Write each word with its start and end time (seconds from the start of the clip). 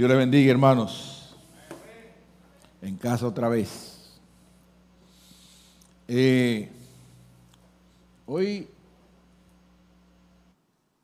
Dios 0.00 0.08
le 0.08 0.16
bendiga, 0.16 0.50
hermanos. 0.50 1.36
En 2.80 2.96
casa 2.96 3.26
otra 3.26 3.50
vez. 3.50 4.18
Eh, 6.08 6.70
hoy 8.24 8.66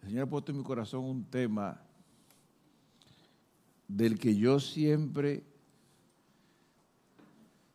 el 0.01 0.09
Señor 0.09 0.23
ha 0.23 0.31
puesto 0.31 0.51
en 0.51 0.57
mi 0.57 0.65
corazón 0.65 1.05
un 1.05 1.25
tema 1.25 1.79
del 3.87 4.19
que 4.19 4.35
yo 4.35 4.59
siempre, 4.61 5.43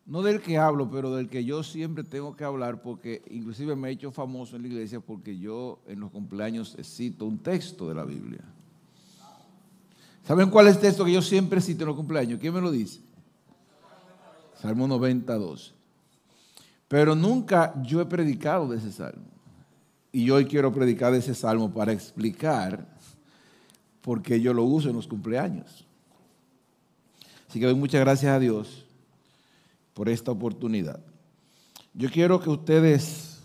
no 0.04 0.22
del 0.22 0.40
que 0.40 0.58
hablo, 0.58 0.90
pero 0.90 1.14
del 1.14 1.28
que 1.28 1.44
yo 1.44 1.62
siempre 1.62 2.02
tengo 2.02 2.34
que 2.34 2.42
hablar, 2.42 2.82
porque 2.82 3.22
inclusive 3.30 3.76
me 3.76 3.90
he 3.90 3.92
hecho 3.92 4.10
famoso 4.10 4.56
en 4.56 4.62
la 4.62 4.68
iglesia 4.70 4.98
porque 4.98 5.38
yo 5.38 5.84
en 5.86 6.00
los 6.00 6.10
cumpleaños 6.10 6.76
cito 6.82 7.26
un 7.26 7.38
texto 7.38 7.88
de 7.88 7.94
la 7.94 8.04
Biblia. 8.04 8.42
¿Saben 10.26 10.50
cuál 10.50 10.68
es 10.68 10.76
el 10.76 10.80
texto 10.80 11.04
que 11.04 11.12
yo 11.12 11.22
siempre 11.22 11.60
cito 11.60 11.82
en 11.82 11.88
los 11.88 11.96
cumpleaños? 11.96 12.38
¿Quién 12.40 12.54
me 12.54 12.60
lo 12.60 12.70
dice? 12.70 13.00
Salmo 14.60 14.86
92. 14.86 15.74
Pero 16.86 17.16
nunca 17.16 17.74
yo 17.82 18.00
he 18.00 18.06
predicado 18.06 18.68
de 18.68 18.78
ese 18.78 18.92
salmo. 18.92 19.24
Y 20.12 20.30
hoy 20.30 20.44
quiero 20.44 20.72
predicar 20.72 21.12
de 21.12 21.18
ese 21.18 21.34
salmo 21.34 21.72
para 21.72 21.92
explicar 21.92 22.86
por 24.00 24.22
qué 24.22 24.40
yo 24.40 24.52
lo 24.52 24.62
uso 24.64 24.90
en 24.90 24.96
los 24.96 25.08
cumpleaños. 25.08 25.86
Así 27.48 27.58
que 27.58 27.66
doy 27.66 27.74
muchas 27.74 28.00
gracias 28.00 28.32
a 28.32 28.38
Dios 28.38 28.84
por 29.94 30.08
esta 30.08 30.30
oportunidad. 30.30 31.00
Yo 31.94 32.10
quiero 32.10 32.40
que 32.40 32.50
ustedes 32.50 33.40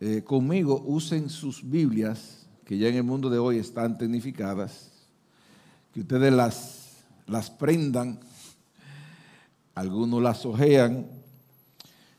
eh, 0.00 0.22
conmigo 0.24 0.82
usen 0.86 1.30
sus 1.30 1.68
Biblias 1.68 2.38
que 2.68 2.76
ya 2.76 2.88
en 2.88 2.96
el 2.96 3.02
mundo 3.02 3.30
de 3.30 3.38
hoy 3.38 3.56
están 3.56 3.96
tecnificadas, 3.96 4.90
que 5.98 6.02
ustedes 6.02 6.32
las, 6.32 6.92
las 7.26 7.50
prendan, 7.50 8.20
algunos 9.74 10.22
las 10.22 10.46
ojean, 10.46 11.08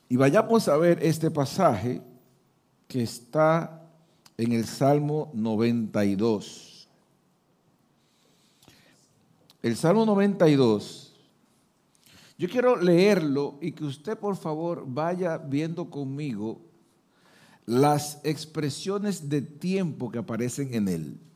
y 0.09 0.17
vayamos 0.17 0.67
a 0.67 0.75
ver 0.75 1.01
este 1.01 1.31
pasaje 1.31 2.01
que 2.89 3.03
está 3.03 3.89
en 4.35 4.51
el 4.51 4.65
Salmo 4.65 5.31
92. 5.33 6.89
El 9.63 9.77
Salmo 9.77 10.05
92, 10.05 11.15
yo 12.37 12.49
quiero 12.49 12.75
leerlo 12.75 13.59
y 13.61 13.71
que 13.71 13.85
usted 13.85 14.17
por 14.17 14.35
favor 14.35 14.83
vaya 14.85 15.37
viendo 15.37 15.89
conmigo 15.89 16.59
las 17.65 18.19
expresiones 18.25 19.29
de 19.29 19.41
tiempo 19.41 20.11
que 20.11 20.19
aparecen 20.19 20.73
en 20.73 20.89
él. 20.89 21.28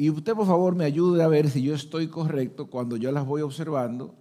Y 0.00 0.08
usted 0.08 0.32
por 0.32 0.46
favor 0.46 0.74
me 0.74 0.86
ayude 0.86 1.22
a 1.22 1.28
ver 1.28 1.50
si 1.50 1.60
yo 1.60 1.74
estoy 1.74 2.08
correcto 2.08 2.68
cuando 2.68 2.96
yo 2.96 3.12
las 3.12 3.26
voy 3.26 3.42
observando. 3.42 4.14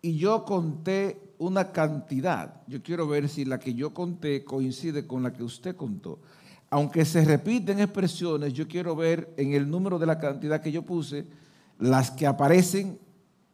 Y 0.00 0.16
yo 0.16 0.44
conté 0.44 1.20
una 1.38 1.72
cantidad. 1.72 2.62
Yo 2.68 2.80
quiero 2.84 3.08
ver 3.08 3.28
si 3.28 3.44
la 3.44 3.58
que 3.58 3.74
yo 3.74 3.92
conté 3.92 4.44
coincide 4.44 5.04
con 5.04 5.24
la 5.24 5.32
que 5.32 5.42
usted 5.42 5.74
contó. 5.74 6.20
Aunque 6.70 7.04
se 7.04 7.24
repiten 7.24 7.80
expresiones, 7.80 8.52
yo 8.52 8.68
quiero 8.68 8.94
ver 8.94 9.34
en 9.36 9.54
el 9.54 9.68
número 9.68 9.98
de 9.98 10.06
la 10.06 10.20
cantidad 10.20 10.60
que 10.60 10.70
yo 10.70 10.82
puse 10.82 11.26
las 11.80 12.12
que 12.12 12.24
aparecen 12.24 12.96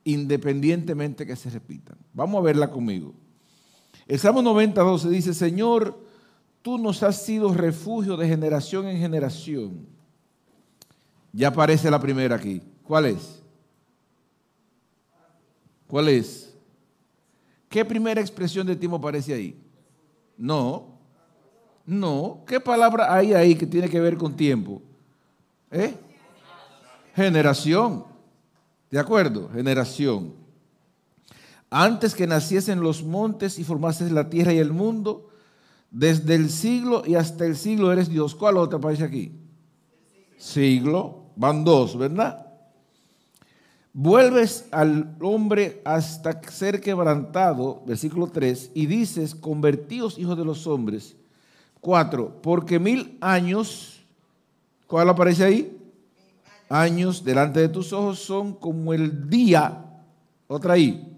independientemente 0.04 1.24
que 1.24 1.34
se 1.34 1.48
repitan. 1.48 1.96
Vamos 2.12 2.40
a 2.40 2.44
verla 2.44 2.70
conmigo. 2.70 3.14
El 4.06 4.18
Salmo 4.18 4.42
92 4.42 5.08
dice, 5.08 5.32
Señor, 5.32 5.98
tú 6.60 6.76
nos 6.76 7.02
has 7.02 7.22
sido 7.24 7.54
refugio 7.54 8.18
de 8.18 8.28
generación 8.28 8.86
en 8.86 8.98
generación. 8.98 10.01
Ya 11.32 11.48
aparece 11.48 11.90
la 11.90 12.00
primera 12.00 12.36
aquí. 12.36 12.62
¿Cuál 12.82 13.06
es? 13.06 13.42
¿Cuál 15.86 16.08
es? 16.08 16.54
¿Qué 17.68 17.84
primera 17.84 18.20
expresión 18.20 18.66
de 18.66 18.76
tiempo 18.76 18.96
aparece 18.96 19.32
ahí? 19.32 19.58
No. 20.36 20.98
No. 21.86 22.42
¿Qué 22.46 22.60
palabra 22.60 23.14
hay 23.14 23.32
ahí 23.32 23.54
que 23.54 23.66
tiene 23.66 23.88
que 23.88 24.00
ver 24.00 24.16
con 24.16 24.36
tiempo? 24.36 24.82
¿Eh? 25.70 25.94
Generación. 27.14 28.04
¿De 28.90 28.98
acuerdo? 28.98 29.48
Generación. 29.50 30.34
Antes 31.70 32.14
que 32.14 32.26
naciesen 32.26 32.80
los 32.82 33.02
montes 33.02 33.58
y 33.58 33.64
formases 33.64 34.12
la 34.12 34.28
tierra 34.28 34.52
y 34.52 34.58
el 34.58 34.72
mundo, 34.72 35.30
desde 35.90 36.34
el 36.34 36.50
siglo 36.50 37.02
y 37.06 37.14
hasta 37.14 37.46
el 37.46 37.56
siglo 37.56 37.90
eres 37.90 38.10
Dios. 38.10 38.34
¿Cuál 38.34 38.58
otra 38.58 38.78
aparece 38.78 39.04
aquí? 39.04 39.32
Siglo. 40.36 41.21
Van 41.36 41.64
dos, 41.64 41.96
¿verdad? 41.96 42.46
Vuelves 43.94 44.66
al 44.70 45.14
hombre 45.20 45.82
hasta 45.84 46.40
ser 46.50 46.80
quebrantado, 46.80 47.82
versículo 47.86 48.26
3, 48.26 48.70
y 48.74 48.86
dices, 48.86 49.34
convertíos 49.34 50.18
hijos 50.18 50.36
de 50.38 50.44
los 50.44 50.66
hombres. 50.66 51.14
Cuatro, 51.80 52.40
porque 52.40 52.78
mil 52.78 53.18
años, 53.20 54.02
¿cuál 54.86 55.10
aparece 55.10 55.44
ahí? 55.44 55.78
Años 56.70 57.22
delante 57.22 57.60
de 57.60 57.68
tus 57.68 57.92
ojos 57.92 58.20
son 58.20 58.54
como 58.54 58.94
el 58.94 59.28
día, 59.28 59.84
otra 60.48 60.74
ahí. 60.74 61.14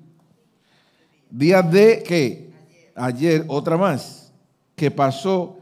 Día 1.30 1.62
de 1.62 2.02
qué? 2.04 2.52
Ayer, 2.96 3.44
otra 3.46 3.76
más 3.76 4.32
que 4.74 4.90
pasó 4.90 5.58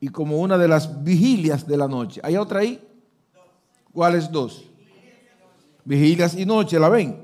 y 0.00 0.08
como 0.08 0.40
una 0.40 0.58
de 0.58 0.68
las 0.68 1.02
vigilias 1.02 1.66
de 1.66 1.76
la 1.76 1.86
noche. 1.86 2.20
¿Hay 2.24 2.36
otra 2.36 2.60
ahí? 2.60 2.85
¿Cuáles 3.96 4.30
dos? 4.30 4.62
Vigilias 5.82 6.34
y 6.34 6.44
noche, 6.44 6.78
¿la 6.78 6.90
ven? 6.90 7.16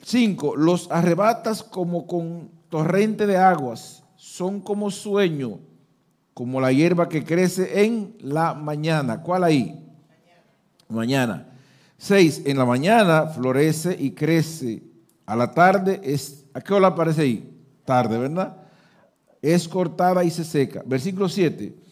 Cinco, 0.00 0.54
los 0.54 0.88
arrebatas 0.88 1.64
como 1.64 2.06
con 2.06 2.48
torrente 2.68 3.26
de 3.26 3.38
aguas, 3.38 4.04
son 4.14 4.60
como 4.60 4.88
sueño, 4.88 5.58
como 6.32 6.60
la 6.60 6.70
hierba 6.70 7.08
que 7.08 7.24
crece 7.24 7.84
en 7.84 8.16
la 8.20 8.54
mañana. 8.54 9.20
¿Cuál 9.20 9.42
ahí? 9.42 9.84
Mañana. 10.88 11.48
Seis, 11.96 12.40
en 12.44 12.56
la 12.56 12.64
mañana 12.64 13.26
florece 13.26 13.96
y 13.98 14.12
crece. 14.12 14.84
A 15.26 15.34
la 15.34 15.50
tarde 15.50 16.00
es, 16.04 16.44
¿a 16.54 16.60
qué 16.60 16.72
hora 16.72 16.86
aparece 16.86 17.22
ahí? 17.22 17.60
Tarde, 17.84 18.16
¿verdad? 18.16 18.58
es 19.42 19.66
cortada 19.66 20.22
y 20.22 20.30
se 20.30 20.44
seca. 20.44 20.84
Versículo 20.86 21.28
7. 21.28 21.87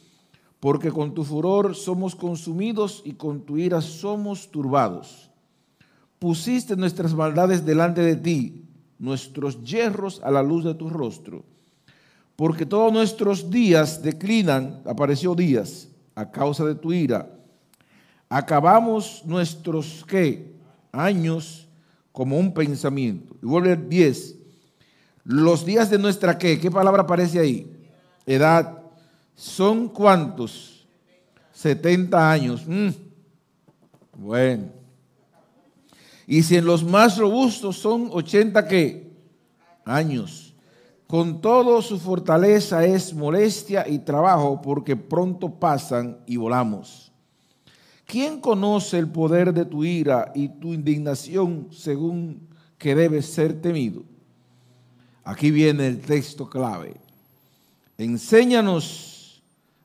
Porque 0.66 0.91
con 0.91 1.15
tu 1.15 1.22
furor 1.22 1.77
somos 1.77 2.16
consumidos 2.16 3.00
y 3.04 3.12
con 3.12 3.43
tu 3.43 3.56
ira 3.56 3.81
somos 3.81 4.50
turbados. 4.50 5.31
Pusiste 6.19 6.75
nuestras 6.75 7.15
maldades 7.15 7.65
delante 7.65 8.00
de 8.00 8.16
ti, 8.16 8.65
nuestros 8.99 9.62
yerros 9.62 10.21
a 10.25 10.31
la 10.32 10.43
luz 10.43 10.65
de 10.65 10.75
tu 10.75 10.91
rostro. 10.91 11.44
Porque 12.34 12.66
todos 12.66 12.93
nuestros 12.93 13.49
días 13.49 14.03
declinan, 14.03 14.82
apareció 14.87 15.37
días, 15.37 15.87
a 16.16 16.32
causa 16.32 16.65
de 16.65 16.75
tu 16.75 16.93
ira. 16.93 17.31
Acabamos 18.28 19.22
nuestros 19.25 20.04
¿qué? 20.09 20.53
años 20.91 21.69
como 22.10 22.41
un 22.41 22.53
pensamiento. 22.53 23.37
Y 23.41 23.47
vuelve 23.47 23.77
10 23.77 24.34
los 25.22 25.65
días 25.65 25.91
de 25.91 25.98
nuestra 26.00 26.37
qué, 26.37 26.59
¿qué 26.59 26.72
palabra 26.72 27.03
aparece 27.03 27.38
ahí? 27.38 27.72
Edad. 28.27 28.85
¿Son 29.36 29.88
cuántos? 29.91 30.86
70 31.52 32.30
años. 32.32 32.66
Mm. 32.66 32.88
Bueno. 34.16 34.64
Y 36.26 36.42
si 36.42 36.56
en 36.56 36.64
los 36.64 36.82
más 36.82 37.19
robustos 37.19 37.76
son 37.76 38.08
80 38.10 38.66
qué? 38.66 39.12
Años. 39.84 40.54
Con 41.06 41.41
todo 41.41 41.80
su 41.83 42.00
fortaleza 42.00 42.84
es 42.84 43.15
molestia 43.15 43.86
y 43.88 44.00
trabajo 44.00 44.60
porque 44.60 44.97
pronto 44.97 45.50
pasan 45.50 46.18
y 46.27 46.36
volamos. 46.36 47.12
¿Quién 48.06 48.41
conoce 48.41 48.98
el 48.98 49.09
poder 49.09 49.53
de 49.53 49.66
tu 49.66 49.84
ira 49.84 50.32
y 50.34 50.48
tu 50.48 50.72
indignación 50.72 51.68
según 51.71 52.48
que 52.78 52.94
debe 52.94 53.22
ser 53.22 53.60
temido? 53.60 54.03
Aquí 55.22 55.50
viene 55.50 55.86
el 55.86 56.00
texto 56.00 56.48
clave. 56.48 56.97
Enséñanos 57.98 59.16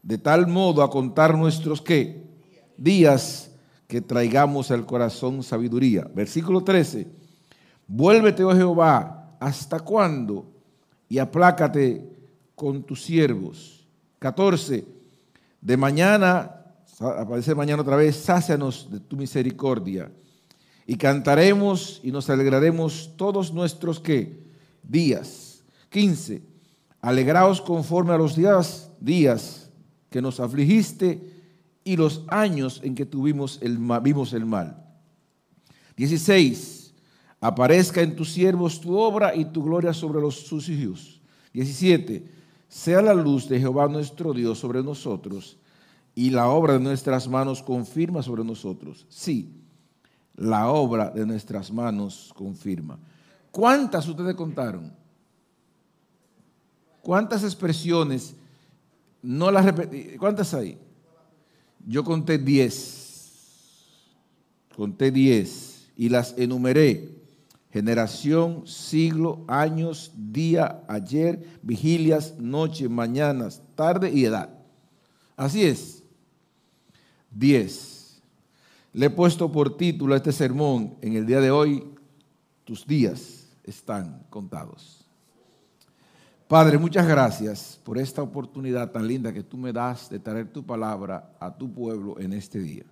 de 0.04 0.18
tal 0.18 0.48
modo 0.48 0.84
a 0.84 0.90
contar 0.90 1.38
nuestros 1.38 1.82
qué? 1.82 2.24
Días 2.78 3.52
que 3.88 4.02
traigamos 4.02 4.72
al 4.72 4.86
corazón 4.86 5.44
sabiduría. 5.44 6.10
Versículo 6.14 6.64
13. 6.64 7.08
Vuélvete, 7.88 8.44
oh 8.44 8.56
Jehová, 8.56 9.36
¿hasta 9.40 9.80
cuándo? 9.80 10.46
Y 11.10 11.20
aplácate 11.20 12.10
con 12.56 12.84
tus 12.84 13.04
siervos. 13.04 13.86
14. 14.20 14.86
De 15.60 15.78
mañana, 15.78 16.64
aparece 17.00 17.54
mañana 17.54 17.82
otra 17.82 17.96
vez, 17.96 18.16
sácianos 18.16 18.90
de 18.90 19.00
tu 19.00 19.18
misericordia. 19.18 20.12
Y 20.88 20.96
cantaremos 20.96 22.00
y 22.04 22.12
nos 22.12 22.30
alegraremos 22.30 23.12
todos 23.18 23.54
nuestros 23.54 24.00
que 24.00 24.42
días. 24.84 25.64
15. 25.90 26.42
Alegraos 27.02 27.62
conforme 27.62 28.14
a 28.14 28.18
los 28.18 28.36
días, 28.36 28.90
días 29.00 29.61
que 30.12 30.22
nos 30.22 30.40
afligiste 30.40 31.20
y 31.84 31.96
los 31.96 32.24
años 32.28 32.82
en 32.84 32.94
que 32.94 33.06
tuvimos 33.06 33.58
el, 33.62 33.80
vimos 34.04 34.34
el 34.34 34.46
mal. 34.46 34.86
16. 35.96 36.94
Aparezca 37.40 38.02
en 38.02 38.16
tus 38.16 38.30
siervos 38.32 38.82
tu 38.82 38.96
obra 38.96 39.34
y 39.34 39.46
tu 39.46 39.64
gloria 39.64 39.94
sobre 39.94 40.20
los, 40.20 40.36
sus 40.36 40.68
hijos. 40.70 41.22
17. 41.54 42.28
Sea 42.68 43.02
la 43.02 43.14
luz 43.14 43.48
de 43.48 43.60
Jehová 43.60 43.88
nuestro 43.88 44.34
Dios 44.34 44.60
sobre 44.60 44.84
nosotros 44.84 45.58
y 46.14 46.30
la 46.30 46.50
obra 46.50 46.74
de 46.74 46.82
nuestras 46.82 47.30
manos 47.30 47.64
confirma 47.64 48.22
sobre 48.22 48.44
nosotros. 48.44 49.06
Sí, 49.08 49.62
la 50.36 50.68
obra 50.68 51.10
de 51.10 51.26
nuestras 51.26 51.72
manos 51.72 52.34
confirma. 52.36 53.00
¿Cuántas 53.50 54.08
ustedes 54.10 54.36
contaron? 54.36 54.94
¿Cuántas 57.02 57.44
expresiones 57.46 58.36
no 59.22 59.52
las 59.52 59.66
repetí? 59.66 60.18
¿Cuántas 60.18 60.54
hay? 60.54 60.78
Yo 61.86 62.04
conté 62.04 62.38
diez. 62.38 63.88
Conté 64.76 65.12
diez 65.12 65.90
y 65.96 66.10
las 66.10 66.38
enumeré. 66.38 67.10
Generación, 67.72 68.68
siglo, 68.68 69.46
años, 69.48 70.12
día, 70.16 70.84
ayer, 70.88 71.60
vigilias, 71.62 72.38
noche, 72.38 72.90
mañanas, 72.90 73.62
tarde 73.76 74.12
y 74.12 74.26
edad. 74.26 74.50
Así 75.38 75.64
es. 75.64 76.04
Diez. 77.30 78.22
Le 78.94 79.06
he 79.06 79.10
puesto 79.10 79.52
por 79.52 79.78
título 79.78 80.14
a 80.14 80.18
este 80.18 80.34
sermón 80.34 80.96
en 81.02 81.16
el 81.16 81.26
día 81.26 81.40
de 81.40 81.50
hoy, 81.50 81.86
tus 82.66 82.86
días 82.86 83.48
están 83.64 84.26
contados. 84.30 85.01
Padre, 86.52 86.78
muchas 86.78 87.08
gracias 87.08 87.80
por 87.82 87.98
esta 87.98 88.22
oportunidad 88.22 88.92
tan 88.92 89.08
linda 89.08 89.32
que 89.32 89.42
tú 89.42 89.56
me 89.56 89.72
das 89.72 90.10
de 90.10 90.20
traer 90.20 90.52
tu 90.52 90.66
palabra 90.66 91.34
a 91.40 91.56
tu 91.56 91.74
pueblo 91.74 92.20
en 92.20 92.34
este 92.34 92.60
día. 92.60 92.84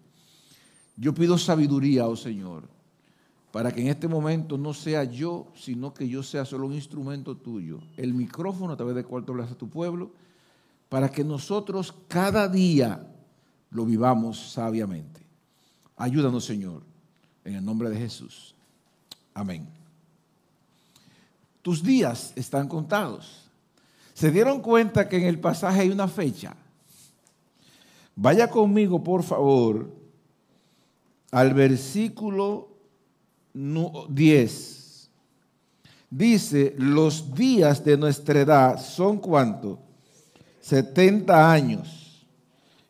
Yo 0.95 1.13
pido 1.13 1.37
sabiduría, 1.37 2.07
oh 2.07 2.15
Señor, 2.15 2.69
para 3.51 3.73
que 3.73 3.81
en 3.81 3.87
este 3.87 4.07
momento 4.07 4.57
no 4.57 4.73
sea 4.73 5.03
yo, 5.03 5.51
sino 5.55 5.93
que 5.93 6.07
yo 6.07 6.23
sea 6.23 6.45
solo 6.45 6.67
un 6.67 6.73
instrumento 6.73 7.35
tuyo, 7.35 7.81
el 7.97 8.13
micrófono 8.13 8.71
a 8.71 8.77
través 8.77 8.95
del 8.95 9.05
cual 9.05 9.25
tú 9.25 9.33
hablas 9.33 9.51
a 9.51 9.57
tu 9.57 9.67
pueblo, 9.67 10.13
para 10.87 11.11
que 11.11 11.25
nosotros 11.25 11.93
cada 12.07 12.47
día 12.47 13.11
lo 13.71 13.85
vivamos 13.85 14.53
sabiamente. 14.53 15.19
Ayúdanos, 15.97 16.45
Señor, 16.45 16.81
en 17.43 17.55
el 17.55 17.65
nombre 17.65 17.89
de 17.89 17.97
Jesús. 17.97 18.55
Amén. 19.33 19.67
Tus 21.61 21.83
días 21.83 22.31
están 22.37 22.69
contados. 22.69 23.48
¿Se 24.19 24.31
dieron 24.31 24.59
cuenta 24.61 25.07
que 25.07 25.15
en 25.15 25.23
el 25.23 25.39
pasaje 25.39 25.79
hay 25.79 25.89
una 25.91 26.09
fecha? 26.09 26.53
Vaya 28.17 28.49
conmigo, 28.49 29.01
por 29.01 29.23
favor, 29.23 29.89
al 31.31 31.53
versículo 31.53 32.67
10. 33.53 35.09
Dice, 36.09 36.75
los 36.77 37.33
días 37.33 37.81
de 37.85 37.95
nuestra 37.95 38.41
edad 38.41 38.77
son 38.77 39.19
cuánto? 39.19 39.79
70 40.59 41.51
años. 41.53 42.27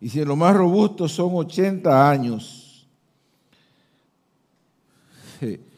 Y 0.01 0.09
si 0.09 0.21
en 0.21 0.27
lo 0.29 0.35
más 0.35 0.55
robusto 0.55 1.07
son 1.07 1.35
80 1.35 2.09
años. 2.09 2.87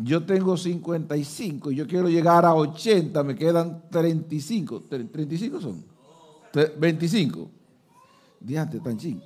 yo 0.00 0.24
tengo 0.24 0.56
55 0.56 1.72
y 1.72 1.74
yo 1.74 1.86
quiero 1.86 2.08
llegar 2.08 2.44
a 2.44 2.54
80, 2.54 3.20
me 3.24 3.34
quedan 3.34 3.82
35. 3.90 4.84
¿35 4.88 5.60
son? 5.60 5.84
25. 6.78 7.50
Diante, 8.38 8.78
tan 8.78 8.96
ching. 8.96 9.20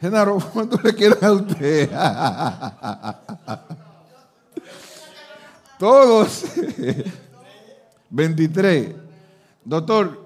Genaro, 0.00 0.38
¿cuánto 0.52 0.80
le 0.82 0.94
queda 0.94 1.26
a 1.26 1.32
usted? 1.32 1.90
Todos. 5.80 6.44
23. 8.10 8.94
Doctor, 9.64 10.22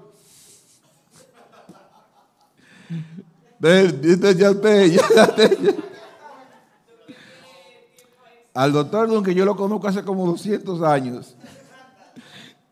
Al 8.53 8.71
doctor 8.73 9.23
que 9.23 9.35
yo 9.35 9.45
lo 9.45 9.55
conozco 9.55 9.87
hace 9.87 10.03
como 10.03 10.25
200 10.27 10.81
años. 10.81 11.35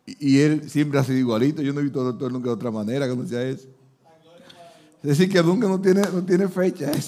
Y 0.05 0.39
él 0.39 0.69
siempre 0.69 0.99
ha 0.99 1.03
sido 1.03 1.17
igualito. 1.19 1.61
Yo 1.61 1.73
no 1.73 1.79
he 1.79 1.83
visto 1.83 1.99
al 1.99 2.07
doctor 2.07 2.31
nunca 2.31 2.47
de 2.47 2.53
otra 2.53 2.71
manera 2.71 3.07
que 3.07 3.27
sea 3.27 3.43
eso. 3.43 3.67
Es 5.03 5.09
decir, 5.09 5.31
que 5.31 5.43
nunca 5.43 5.67
no 5.67 5.79
tiene, 5.79 6.01
no 6.01 6.23
tiene 6.23 6.47
fecha. 6.47 6.91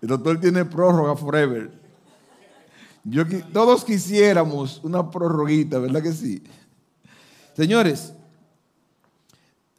El 0.00 0.08
doctor 0.08 0.40
tiene 0.40 0.64
prórroga 0.64 1.14
forever. 1.16 1.70
Yo, 3.04 3.24
todos 3.52 3.84
quisiéramos 3.84 4.80
una 4.82 5.10
prórroguita, 5.10 5.78
¿verdad 5.78 6.02
que 6.02 6.12
sí? 6.12 6.42
Señores, 7.54 8.12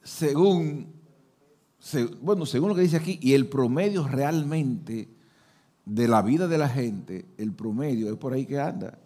según, 0.08 0.88
bueno, 2.22 2.46
según 2.46 2.70
lo 2.70 2.76
que 2.76 2.82
dice 2.82 2.96
aquí, 2.96 3.20
y 3.22 3.34
el 3.34 3.48
promedio 3.48 4.08
realmente 4.08 5.10
de 5.86 6.08
la 6.08 6.22
vida 6.22 6.48
de 6.48 6.58
la 6.58 6.70
gente, 6.70 7.26
el 7.38 7.52
promedio 7.52 8.10
es 8.10 8.18
por 8.18 8.32
ahí 8.32 8.46
que 8.46 8.58
anda. 8.58 8.98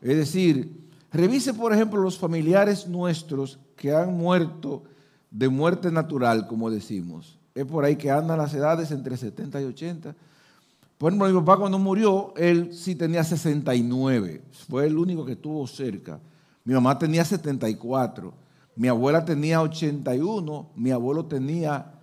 Es 0.00 0.16
decir, 0.16 0.90
revise 1.10 1.54
por 1.54 1.72
ejemplo 1.72 2.00
los 2.00 2.18
familiares 2.18 2.86
nuestros 2.86 3.58
que 3.74 3.92
han 3.92 4.16
muerto 4.16 4.84
de 5.28 5.48
muerte 5.48 5.90
natural, 5.90 6.46
como 6.46 6.70
decimos. 6.70 7.36
Es 7.52 7.64
por 7.64 7.84
ahí 7.84 7.96
que 7.96 8.10
andan 8.10 8.38
las 8.38 8.54
edades 8.54 8.92
entre 8.92 9.16
70 9.16 9.60
y 9.60 9.64
80. 9.64 10.14
Por 10.98 11.10
ejemplo, 11.12 11.28
mi 11.28 11.34
papá 11.40 11.58
cuando 11.58 11.80
murió, 11.80 12.32
él 12.36 12.70
sí 12.72 12.94
tenía 12.94 13.24
69. 13.24 14.42
Fue 14.68 14.86
el 14.86 14.96
único 14.96 15.24
que 15.24 15.32
estuvo 15.32 15.66
cerca. 15.66 16.20
Mi 16.64 16.74
mamá 16.74 16.96
tenía 16.96 17.24
74. 17.24 18.47
Mi 18.78 18.86
abuela 18.86 19.24
tenía 19.24 19.60
81, 19.60 20.70
mi 20.76 20.92
abuelo 20.92 21.24
tenía 21.24 21.94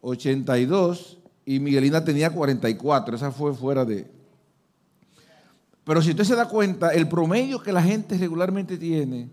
82 0.00 1.18
y 1.44 1.58
Miguelina 1.58 2.04
tenía 2.04 2.30
44. 2.30 3.16
Esa 3.16 3.32
fue 3.32 3.52
fuera 3.52 3.84
de... 3.84 4.08
Pero 5.82 6.00
si 6.00 6.10
usted 6.10 6.22
se 6.22 6.36
da 6.36 6.46
cuenta, 6.48 6.90
el 6.90 7.08
promedio 7.08 7.60
que 7.60 7.72
la 7.72 7.82
gente 7.82 8.16
regularmente 8.16 8.78
tiene 8.78 9.28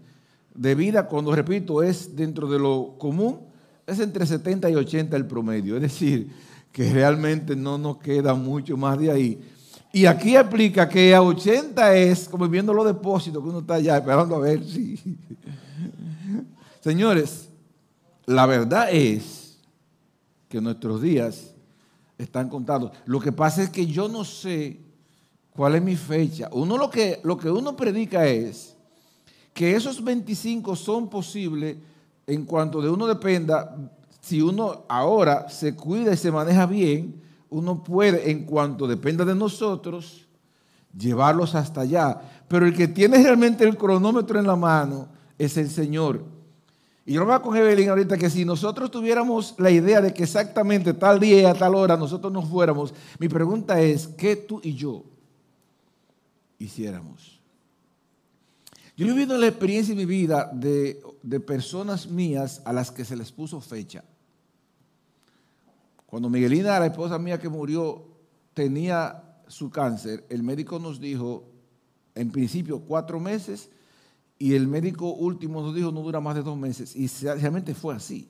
de 0.56 0.74
vida, 0.74 1.08
cuando 1.08 1.36
repito, 1.36 1.84
es 1.84 2.16
dentro 2.16 2.50
de 2.50 2.58
lo 2.58 2.96
común, 2.98 3.42
es 3.86 4.00
entre 4.00 4.26
70 4.26 4.68
y 4.72 4.76
80 4.76 5.16
el 5.16 5.28
promedio. 5.28 5.76
Es 5.76 5.84
decir, 5.84 6.32
que 6.72 6.92
realmente 6.92 7.56
no 7.56 7.78
nos 7.78 7.98
queda 8.00 8.34
mucho 8.34 8.76
más 8.76 8.98
de 8.98 9.12
ahí. 9.12 9.42
Y 9.94 10.08
aquí 10.08 10.36
aplica 10.36 10.90
que 10.90 11.14
a 11.14 11.22
80 11.22 11.96
es 11.96 12.28
como 12.28 12.50
viendo 12.50 12.74
los 12.74 12.88
depósitos 12.88 13.44
que 13.44 13.50
uno 13.50 13.60
está 13.60 13.76
allá 13.76 13.98
esperando 13.98 14.36
a 14.36 14.40
ver 14.40 14.64
si... 14.64 15.00
Señores, 16.88 17.50
la 18.28 18.46
verdad 18.46 18.88
es 18.90 19.60
que 20.48 20.62
nuestros 20.62 21.02
días 21.02 21.54
están 22.18 22.48
contados. 22.48 22.94
Lo 23.04 23.20
que 23.20 23.34
pasa 23.34 23.62
es 23.62 23.70
que 23.70 23.86
yo 23.86 24.08
no 24.08 24.24
sé 24.24 24.80
cuál 25.50 25.76
es 25.76 25.82
mi 25.82 25.98
fecha. 25.98 26.48
Uno 26.50 26.78
lo 26.78 26.90
que, 26.90 27.20
lo 27.26 27.36
que 27.36 27.52
uno 27.52 27.76
predica 27.76 28.26
es 28.26 28.74
que 29.54 29.76
esos 29.76 30.02
25 30.02 30.78
son 30.78 31.10
posibles 31.10 31.76
en 32.26 32.46
cuanto 32.46 32.82
de 32.82 32.90
uno 32.90 33.06
dependa. 33.06 33.76
Si 34.22 34.42
uno 34.42 34.86
ahora 34.88 35.50
se 35.50 35.76
cuida 35.76 36.14
y 36.14 36.18
se 36.18 36.32
maneja 36.32 36.66
bien, 36.66 37.22
uno 37.50 37.84
puede, 37.84 38.32
en 38.32 38.46
cuanto 38.46 38.88
dependa 38.88 39.26
de 39.26 39.36
nosotros, 39.36 40.26
llevarlos 40.98 41.54
hasta 41.54 41.82
allá. 41.82 42.46
Pero 42.48 42.66
el 42.66 42.74
que 42.74 42.88
tiene 42.88 43.22
realmente 43.22 43.66
el 43.66 43.76
cronómetro 43.76 44.40
en 44.40 44.48
la 44.48 44.56
mano 44.56 45.10
es 45.38 45.58
el 45.58 45.70
Señor. 45.70 46.37
Y 47.08 47.14
yo 47.14 47.24
lo 47.24 47.42
con 47.42 47.56
Evelyn 47.56 47.88
ahorita 47.88 48.18
que 48.18 48.30
si 48.30 48.44
nosotros 48.44 48.92
tuviéramos 48.92 49.56
la 49.60 49.72
idea 49.72 50.02
de 50.02 50.14
que 50.14 50.24
exactamente 50.24 50.94
tal 50.94 51.22
día 51.22 51.50
a 51.50 51.54
tal 51.54 51.74
hora 51.74 51.96
nosotros 51.96 52.34
nos 52.34 52.50
fuéramos, 52.50 52.94
mi 53.18 53.30
pregunta 53.30 53.80
es, 53.80 54.08
¿qué 54.08 54.36
tú 54.36 54.60
y 54.62 54.76
yo 54.76 55.06
hiciéramos? 56.60 57.40
Yo 58.98 59.06
he 59.06 59.10
vivido 59.10 59.38
la 59.38 59.48
experiencia 59.48 59.94
en 59.94 60.00
mi 60.00 60.06
vida 60.06 60.52
de, 60.54 61.02
de 61.24 61.40
personas 61.40 62.08
mías 62.08 62.62
a 62.66 62.74
las 62.74 62.92
que 62.92 63.06
se 63.06 63.16
les 63.16 63.32
puso 63.32 63.62
fecha. 63.62 64.04
Cuando 66.08 66.30
Miguelina, 66.30 66.78
la 66.78 66.88
esposa 66.88 67.18
mía 67.18 67.40
que 67.40 67.48
murió, 67.48 68.04
tenía 68.54 69.24
su 69.48 69.70
cáncer, 69.70 70.26
el 70.28 70.44
médico 70.44 70.78
nos 70.78 71.00
dijo, 71.00 71.46
en 72.16 72.32
principio, 72.32 72.82
cuatro 72.82 73.18
meses 73.22 73.70
y 74.40 74.54
el 74.54 74.68
médico 74.68 75.14
último 75.14 75.62
nos 75.62 75.74
dijo 75.74 75.92
no 75.92 76.02
dura 76.02 76.20
más 76.20 76.36
de 76.36 76.44
dos 76.44 76.58
meses. 76.58 76.96
Y 76.96 77.08
realmente 77.08 77.74
fue 77.74 77.96
así. 77.96 78.30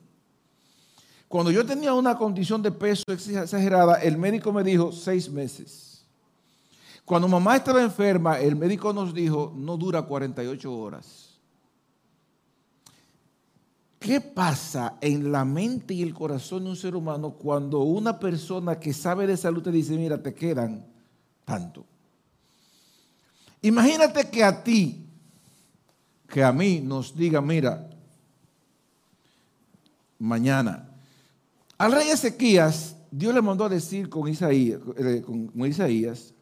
Cuando 1.28 1.50
yo 1.50 1.64
tenía 1.66 1.92
una 1.92 2.16
condición 2.16 2.62
de 2.62 2.72
peso 2.72 3.04
exagerada, 3.08 3.96
el 3.96 4.16
médico 4.16 4.52
me 4.52 4.64
dijo 4.64 4.92
seis 4.92 5.30
meses. 5.30 6.06
Cuando 7.04 7.28
mamá 7.28 7.56
estaba 7.56 7.82
enferma, 7.82 8.38
el 8.40 8.56
médico 8.56 8.92
nos 8.92 9.12
dijo 9.12 9.52
no 9.54 9.76
dura 9.76 10.02
48 10.02 10.74
horas. 10.74 11.28
¿Qué 13.98 14.20
pasa 14.20 14.96
en 15.00 15.32
la 15.32 15.44
mente 15.44 15.92
y 15.92 16.02
el 16.02 16.14
corazón 16.14 16.64
de 16.64 16.70
un 16.70 16.76
ser 16.76 16.94
humano 16.94 17.32
cuando 17.32 17.80
una 17.80 18.18
persona 18.18 18.78
que 18.78 18.92
sabe 18.92 19.26
de 19.26 19.36
salud 19.36 19.62
te 19.62 19.72
dice, 19.72 19.96
mira, 19.96 20.22
te 20.22 20.32
quedan 20.34 20.86
tanto? 21.44 21.84
Imagínate 23.60 24.30
que 24.30 24.44
a 24.44 24.62
ti, 24.62 25.07
que 26.28 26.44
a 26.44 26.52
mí 26.52 26.80
nos 26.80 27.16
diga, 27.16 27.40
mira, 27.40 27.88
mañana, 30.18 30.88
al 31.78 31.92
rey 31.92 32.10
Ezequías, 32.10 32.96
Dios 33.10 33.34
le 33.34 33.40
mandó 33.40 33.64
a 33.64 33.68
decir 33.68 34.10
con 34.10 34.28
Isaías, 34.28 34.80
eh, 34.96 35.22
con 35.24 35.66
Isaías, 35.66 36.34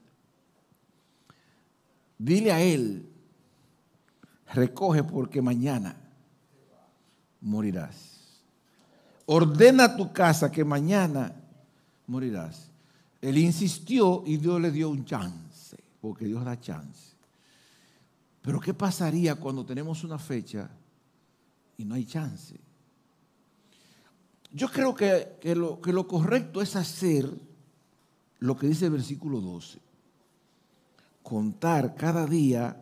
dile 2.18 2.52
a 2.52 2.60
él, 2.60 3.08
recoge 4.52 5.04
porque 5.04 5.40
mañana 5.40 5.96
morirás. 7.40 8.16
Ordena 9.26 9.96
tu 9.96 10.12
casa 10.12 10.50
que 10.50 10.64
mañana 10.64 11.32
morirás. 12.06 12.70
Él 13.20 13.38
insistió 13.38 14.22
y 14.26 14.36
Dios 14.36 14.60
le 14.60 14.70
dio 14.70 14.90
un 14.90 15.04
chance, 15.04 15.76
porque 16.00 16.26
Dios 16.26 16.44
da 16.44 16.60
chance. 16.60 17.15
Pero 18.46 18.60
¿qué 18.60 18.72
pasaría 18.72 19.34
cuando 19.34 19.66
tenemos 19.66 20.04
una 20.04 20.20
fecha 20.20 20.70
y 21.76 21.84
no 21.84 21.96
hay 21.96 22.04
chance? 22.04 22.54
Yo 24.52 24.68
creo 24.68 24.94
que, 24.94 25.36
lo, 25.56 25.80
que 25.80 25.92
lo 25.92 26.06
correcto 26.06 26.62
es 26.62 26.76
hacer 26.76 27.28
lo 28.38 28.56
que 28.56 28.68
dice 28.68 28.84
el 28.84 28.92
versículo 28.92 29.40
12. 29.40 29.80
Contar 31.24 31.96
cada 31.96 32.24
día 32.24 32.80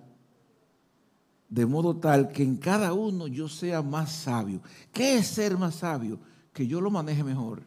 de 1.49 1.65
modo 1.65 1.97
tal 1.97 2.29
que 2.29 2.43
en 2.43 2.59
cada 2.59 2.93
uno 2.93 3.27
yo 3.27 3.49
sea 3.49 3.81
más 3.81 4.13
sabio. 4.13 4.61
¿Qué 4.93 5.17
es 5.17 5.29
ser 5.29 5.57
más 5.57 5.77
sabio? 5.77 6.19
Que 6.53 6.67
yo 6.67 6.79
lo 6.83 6.91
maneje 6.91 7.25
mejor. 7.25 7.63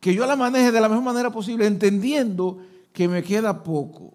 Que 0.00 0.14
yo 0.14 0.24
la 0.24 0.36
maneje 0.36 0.72
de 0.72 0.80
la 0.80 0.88
mejor 0.88 1.04
manera 1.04 1.30
posible, 1.30 1.66
entendiendo 1.66 2.60
que 2.94 3.08
me 3.08 3.22
queda 3.22 3.62
poco. 3.62 4.14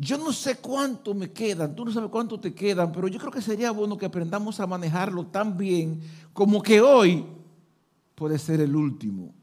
Yo 0.00 0.16
no 0.16 0.32
sé 0.32 0.58
cuánto 0.58 1.12
me 1.12 1.32
quedan, 1.32 1.74
tú 1.74 1.84
no 1.84 1.92
sabes 1.92 2.08
cuánto 2.08 2.38
te 2.38 2.54
quedan, 2.54 2.92
pero 2.92 3.08
yo 3.08 3.18
creo 3.18 3.32
que 3.32 3.42
sería 3.42 3.72
bueno 3.72 3.98
que 3.98 4.06
aprendamos 4.06 4.60
a 4.60 4.66
manejarlo 4.66 5.26
tan 5.26 5.58
bien 5.58 6.00
como 6.32 6.62
que 6.62 6.80
hoy 6.80 7.26
puede 8.14 8.38
ser 8.38 8.60
el 8.60 8.76
último. 8.76 9.34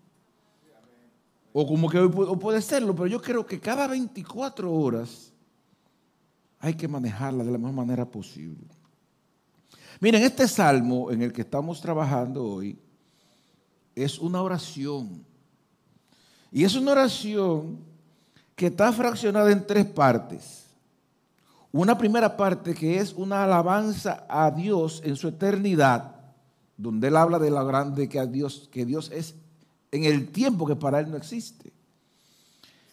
O 1.51 1.67
como 1.67 1.89
que 1.89 1.99
hoy 1.99 2.37
puede 2.37 2.61
serlo, 2.61 2.95
pero 2.95 3.07
yo 3.07 3.21
creo 3.21 3.45
que 3.45 3.59
cada 3.59 3.85
24 3.87 4.71
horas 4.71 5.33
hay 6.59 6.73
que 6.73 6.87
manejarla 6.87 7.43
de 7.43 7.51
la 7.51 7.57
mejor 7.57 7.73
manera 7.73 8.09
posible. 8.09 8.65
Miren, 9.99 10.23
este 10.23 10.47
salmo 10.47 11.11
en 11.11 11.21
el 11.21 11.33
que 11.33 11.41
estamos 11.41 11.81
trabajando 11.81 12.45
hoy 12.45 12.79
es 13.93 14.19
una 14.19 14.41
oración. 14.41 15.25
Y 16.49 16.63
es 16.63 16.75
una 16.75 16.93
oración 16.93 17.94
que 18.55 18.67
está 18.67 18.91
fraccionada 18.93 19.51
en 19.51 19.65
tres 19.67 19.85
partes. 19.85 20.65
Una 21.71 21.97
primera 21.97 22.37
parte 22.37 22.73
que 22.73 22.99
es 22.99 23.13
una 23.13 23.43
alabanza 23.43 24.25
a 24.29 24.49
Dios 24.49 25.01
en 25.03 25.17
su 25.17 25.27
eternidad, 25.27 26.15
donde 26.77 27.09
él 27.09 27.17
habla 27.17 27.37
de 27.37 27.51
la 27.51 27.63
grande 27.63 28.07
que, 28.07 28.25
Dios, 28.27 28.69
que 28.71 28.85
Dios 28.85 29.11
es 29.13 29.35
en 29.91 30.05
el 30.05 30.29
tiempo 30.29 30.65
que 30.65 30.75
para 30.75 30.99
él 30.99 31.11
no 31.11 31.17
existe. 31.17 31.73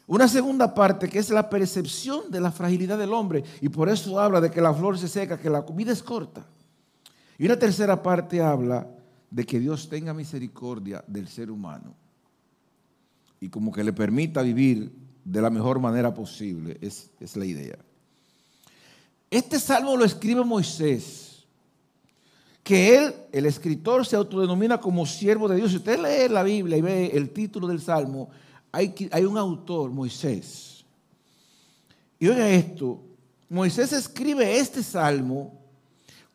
Una 0.08 0.26
segunda 0.26 0.74
parte 0.74 1.08
que 1.08 1.20
es 1.20 1.30
la 1.30 1.48
percepción 1.48 2.30
de 2.30 2.40
la 2.40 2.50
fragilidad 2.50 2.98
del 2.98 3.12
hombre 3.12 3.44
y 3.60 3.68
por 3.68 3.88
eso 3.88 4.18
habla 4.18 4.40
de 4.40 4.50
que 4.50 4.60
la 4.60 4.74
flor 4.74 4.98
se 4.98 5.08
seca, 5.08 5.38
que 5.38 5.48
la 5.48 5.60
vida 5.60 5.92
es 5.92 6.02
corta. 6.02 6.44
Y 7.38 7.46
una 7.46 7.58
tercera 7.58 8.02
parte 8.02 8.42
habla 8.42 8.86
de 9.30 9.46
que 9.46 9.60
Dios 9.60 9.88
tenga 9.88 10.12
misericordia 10.12 11.04
del 11.06 11.28
ser 11.28 11.50
humano 11.50 11.94
y 13.40 13.48
como 13.48 13.72
que 13.72 13.82
le 13.82 13.92
permita 13.92 14.42
vivir 14.42 15.01
de 15.24 15.42
la 15.42 15.50
mejor 15.50 15.78
manera 15.78 16.12
posible, 16.12 16.78
es, 16.80 17.10
es 17.20 17.36
la 17.36 17.44
idea. 17.44 17.78
Este 19.30 19.58
salmo 19.58 19.96
lo 19.96 20.04
escribe 20.04 20.44
Moisés, 20.44 21.44
que 22.62 22.96
él, 22.96 23.14
el 23.32 23.46
escritor, 23.46 24.06
se 24.06 24.16
autodenomina 24.16 24.78
como 24.78 25.06
siervo 25.06 25.48
de 25.48 25.56
Dios. 25.56 25.70
Si 25.70 25.78
usted 25.78 25.98
lee 25.98 26.32
la 26.32 26.42
Biblia 26.42 26.76
y 26.76 26.80
ve 26.80 27.06
el 27.14 27.30
título 27.30 27.66
del 27.66 27.80
salmo, 27.80 28.30
hay, 28.70 28.94
un 29.26 29.36
autor, 29.36 29.90
Moisés. 29.90 30.84
Y 32.18 32.28
oiga 32.28 32.48
esto, 32.48 33.02
Moisés 33.48 33.92
escribe 33.92 34.58
este 34.58 34.82
salmo 34.82 35.61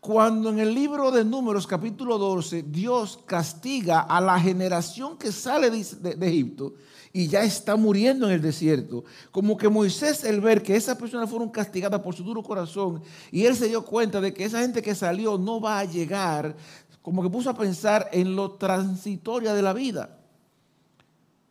cuando 0.07 0.51
en 0.51 0.59
el 0.59 0.73
libro 0.73 1.11
de 1.11 1.25
Números 1.25 1.67
capítulo 1.67 2.17
12 2.17 2.63
Dios 2.69 3.19
castiga 3.25 3.99
a 3.99 4.21
la 4.21 4.39
generación 4.39 5.17
que 5.17 5.33
sale 5.33 5.69
de, 5.69 6.25
Egipto 6.25 6.75
y 7.11 7.27
ya 7.27 7.43
está 7.43 7.75
muriendo 7.75 8.25
en 8.25 8.35
el 8.35 8.41
desierto. 8.41 9.03
Como 9.31 9.57
que 9.57 9.67
Moisés 9.67 10.23
el 10.23 10.39
ver 10.39 10.63
que 10.63 10.77
esas 10.77 10.95
personas 10.95 11.29
fueron 11.29 11.49
castigadas 11.49 11.99
por 11.99 12.15
su 12.15 12.23
duro 12.23 12.41
corazón 12.41 13.01
y 13.33 13.43
él 13.43 13.53
se 13.53 13.67
dio 13.67 13.83
cuenta 13.83 14.21
de 14.21 14.33
que 14.33 14.45
esa 14.45 14.61
gente 14.61 14.81
que 14.81 14.95
salió 14.95 15.37
no 15.37 15.59
va 15.59 15.79
a 15.79 15.83
llegar, 15.83 16.55
como 17.01 17.21
que 17.21 17.29
puso 17.29 17.49
a 17.49 17.57
pensar 17.57 18.07
en 18.13 18.33
lo 18.33 18.51
transitoria 18.51 19.53
de 19.53 19.61
la 19.61 19.73
vida. 19.73 20.17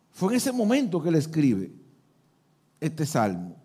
Fue 0.09 0.33
en 0.33 0.37
ese 0.37 0.51
momento 0.51 0.99
que 0.99 1.09
él 1.09 1.15
escribe 1.15 1.71
este 2.81 3.05
salmo. 3.05 3.55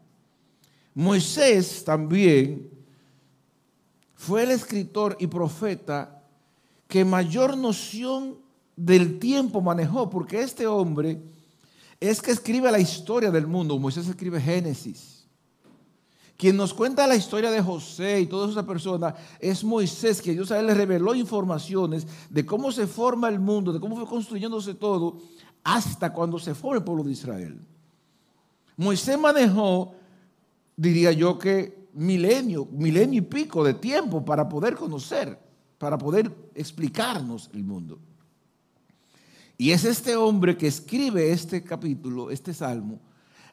Moisés 0.92 1.82
también 1.82 2.71
fue 4.22 4.44
el 4.44 4.52
escritor 4.52 5.16
y 5.18 5.26
profeta 5.26 6.22
que 6.86 7.04
mayor 7.04 7.56
noción 7.56 8.36
del 8.76 9.18
tiempo 9.18 9.60
manejó, 9.60 10.08
porque 10.08 10.40
este 10.40 10.64
hombre 10.64 11.20
es 11.98 12.22
que 12.22 12.30
escribe 12.30 12.70
la 12.70 12.78
historia 12.78 13.32
del 13.32 13.48
mundo. 13.48 13.76
Moisés 13.80 14.06
escribe 14.06 14.40
Génesis. 14.40 15.24
Quien 16.36 16.56
nos 16.56 16.72
cuenta 16.72 17.04
la 17.08 17.16
historia 17.16 17.50
de 17.50 17.60
José 17.60 18.20
y 18.20 18.26
toda 18.26 18.48
esa 18.48 18.64
persona 18.64 19.12
es 19.40 19.64
Moisés, 19.64 20.22
que 20.22 20.34
Dios 20.34 20.52
a 20.52 20.60
él 20.60 20.68
le 20.68 20.74
reveló 20.74 21.16
informaciones 21.16 22.06
de 22.30 22.46
cómo 22.46 22.70
se 22.70 22.86
forma 22.86 23.28
el 23.28 23.40
mundo, 23.40 23.72
de 23.72 23.80
cómo 23.80 23.96
fue 23.96 24.06
construyéndose 24.06 24.74
todo 24.74 25.18
hasta 25.64 26.12
cuando 26.12 26.38
se 26.38 26.54
fue 26.54 26.76
el 26.76 26.84
pueblo 26.84 27.02
de 27.02 27.10
Israel. 27.10 27.58
Moisés 28.76 29.18
manejó, 29.18 29.94
diría 30.76 31.10
yo 31.10 31.40
que 31.40 31.81
milenio, 31.94 32.66
milenio 32.66 33.18
y 33.18 33.24
pico 33.24 33.64
de 33.64 33.74
tiempo 33.74 34.24
para 34.24 34.48
poder 34.48 34.74
conocer, 34.74 35.38
para 35.78 35.98
poder 35.98 36.32
explicarnos 36.54 37.50
el 37.52 37.64
mundo. 37.64 37.98
Y 39.58 39.70
es 39.70 39.84
este 39.84 40.16
hombre 40.16 40.56
que 40.56 40.66
escribe 40.66 41.30
este 41.30 41.62
capítulo, 41.62 42.30
este 42.30 42.52
salmo, 42.52 43.00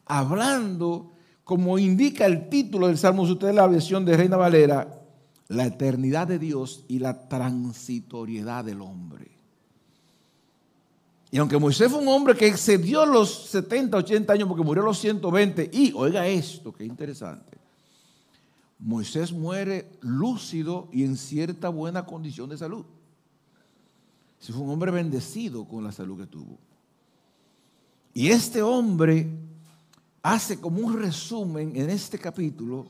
hablando, 0.06 1.12
como 1.44 1.78
indica 1.78 2.26
el 2.26 2.50
título 2.50 2.88
del 2.88 2.98
salmo, 2.98 3.26
si 3.26 3.34
usted 3.34 3.54
la 3.54 3.68
versión 3.68 4.06
de 4.06 4.18
Reina 4.18 4.38
Valera, 4.38 5.04
la 5.50 5.66
eternidad 5.66 6.28
de 6.28 6.40
Dios 6.40 6.86
y 6.88 7.00
la 7.00 7.28
transitoriedad 7.28 8.66
del 8.66 8.82
hombre. 8.82 9.30
Y 11.32 11.38
aunque 11.38 11.60
Moisés 11.60 11.92
fue 11.92 12.02
un 12.02 12.08
hombre 12.08 12.36
que 12.36 12.48
excedió 12.48 13.06
los 13.06 13.50
70, 13.50 13.98
80 13.98 14.34
años 14.34 14.48
porque 14.48 14.64
murió 14.64 14.82
a 14.82 14.88
los 14.88 15.00
120, 15.00 15.70
y 15.72 15.94
oiga 15.96 16.28
esto, 16.28 16.74
qué 16.74 16.86
interesante, 16.86 17.59
Moisés 18.80 19.34
muere 19.34 19.92
lúcido 20.02 20.88
y 20.92 21.04
en 21.04 21.18
cierta 21.18 21.70
buena 21.70 22.06
condición 22.06 22.50
de 22.50 22.58
salud. 22.58 22.86
Si 24.40 24.54
fue 24.54 24.62
un 24.62 24.70
hombre 24.70 24.92
bendecido 24.92 25.66
con 25.66 25.84
la 25.84 25.92
salud 25.92 26.18
que 26.18 26.28
tuvo. 26.28 26.58
Y 28.14 28.30
este 28.30 28.62
hombre 28.62 29.30
hace 30.24 30.60
como 30.60 30.80
un 30.80 31.02
resumen 31.02 31.76
en 31.76 31.90
este 31.90 32.18
capítulo 32.18 32.88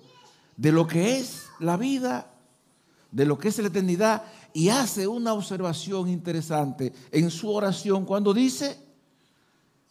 de 0.56 0.72
lo 0.72 0.86
que 0.86 1.18
es 1.18 1.48
la 1.60 1.78
vida, 1.78 2.32
de 3.12 3.26
lo 3.26 3.40
que 3.40 3.48
es 3.48 3.58
la 3.58 3.68
eternidad 3.68 4.24
y 4.54 4.70
hace 4.70 5.08
una 5.08 5.34
observación 5.34 6.10
interesante 6.10 6.94
en 7.12 7.32
su 7.32 7.50
oración 7.50 8.06
cuando 8.06 8.34
dice, 8.34 8.78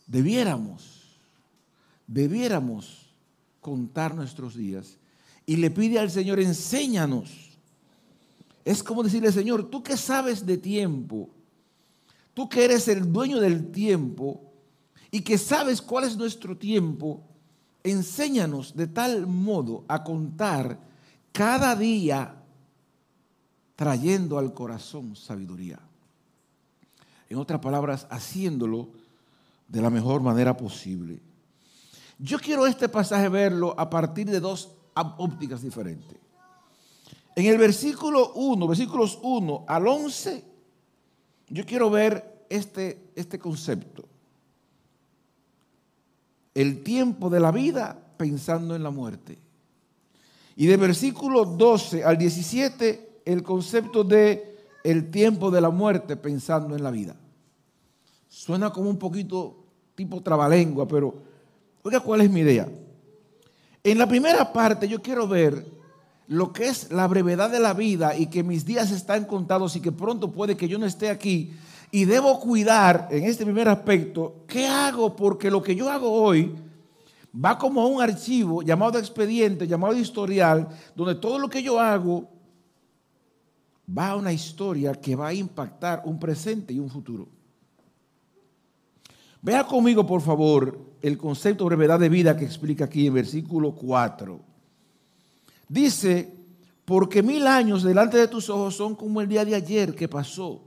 debiéramos, 0.06 1.18
debiéramos 2.06 3.12
contar 3.60 4.14
nuestros 4.14 4.54
días. 4.54 4.97
Y 5.48 5.56
le 5.56 5.70
pide 5.70 5.98
al 5.98 6.10
Señor, 6.10 6.40
enséñanos. 6.40 7.58
Es 8.66 8.82
como 8.82 9.02
decirle, 9.02 9.32
Señor, 9.32 9.70
tú 9.70 9.82
que 9.82 9.96
sabes 9.96 10.44
de 10.44 10.58
tiempo, 10.58 11.30
tú 12.34 12.50
que 12.50 12.66
eres 12.66 12.86
el 12.86 13.10
dueño 13.10 13.40
del 13.40 13.72
tiempo 13.72 14.52
y 15.10 15.22
que 15.22 15.38
sabes 15.38 15.80
cuál 15.80 16.04
es 16.04 16.18
nuestro 16.18 16.58
tiempo, 16.58 17.22
enséñanos 17.82 18.76
de 18.76 18.88
tal 18.88 19.26
modo 19.26 19.86
a 19.88 20.04
contar 20.04 20.78
cada 21.32 21.74
día 21.74 22.42
trayendo 23.74 24.36
al 24.36 24.52
corazón 24.52 25.16
sabiduría. 25.16 25.80
En 27.30 27.38
otras 27.38 27.60
palabras, 27.60 28.06
haciéndolo 28.10 28.90
de 29.66 29.80
la 29.80 29.88
mejor 29.88 30.20
manera 30.20 30.54
posible. 30.54 31.22
Yo 32.18 32.38
quiero 32.38 32.66
este 32.66 32.90
pasaje 32.90 33.30
verlo 33.30 33.74
a 33.78 33.88
partir 33.88 34.28
de 34.28 34.40
dos 34.40 34.74
ópticas 35.18 35.62
diferentes. 35.62 36.16
En 37.36 37.46
el 37.46 37.58
versículo 37.58 38.32
1, 38.34 38.66
versículos 38.66 39.18
1 39.22 39.64
al 39.68 39.86
11, 39.86 40.44
yo 41.50 41.64
quiero 41.64 41.88
ver 41.88 42.44
este, 42.48 43.10
este 43.14 43.38
concepto. 43.38 44.04
El 46.54 46.82
tiempo 46.82 47.30
de 47.30 47.40
la 47.40 47.52
vida 47.52 47.96
pensando 48.16 48.74
en 48.74 48.82
la 48.82 48.90
muerte. 48.90 49.38
Y 50.56 50.66
de 50.66 50.76
versículo 50.76 51.44
12 51.44 52.02
al 52.02 52.18
17, 52.18 53.22
el 53.24 53.42
concepto 53.44 54.02
de 54.02 54.56
el 54.82 55.10
tiempo 55.10 55.50
de 55.50 55.60
la 55.60 55.70
muerte 55.70 56.16
pensando 56.16 56.74
en 56.74 56.82
la 56.82 56.90
vida. 56.90 57.14
Suena 58.28 58.72
como 58.72 58.90
un 58.90 58.98
poquito 58.98 59.64
tipo 59.94 60.20
trabalengua, 60.22 60.88
pero 60.88 61.14
oiga 61.82 62.00
cuál 62.00 62.22
es 62.22 62.30
mi 62.30 62.40
idea. 62.40 62.68
En 63.90 63.96
la 63.96 64.06
primera 64.06 64.52
parte 64.52 64.86
yo 64.86 65.00
quiero 65.00 65.26
ver 65.26 65.66
lo 66.26 66.52
que 66.52 66.68
es 66.68 66.92
la 66.92 67.06
brevedad 67.06 67.48
de 67.48 67.58
la 67.58 67.72
vida 67.72 68.14
y 68.14 68.26
que 68.26 68.42
mis 68.42 68.66
días 68.66 68.90
están 68.90 69.24
contados 69.24 69.76
y 69.76 69.80
que 69.80 69.92
pronto 69.92 70.30
puede 70.30 70.58
que 70.58 70.68
yo 70.68 70.78
no 70.78 70.84
esté 70.84 71.08
aquí 71.08 71.52
y 71.90 72.04
debo 72.04 72.38
cuidar 72.38 73.08
en 73.10 73.24
este 73.24 73.44
primer 73.44 73.66
aspecto, 73.66 74.44
¿qué 74.46 74.66
hago? 74.66 75.16
Porque 75.16 75.50
lo 75.50 75.62
que 75.62 75.74
yo 75.74 75.88
hago 75.90 76.12
hoy 76.12 76.54
va 77.34 77.56
como 77.56 77.80
a 77.80 77.86
un 77.86 78.02
archivo 78.02 78.60
llamado 78.60 78.98
expediente, 78.98 79.66
llamado 79.66 79.94
historial, 79.94 80.68
donde 80.94 81.14
todo 81.14 81.38
lo 81.38 81.48
que 81.48 81.62
yo 81.62 81.80
hago 81.80 82.28
va 83.96 84.10
a 84.10 84.16
una 84.16 84.34
historia 84.34 84.92
que 84.92 85.16
va 85.16 85.28
a 85.28 85.34
impactar 85.34 86.02
un 86.04 86.20
presente 86.20 86.74
y 86.74 86.78
un 86.78 86.90
futuro. 86.90 87.26
Vea 89.40 89.64
conmigo, 89.64 90.06
por 90.06 90.20
favor, 90.20 90.87
el 91.02 91.18
concepto 91.18 91.64
de 91.64 91.76
brevedad 91.76 92.00
de 92.00 92.08
vida 92.08 92.36
que 92.36 92.44
explica 92.44 92.86
aquí 92.86 93.06
en 93.06 93.14
versículo 93.14 93.72
4. 93.72 94.40
Dice, 95.68 96.34
porque 96.84 97.22
mil 97.22 97.46
años 97.46 97.82
delante 97.82 98.16
de 98.16 98.28
tus 98.28 98.48
ojos 98.48 98.74
son 98.74 98.94
como 98.94 99.20
el 99.20 99.28
día 99.28 99.44
de 99.44 99.54
ayer 99.54 99.94
que 99.94 100.08
pasó 100.08 100.62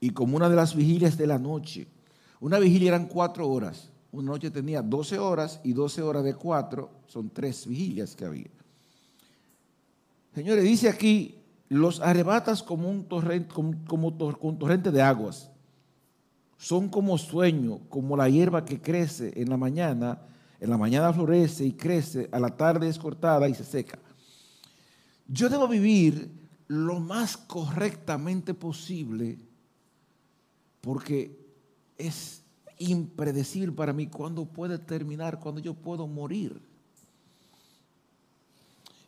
y 0.00 0.10
como 0.10 0.36
una 0.36 0.48
de 0.48 0.56
las 0.56 0.74
vigilias 0.74 1.16
de 1.16 1.26
la 1.26 1.38
noche. 1.38 1.86
Una 2.40 2.58
vigilia 2.58 2.88
eran 2.88 3.06
cuatro 3.06 3.48
horas. 3.48 3.90
Una 4.12 4.32
noche 4.32 4.50
tenía 4.50 4.82
doce 4.82 5.18
horas 5.18 5.60
y 5.62 5.72
doce 5.72 6.02
horas 6.02 6.24
de 6.24 6.34
cuatro 6.34 6.90
son 7.06 7.30
tres 7.30 7.66
vigilias 7.66 8.16
que 8.16 8.24
había. 8.24 8.50
Señores, 10.34 10.64
dice 10.64 10.88
aquí, 10.88 11.36
los 11.68 12.00
arrebatas 12.00 12.62
como 12.62 12.88
un 12.88 13.04
torrente, 13.04 13.54
como, 13.86 14.16
con 14.38 14.58
torrente 14.58 14.90
de 14.90 15.02
aguas. 15.02 15.50
Son 16.60 16.88
como 16.88 17.18
sueño, 17.18 17.80
como 17.88 18.16
la 18.16 18.28
hierba 18.28 18.64
que 18.64 18.80
crece 18.80 19.32
en 19.34 19.50
la 19.50 19.56
mañana 19.56 20.20
en 20.60 20.68
la 20.68 20.76
mañana 20.76 21.12
florece 21.12 21.64
y 21.64 21.72
crece, 21.72 22.28
a 22.30 22.38
la 22.38 22.54
tarde 22.54 22.88
es 22.88 22.98
cortada 22.98 23.48
y 23.48 23.54
se 23.54 23.64
seca. 23.64 23.98
Yo 25.26 25.48
debo 25.48 25.66
vivir 25.66 26.30
lo 26.68 27.00
más 27.00 27.36
correctamente 27.36 28.52
posible 28.52 29.38
porque 30.82 31.38
es 31.96 32.42
impredecible 32.78 33.72
para 33.72 33.92
mí 33.92 34.06
cuándo 34.06 34.44
puede 34.44 34.78
terminar, 34.78 35.40
cuándo 35.40 35.60
yo 35.60 35.74
puedo 35.74 36.06
morir. 36.06 36.60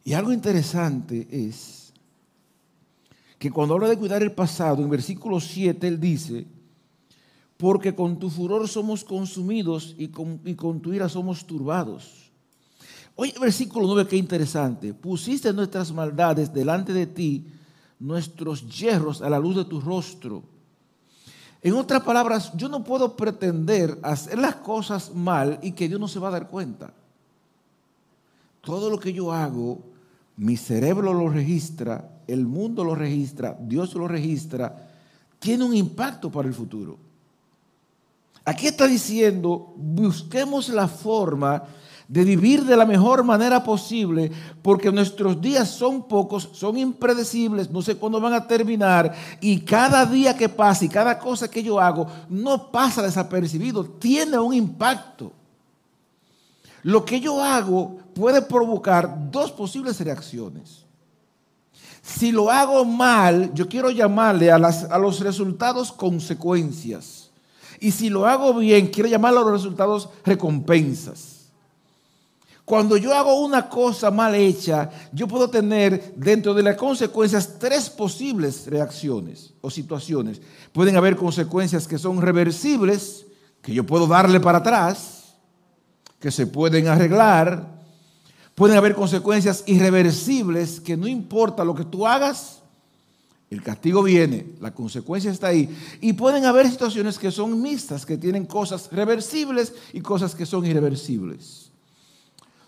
Y 0.05 0.15
algo 0.15 0.33
interesante 0.33 1.29
es 1.31 1.93
que 3.39 3.51
cuando 3.51 3.75
habla 3.75 3.89
de 3.89 3.99
cuidar 3.99 4.23
el 4.23 4.33
pasado, 4.33 4.83
en 4.83 4.91
versículo 4.91 5.39
7 5.39 5.87
él 5.87 6.01
dice, 6.01 6.47
porque 7.63 7.95
con 7.95 8.19
tu 8.19 8.29
furor 8.29 8.67
somos 8.67 9.05
consumidos 9.05 9.95
y 9.97 10.09
con, 10.09 10.81
tu 10.81 10.93
ira 10.93 11.09
somos 11.09 11.47
turbados. 11.47 12.33
Oye, 13.15 13.33
versículo 13.41 13.87
9, 13.87 14.09
qué 14.09 14.17
interesante. 14.17 14.93
Pusiste 14.93 15.53
nuestras 15.53 15.93
maldades 15.93 16.53
delante 16.53 16.93
de 16.93 17.07
ti, 17.07 17.47
nuestros 18.01 18.69
hierros 18.69 19.23
a 19.23 19.31
la 19.31 19.39
luz 19.39 19.55
de 19.55 19.65
tu 19.65 19.81
rostro. 19.81 20.43
En 21.63 21.75
otras 21.75 22.03
palabras, 22.03 22.51
yo 22.57 22.69
no 22.69 22.83
puedo 22.83 23.15
pretender 23.15 23.97
hacer 24.03 24.41
las 24.41 24.57
cosas 24.57 25.15
mal 25.15 25.61
y 25.63 25.71
que 25.71 25.87
Dios 25.87 26.01
no 26.01 26.09
se 26.09 26.19
va 26.19 26.31
a 26.31 26.33
dar 26.33 26.49
cuenta. 26.49 26.93
Todo 28.61 28.91
lo 28.91 28.99
que 28.99 29.13
yo 29.13 29.33
hago, 29.33 29.79
mi 30.37 30.57
cerebro 30.57 31.13
lo 31.13 31.29
registra, 31.29 32.23
el 32.27 32.45
mundo 32.45 32.83
lo 32.83 32.97
registra, 32.97 33.57
Dios 33.61 33.95
lo 33.95 34.09
registra, 34.09 34.91
tiene 35.39 35.63
un 35.63 35.77
impacto 35.77 36.29
para 36.29 36.49
el 36.49 36.55
futuro. 36.55 37.12
Aquí 38.45 38.67
está 38.67 38.87
diciendo, 38.87 39.73
busquemos 39.77 40.69
la 40.69 40.89
forma 40.89 41.63
de 42.09 42.25
vivir 42.25 42.65
de 42.65 42.77
la 42.77 42.85
mejor 42.85 43.25
manera 43.25 43.63
posible, 43.63 44.31
porque 44.61 44.93
nuestros 44.93 45.41
días 45.41 45.71
son 45.71 46.07
pocos, 46.07 46.51
son 46.53 46.77
impredecibles, 46.77 47.71
no 47.71 47.81
sé 47.81 47.97
cuándo 47.97 48.21
van 48.21 48.35
a 48.35 48.47
terminar, 48.47 49.15
y 49.41 49.61
cada 49.61 50.05
día 50.05 50.37
que 50.37 50.49
pasa 50.49 50.85
y 50.85 50.89
cada 50.89 51.19
cosa 51.19 51.49
que 51.49 51.63
yo 51.63 51.81
hago 51.81 52.07
no 52.29 52.71
pasa 52.71 53.01
desapercibido, 53.01 53.85
tiene 53.85 54.39
un 54.39 54.53
impacto. 54.53 55.33
Lo 56.83 57.05
que 57.05 57.21
yo 57.21 57.43
hago 57.43 57.99
puede 58.13 58.43
provocar 58.43 59.31
dos 59.31 59.53
posibles 59.53 60.01
reacciones. 60.01 60.85
Si 62.03 62.33
lo 62.33 62.51
hago 62.51 62.85
mal, 62.85 63.55
yo 63.55 63.69
quiero 63.69 63.89
llamarle 63.91 64.51
a, 64.51 64.57
a 64.57 64.99
los 64.99 65.21
resultados 65.21 65.93
consecuencias. 65.93 67.22
Y 67.83 67.91
si 67.91 68.11
lo 68.11 68.27
hago 68.27 68.55
bien, 68.55 68.87
quiero 68.87 69.09
llamarlo 69.09 69.41
a 69.41 69.43
los 69.43 69.55
resultados 69.55 70.09
recompensas. 70.25 71.51
Cuando 72.65 72.97
yo 72.97 73.13
hago 73.13 73.45
una 73.45 73.69
cosa 73.69 74.09
mal 74.13 74.37
hecha, 74.37 74.89
yo 75.13 75.27
puedo 75.27 75.51
tener 75.51 76.15
dentro 76.15 76.55
de 76.55 76.63
las 76.63 76.77
consecuencias 76.77 77.59
tres 77.59 77.91
posibles 77.91 78.69
reacciones 78.69 79.53
o 79.61 79.69
situaciones. 79.69 80.41
Pueden 80.73 80.97
haber 80.97 81.17
consecuencias 81.17 81.89
que 81.89 81.99
son 81.99 82.23
reversibles, 82.23 83.27
que 83.61 83.75
yo 83.75 83.85
puedo 83.85 84.07
darle 84.07 84.39
para 84.39 84.59
atrás, 84.59 85.35
que 86.21 86.31
se 86.31 86.47
pueden 86.47 86.87
arreglar. 86.87 87.67
Pueden 88.55 88.77
haber 88.77 88.95
consecuencias 88.95 89.65
irreversibles, 89.67 90.79
que 90.79 90.97
no 90.97 91.09
importa 91.09 91.65
lo 91.65 91.75
que 91.75 91.85
tú 91.85 92.07
hagas, 92.07 92.62
el 93.53 93.63
castigo 93.63 94.03
viene, 94.03 94.55
la 94.61 94.73
consecuencia 94.73 95.31
está 95.31 95.49
ahí. 95.49 95.69
Y 96.01 96.15
pueden 96.15 96.47
haber 96.47 96.71
situaciones 96.71 97.19
que 97.19 97.31
son 97.31 97.61
mixtas, 97.61 98.07
que 98.07 98.17
tienen 98.17 98.47
cosas 98.47 98.89
reversibles 98.91 99.75
y 99.93 100.01
cosas 100.01 100.35
que 100.35 100.47
son 100.47 100.65
irreversibles. 100.65 101.71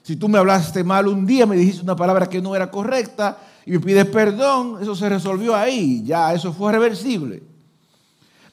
Si 0.03 0.17
tú 0.17 0.29
me 0.29 0.39
hablaste 0.39 0.85
mal 0.85 1.09
un 1.09 1.25
día, 1.25 1.47
me 1.47 1.57
dijiste 1.57 1.83
una 1.83 1.97
palabra 1.97 2.29
que 2.29 2.43
no 2.43 2.55
era 2.55 2.71
correcta 2.71 3.39
y 3.65 3.71
me 3.71 3.81
pides 3.81 4.05
perdón, 4.07 4.77
eso 4.83 4.95
se 4.95 5.09
resolvió 5.09 5.57
ahí, 5.57 6.03
ya 6.05 6.35
eso 6.35 6.53
fue 6.53 6.71
reversible. 6.73 7.43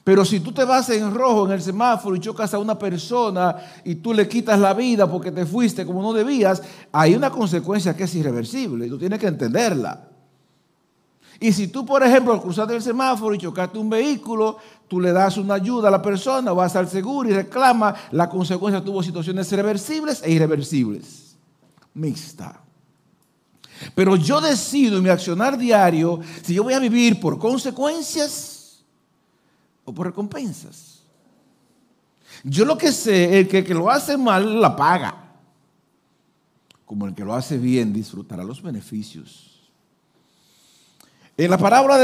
Pero 0.02 0.24
si 0.24 0.40
tú 0.40 0.52
te 0.52 0.64
vas 0.64 0.88
en 0.88 1.14
rojo 1.14 1.44
en 1.44 1.52
el 1.52 1.60
semáforo 1.60 2.16
y 2.16 2.20
chocas 2.20 2.54
a 2.54 2.58
una 2.58 2.78
persona 2.78 3.56
y 3.84 3.96
tú 3.96 4.14
le 4.14 4.26
quitas 4.26 4.58
la 4.58 4.72
vida 4.72 5.08
porque 5.08 5.30
te 5.30 5.44
fuiste 5.44 5.84
como 5.84 6.00
no 6.00 6.14
debías, 6.14 6.62
hay 6.90 7.14
una 7.14 7.30
consecuencia 7.30 7.94
que 7.94 8.04
es 8.04 8.14
irreversible 8.14 8.86
y 8.86 8.88
tú 8.88 8.98
tienes 8.98 9.18
que 9.18 9.26
entenderla. 9.26 10.11
Y 11.42 11.52
si 11.52 11.66
tú, 11.66 11.84
por 11.84 12.04
ejemplo, 12.04 12.40
cruzaste 12.40 12.76
el 12.76 12.82
semáforo 12.82 13.34
y 13.34 13.38
chocaste 13.38 13.76
un 13.76 13.90
vehículo, 13.90 14.58
tú 14.86 15.00
le 15.00 15.10
das 15.10 15.36
una 15.36 15.54
ayuda 15.54 15.88
a 15.88 15.90
la 15.90 16.00
persona, 16.00 16.52
vas 16.52 16.76
al 16.76 16.88
seguro 16.88 17.28
y 17.28 17.32
reclama, 17.32 17.92
la 18.12 18.28
consecuencia 18.28 18.80
tuvo 18.80 19.02
situaciones 19.02 19.50
reversibles 19.50 20.22
e 20.22 20.30
irreversibles. 20.30 21.34
Mixta. 21.94 22.60
Pero 23.92 24.14
yo 24.14 24.40
decido 24.40 24.98
en 24.98 25.02
mi 25.02 25.08
accionar 25.08 25.58
diario 25.58 26.20
si 26.44 26.54
yo 26.54 26.62
voy 26.62 26.74
a 26.74 26.78
vivir 26.78 27.18
por 27.18 27.40
consecuencias 27.40 28.84
o 29.84 29.92
por 29.92 30.06
recompensas. 30.06 31.02
Yo 32.44 32.64
lo 32.64 32.78
que 32.78 32.92
sé, 32.92 33.40
el 33.40 33.48
que, 33.48 33.64
que 33.64 33.74
lo 33.74 33.90
hace 33.90 34.16
mal 34.16 34.60
la 34.60 34.76
paga. 34.76 35.32
Como 36.86 37.04
el 37.08 37.16
que 37.16 37.24
lo 37.24 37.34
hace 37.34 37.58
bien 37.58 37.92
disfrutará 37.92 38.44
los 38.44 38.62
beneficios. 38.62 39.51
En 41.42 41.50
la 41.50 41.58
parábola 41.58 41.98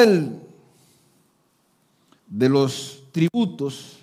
de 2.27 2.49
los 2.49 3.05
tributos, 3.13 3.99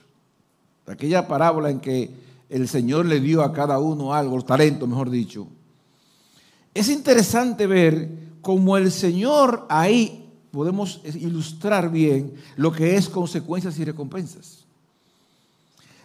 aquella 0.88 1.28
parábola 1.28 1.70
en 1.70 1.82
que 1.82 2.10
el 2.48 2.70
Señor 2.70 3.06
le 3.06 3.20
dio 3.20 3.44
a 3.44 3.52
cada 3.52 3.78
uno 3.80 4.14
algo, 4.14 4.42
talento, 4.44 4.88
mejor 4.88 5.10
dicho, 5.10 5.46
es 6.74 6.88
interesante 6.88 7.68
ver 7.68 8.10
cómo 8.40 8.78
el 8.78 8.90
Señor 8.94 9.66
ahí 9.68 10.26
podemos 10.52 11.02
ilustrar 11.04 11.92
bien 11.92 12.34
lo 12.56 12.72
que 12.72 12.96
es 12.96 13.10
consecuencias 13.10 13.78
y 13.78 13.84
recompensas. 13.84 14.64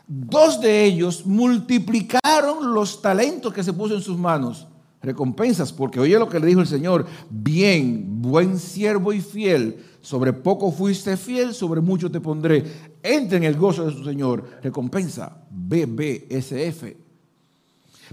Dos 0.09 0.61
de 0.61 0.87
ellos 0.87 1.25
multiplicaron 1.25 2.75
los 2.75 3.01
talentos 3.01 3.55
que 3.55 3.63
se 3.63 3.73
puso 3.73 3.95
en 3.95 4.03
sus 4.03 4.19
manos 4.19 4.67
recompensas, 5.03 5.73
porque 5.73 6.01
oye 6.01 6.19
lo 6.19 6.29
que 6.29 6.41
le 6.41 6.47
dijo 6.47 6.61
el 6.61 6.67
Señor, 6.67 7.07
bien, 7.31 8.21
buen 8.21 8.59
siervo 8.59 9.13
y 9.13 9.21
fiel, 9.21 9.85
sobre 10.01 10.33
poco 10.33 10.71
fuiste 10.73 11.17
fiel, 11.17 11.55
sobre 11.55 11.81
mucho 11.81 12.11
te 12.11 12.21
pondré, 12.21 12.65
entre 13.03 13.39
en 13.39 13.45
el 13.45 13.57
gozo 13.57 13.87
de 13.87 13.93
su 13.93 14.05
Señor, 14.05 14.45
recompensa, 14.63 15.45
BBSF. 15.51 16.85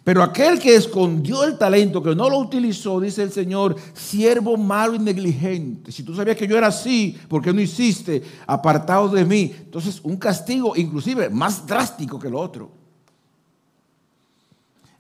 Pero 0.04 0.21
aquel 0.21 0.60
que 0.60 0.76
escondió 0.76 1.43
el 1.43 1.58
talento, 1.58 2.04
que 2.04 2.15
no 2.15 2.30
lo 2.30 2.38
utilizó, 2.38 3.00
dice 3.00 3.23
el 3.23 3.32
Señor, 3.32 3.76
siervo 3.93 4.56
malo 4.56 4.95
y 4.95 5.00
negligente. 5.00 5.91
Si 5.91 6.04
tú 6.04 6.15
sabías 6.15 6.38
que 6.38 6.47
yo 6.47 6.58
era 6.58 6.67
así, 6.67 7.17
¿por 7.28 7.41
qué 7.41 7.52
no 7.52 7.60
hiciste? 7.60 8.21
Apartado 8.45 9.10
de 9.10 9.26
mí. 9.26 9.54
Entonces, 9.58 10.00
un 10.04 10.17
castigo 10.17 10.73
inclusive 10.76 11.30
más 11.30 11.65
drástico 11.65 12.19
que 12.19 12.28
el 12.28 12.36
otro. 12.36 12.77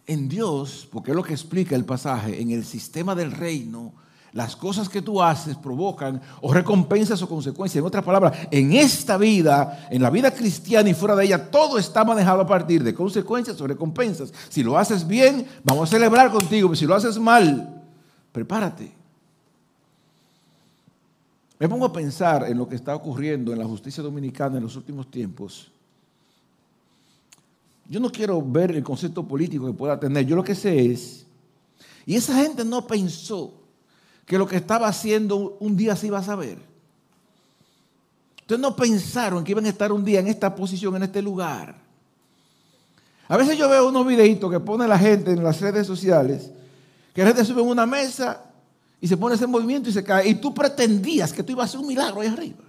En 0.07 0.29
Dios, 0.29 0.87
porque 0.89 1.11
es 1.11 1.17
lo 1.17 1.23
que 1.23 1.33
explica 1.33 1.75
el 1.75 1.83
pasaje, 1.83 2.41
en 2.41 2.51
el 2.51 2.63
sistema 2.63 3.13
del 3.13 3.31
reino, 3.31 3.93
las 4.31 4.55
cosas 4.55 4.87
que 4.87 5.01
tú 5.01 5.21
haces 5.21 5.57
provocan 5.57 6.21
o 6.41 6.53
recompensas 6.53 7.21
o 7.21 7.27
consecuencias. 7.27 7.81
En 7.81 7.87
otras 7.87 8.03
palabras, 8.03 8.47
en 8.51 8.71
esta 8.73 9.17
vida, 9.17 9.87
en 9.91 10.01
la 10.01 10.09
vida 10.09 10.31
cristiana 10.31 10.89
y 10.89 10.93
fuera 10.93 11.15
de 11.15 11.25
ella, 11.25 11.49
todo 11.49 11.77
está 11.77 12.05
manejado 12.05 12.41
a 12.41 12.47
partir 12.47 12.83
de 12.83 12.93
consecuencias 12.93 13.59
o 13.59 13.67
recompensas. 13.67 14.33
Si 14.47 14.63
lo 14.63 14.77
haces 14.77 15.05
bien, 15.05 15.45
vamos 15.63 15.89
a 15.89 15.91
celebrar 15.91 16.31
contigo, 16.31 16.69
pero 16.69 16.77
si 16.77 16.85
lo 16.85 16.95
haces 16.95 17.19
mal, 17.19 17.83
prepárate. 18.31 18.93
Me 21.59 21.67
pongo 21.67 21.85
a 21.85 21.93
pensar 21.93 22.45
en 22.47 22.57
lo 22.57 22.69
que 22.69 22.75
está 22.75 22.95
ocurriendo 22.95 23.51
en 23.51 23.59
la 23.59 23.65
justicia 23.65 24.03
dominicana 24.03 24.57
en 24.57 24.63
los 24.63 24.75
últimos 24.75 25.09
tiempos. 25.09 25.71
Yo 27.89 27.99
no 27.99 28.11
quiero 28.11 28.41
ver 28.41 28.71
el 28.71 28.83
concepto 28.83 29.25
político 29.25 29.65
que 29.65 29.73
pueda 29.73 29.99
tener, 29.99 30.25
yo 30.25 30.35
lo 30.35 30.43
que 30.43 30.55
sé 30.55 30.91
es, 30.91 31.25
y 32.05 32.15
esa 32.15 32.35
gente 32.35 32.63
no 32.63 32.85
pensó 32.87 33.53
que 34.25 34.37
lo 34.37 34.47
que 34.47 34.57
estaba 34.57 34.87
haciendo 34.87 35.57
un 35.59 35.75
día 35.77 35.95
se 35.95 36.07
iba 36.07 36.19
a 36.19 36.23
saber. 36.23 36.57
Ustedes 38.41 38.61
no 38.61 38.75
pensaron 38.75 39.43
que 39.43 39.51
iban 39.51 39.65
a 39.65 39.69
estar 39.69 39.91
un 39.91 40.05
día 40.05 40.19
en 40.19 40.27
esta 40.27 40.53
posición, 40.55 40.95
en 40.95 41.03
este 41.03 41.21
lugar. 41.21 41.75
A 43.27 43.35
veces 43.35 43.57
yo 43.57 43.67
veo 43.67 43.89
unos 43.89 44.07
videitos 44.07 44.49
que 44.49 44.59
pone 44.59 44.87
la 44.87 44.97
gente 44.97 45.31
en 45.31 45.43
las 45.43 45.59
redes 45.59 45.85
sociales, 45.85 46.49
que 47.13 47.21
la 47.21 47.27
gente 47.27 47.43
sube 47.43 47.61
en 47.61 47.67
una 47.67 47.85
mesa 47.85 48.41
y 49.01 49.07
se 49.07 49.17
pone 49.17 49.35
ese 49.35 49.47
movimiento 49.47 49.89
y 49.89 49.93
se 49.93 50.03
cae. 50.03 50.29
Y 50.29 50.35
tú 50.35 50.53
pretendías 50.53 51.33
que 51.33 51.43
tú 51.43 51.51
ibas 51.51 51.63
a 51.63 51.67
hacer 51.67 51.79
un 51.81 51.87
milagro 51.87 52.21
ahí 52.21 52.27
arriba. 52.27 52.63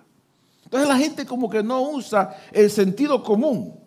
Entonces 0.65 0.89
la 0.89 0.97
gente 0.97 1.25
como 1.25 1.49
que 1.49 1.63
no 1.63 1.81
usa 1.91 2.37
el 2.51 2.71
sentido 2.71 3.23
común. 3.23 3.79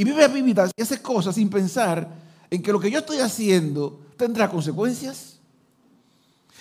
Y 0.00 0.04
vive 0.04 0.28
vidas 0.28 0.70
y 0.74 0.80
hace 0.80 1.02
cosas 1.02 1.34
sin 1.34 1.50
pensar 1.50 2.08
en 2.48 2.62
que 2.62 2.72
lo 2.72 2.80
que 2.80 2.90
yo 2.90 3.00
estoy 3.00 3.18
haciendo 3.18 4.00
tendrá 4.16 4.48
consecuencias. 4.48 5.38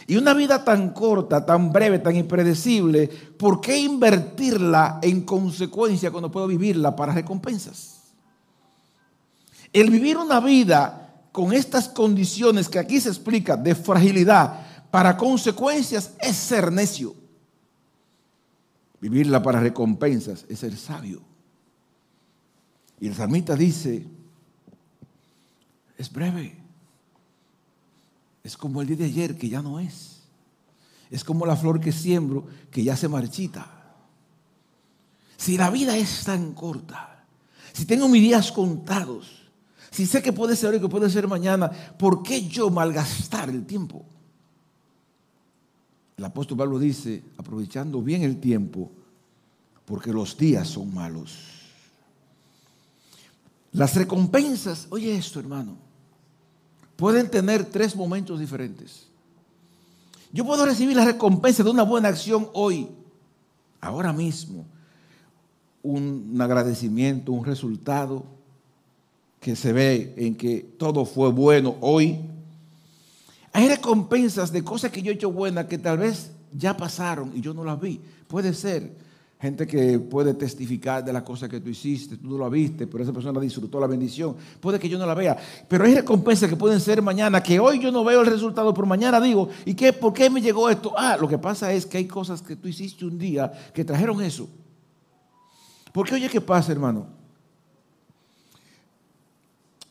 Y 0.07 0.17
una 0.17 0.33
vida 0.33 0.65
tan 0.65 0.89
corta, 0.89 1.45
tan 1.45 1.71
breve, 1.71 1.99
tan 1.99 2.17
impredecible, 2.17 3.07
¿por 3.07 3.61
qué 3.61 3.77
invertirla 3.77 4.99
en 5.01 5.21
consecuencia 5.21 6.11
cuando 6.11 6.29
puedo 6.29 6.47
vivirla 6.47 6.93
para 6.93 7.13
recompensas? 7.13 7.99
El 9.71 9.89
vivir 9.89 10.17
una 10.17 10.41
vida 10.41 11.23
con 11.31 11.53
estas 11.53 11.87
condiciones 11.87 12.67
que 12.67 12.79
aquí 12.79 12.99
se 12.99 13.07
explica 13.07 13.55
de 13.55 13.73
fragilidad 13.73 14.67
para 14.91 15.15
consecuencias 15.15 16.11
es 16.19 16.35
ser 16.35 16.73
necio. 16.73 17.15
Vivirla 18.99 19.41
para 19.41 19.61
recompensas 19.61 20.45
es 20.49 20.59
ser 20.59 20.75
sabio. 20.75 21.28
Y 22.99 23.07
el 23.07 23.15
salmista 23.15 23.55
dice, 23.55 24.05
es 25.97 26.11
breve. 26.11 26.57
Es 28.43 28.57
como 28.57 28.81
el 28.81 28.87
día 28.87 28.97
de 28.97 29.05
ayer 29.05 29.37
que 29.37 29.49
ya 29.49 29.61
no 29.61 29.79
es. 29.79 30.23
Es 31.09 31.23
como 31.23 31.45
la 31.45 31.55
flor 31.55 31.79
que 31.79 31.91
siembro 31.91 32.47
que 32.71 32.83
ya 32.83 32.95
se 32.95 33.07
marchita. 33.07 33.95
Si 35.37 35.57
la 35.57 35.69
vida 35.69 35.97
es 35.97 36.23
tan 36.23 36.53
corta, 36.53 37.25
si 37.73 37.85
tengo 37.85 38.07
mis 38.07 38.21
días 38.21 38.51
contados, 38.51 39.49
si 39.91 40.05
sé 40.05 40.21
que 40.21 40.33
puede 40.33 40.55
ser 40.55 40.73
hoy, 40.73 40.81
que 40.81 40.89
puede 40.89 41.09
ser 41.09 41.27
mañana, 41.27 41.69
¿por 41.97 42.21
qué 42.21 42.47
yo 42.47 42.69
malgastar 42.69 43.49
el 43.49 43.65
tiempo? 43.65 44.05
El 46.17 46.25
apóstol 46.25 46.57
Pablo 46.57 46.77
dice, 46.77 47.23
aprovechando 47.37 48.01
bien 48.01 48.23
el 48.23 48.39
tiempo, 48.39 48.91
porque 49.85 50.11
los 50.11 50.37
días 50.37 50.67
son 50.67 50.93
malos. 50.93 51.58
Las 53.71 53.95
recompensas, 53.95 54.87
oye 54.89 55.15
esto 55.15 55.39
hermano, 55.39 55.77
pueden 56.95 57.29
tener 57.29 57.65
tres 57.65 57.95
momentos 57.95 58.39
diferentes. 58.39 59.07
Yo 60.31 60.45
puedo 60.45 60.65
recibir 60.65 60.95
la 60.95 61.05
recompensa 61.05 61.63
de 61.63 61.69
una 61.69 61.83
buena 61.83 62.09
acción 62.09 62.49
hoy, 62.53 62.87
ahora 63.81 64.13
mismo. 64.13 64.65
Un 65.81 66.37
agradecimiento, 66.39 67.31
un 67.31 67.45
resultado 67.45 68.25
que 69.39 69.55
se 69.55 69.71
ve 69.71 70.13
en 70.17 70.35
que 70.35 70.59
todo 70.77 71.05
fue 71.05 71.31
bueno 71.31 71.77
hoy. 71.79 72.19
Hay 73.53 73.67
recompensas 73.67 74.51
de 74.51 74.63
cosas 74.63 74.91
que 74.91 75.01
yo 75.01 75.11
he 75.11 75.15
hecho 75.15 75.31
buenas 75.31 75.65
que 75.65 75.77
tal 75.77 75.99
vez 75.99 76.31
ya 76.51 76.75
pasaron 76.75 77.31
y 77.35 77.41
yo 77.41 77.53
no 77.53 77.63
las 77.63 77.79
vi. 77.79 78.01
Puede 78.27 78.53
ser 78.53 78.91
gente 79.39 79.65
que 79.65 79.99
puede 79.99 80.33
testificar 80.33 81.03
de 81.03 81.13
la 81.13 81.23
cosa 81.23 81.47
que 81.47 81.61
tú 81.61 81.69
hiciste, 81.69 82.17
tú 82.17 82.27
no 82.27 82.37
la 82.37 82.49
viste, 82.49 82.85
pero 82.87 83.03
esa 83.03 83.13
persona 83.13 83.39
disfrutó 83.39 83.79
la 83.79 83.87
bendición. 83.87 84.35
Puede 84.59 84.77
que 84.77 84.89
yo 84.89 84.99
no 84.99 85.05
la 85.05 85.13
vea, 85.13 85.37
pero 85.67 85.85
hay 85.85 85.95
recompensas 85.95 86.49
que 86.49 86.57
pueden 86.57 86.81
ser 86.81 87.01
mañana, 87.01 87.41
que 87.41 87.57
hoy 87.57 87.79
yo 87.79 87.89
no 87.89 88.03
veo 88.03 88.19
el 88.19 88.27
resultado, 88.27 88.73
pero 88.73 88.85
mañana 88.85 89.21
digo, 89.21 89.47
¿y 89.65 89.75
qué? 89.75 89.93
¿Por 89.93 90.11
qué 90.11 90.29
me 90.29 90.41
llegó 90.41 90.69
esto? 90.69 90.93
Ah, 90.97 91.17
lo 91.19 91.27
que 91.27 91.37
pasa 91.37 91.71
es 91.71 91.85
que 91.85 91.97
hay 91.97 92.05
cosas 92.05 92.41
que 92.41 92.57
tú 92.57 92.67
hiciste 92.67 93.05
un 93.05 93.17
día 93.17 93.49
que 93.73 93.85
trajeron 93.85 94.21
eso. 94.21 94.49
Porque 95.93 96.15
oye, 96.15 96.27
¿qué 96.27 96.41
pasa, 96.41 96.73
hermano? 96.73 97.07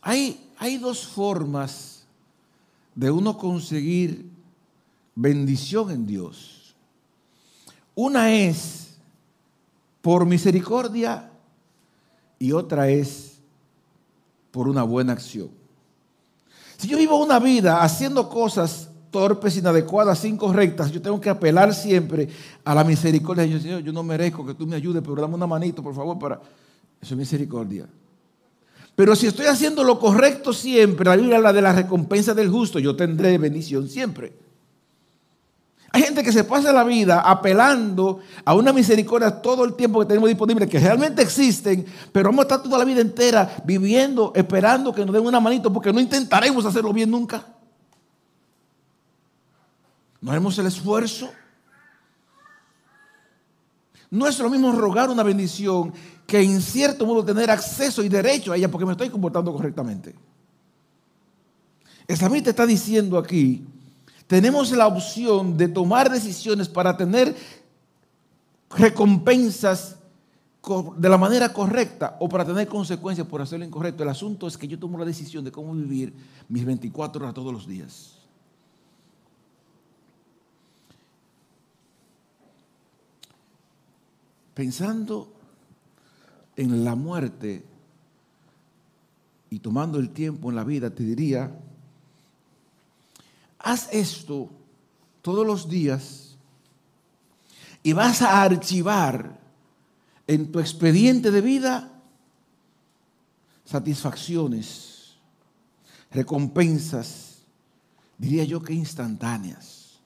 Hay, 0.02 0.52
hay 0.58 0.76
dos 0.76 1.06
formas 1.06 2.06
de 2.94 3.10
uno 3.10 3.38
conseguir 3.38 4.28
bendición 5.14 5.90
en 5.90 6.06
Dios. 6.06 6.74
Una 7.94 8.32
es 8.32 8.87
por 10.08 10.24
misericordia 10.24 11.30
y 12.38 12.52
otra 12.52 12.88
es 12.88 13.42
por 14.50 14.66
una 14.66 14.82
buena 14.82 15.12
acción. 15.12 15.50
Si 16.78 16.88
yo 16.88 16.96
vivo 16.96 17.22
una 17.22 17.38
vida 17.38 17.82
haciendo 17.82 18.26
cosas 18.30 18.88
torpes, 19.10 19.58
inadecuadas, 19.58 20.24
incorrectas, 20.24 20.90
yo 20.92 21.02
tengo 21.02 21.20
que 21.20 21.28
apelar 21.28 21.74
siempre 21.74 22.26
a 22.64 22.74
la 22.74 22.84
misericordia. 22.84 23.44
Yo, 23.44 23.60
Señor, 23.60 23.82
yo 23.82 23.92
no 23.92 24.02
merezco 24.02 24.46
que 24.46 24.54
tú 24.54 24.66
me 24.66 24.76
ayudes, 24.76 25.02
pero 25.02 25.20
dame 25.20 25.34
una 25.34 25.46
manito, 25.46 25.82
por 25.82 25.94
favor, 25.94 26.18
para... 26.18 26.36
Eso 27.02 27.12
es 27.12 27.18
misericordia. 27.18 27.86
Pero 28.96 29.14
si 29.14 29.26
estoy 29.26 29.44
haciendo 29.44 29.84
lo 29.84 29.98
correcto 29.98 30.54
siempre, 30.54 31.04
la 31.04 31.16
Biblia 31.16 31.36
habla 31.36 31.52
de 31.52 31.60
la 31.60 31.74
recompensa 31.74 32.32
del 32.32 32.48
justo, 32.48 32.78
yo 32.78 32.96
tendré 32.96 33.36
bendición 33.36 33.86
siempre. 33.86 34.47
Hay 35.90 36.02
gente 36.02 36.22
que 36.22 36.32
se 36.32 36.44
pasa 36.44 36.72
la 36.72 36.84
vida 36.84 37.20
apelando 37.20 38.20
a 38.44 38.54
una 38.54 38.72
misericordia 38.72 39.30
todo 39.40 39.64
el 39.64 39.74
tiempo 39.74 40.00
que 40.00 40.06
tenemos 40.06 40.28
disponible, 40.28 40.68
que 40.68 40.78
realmente 40.78 41.22
existen, 41.22 41.86
pero 42.12 42.28
vamos 42.28 42.40
a 42.40 42.42
estar 42.42 42.62
toda 42.62 42.78
la 42.78 42.84
vida 42.84 43.00
entera 43.00 43.56
viviendo, 43.64 44.32
esperando 44.34 44.92
que 44.92 45.04
nos 45.04 45.14
den 45.14 45.24
una 45.24 45.40
manito, 45.40 45.72
porque 45.72 45.92
no 45.92 46.00
intentaremos 46.00 46.64
hacerlo 46.66 46.92
bien 46.92 47.10
nunca. 47.10 47.42
No 50.20 50.30
haremos 50.30 50.58
el 50.58 50.66
esfuerzo. 50.66 51.30
No 54.10 54.26
es 54.26 54.38
lo 54.38 54.50
mismo 54.50 54.72
rogar 54.72 55.08
una 55.08 55.22
bendición 55.22 55.92
que 56.26 56.42
en 56.42 56.60
cierto 56.60 57.06
modo 57.06 57.24
tener 57.24 57.50
acceso 57.50 58.02
y 58.02 58.08
derecho 58.08 58.52
a 58.52 58.56
ella 58.56 58.70
porque 58.70 58.84
me 58.84 58.92
estoy 58.92 59.08
comportando 59.08 59.52
correctamente. 59.52 60.14
El 62.06 62.18
te 62.42 62.50
está 62.50 62.66
diciendo 62.66 63.18
aquí 63.18 63.66
tenemos 64.28 64.70
la 64.72 64.86
opción 64.86 65.56
de 65.56 65.68
tomar 65.68 66.10
decisiones 66.10 66.68
para 66.68 66.96
tener 66.96 67.34
recompensas 68.70 69.96
de 70.98 71.08
la 71.08 71.16
manera 71.16 71.50
correcta 71.50 72.18
o 72.20 72.28
para 72.28 72.44
tener 72.44 72.68
consecuencias 72.68 73.26
por 73.26 73.40
hacerlo 73.40 73.64
incorrecto. 73.64 74.02
El 74.02 74.10
asunto 74.10 74.46
es 74.46 74.58
que 74.58 74.68
yo 74.68 74.78
tomo 74.78 74.98
la 74.98 75.06
decisión 75.06 75.44
de 75.44 75.50
cómo 75.50 75.72
vivir 75.72 76.12
mis 76.46 76.62
24 76.62 77.22
horas 77.22 77.34
todos 77.34 77.54
los 77.54 77.66
días. 77.66 78.18
Pensando 84.52 85.32
en 86.54 86.84
la 86.84 86.94
muerte 86.96 87.64
y 89.48 89.60
tomando 89.60 89.98
el 89.98 90.10
tiempo 90.10 90.50
en 90.50 90.56
la 90.56 90.64
vida, 90.64 90.90
te 90.90 91.02
diría, 91.02 91.50
haz 93.58 93.88
esto 93.92 94.50
todos 95.22 95.46
los 95.46 95.68
días 95.68 96.36
y 97.82 97.92
vas 97.92 98.22
a 98.22 98.42
archivar 98.42 99.38
en 100.26 100.52
tu 100.52 100.60
expediente 100.60 101.30
de 101.30 101.40
vida 101.40 101.98
satisfacciones, 103.64 105.16
recompensas, 106.10 107.42
diría 108.16 108.44
yo 108.44 108.62
que 108.62 108.72
instantáneas. 108.72 109.98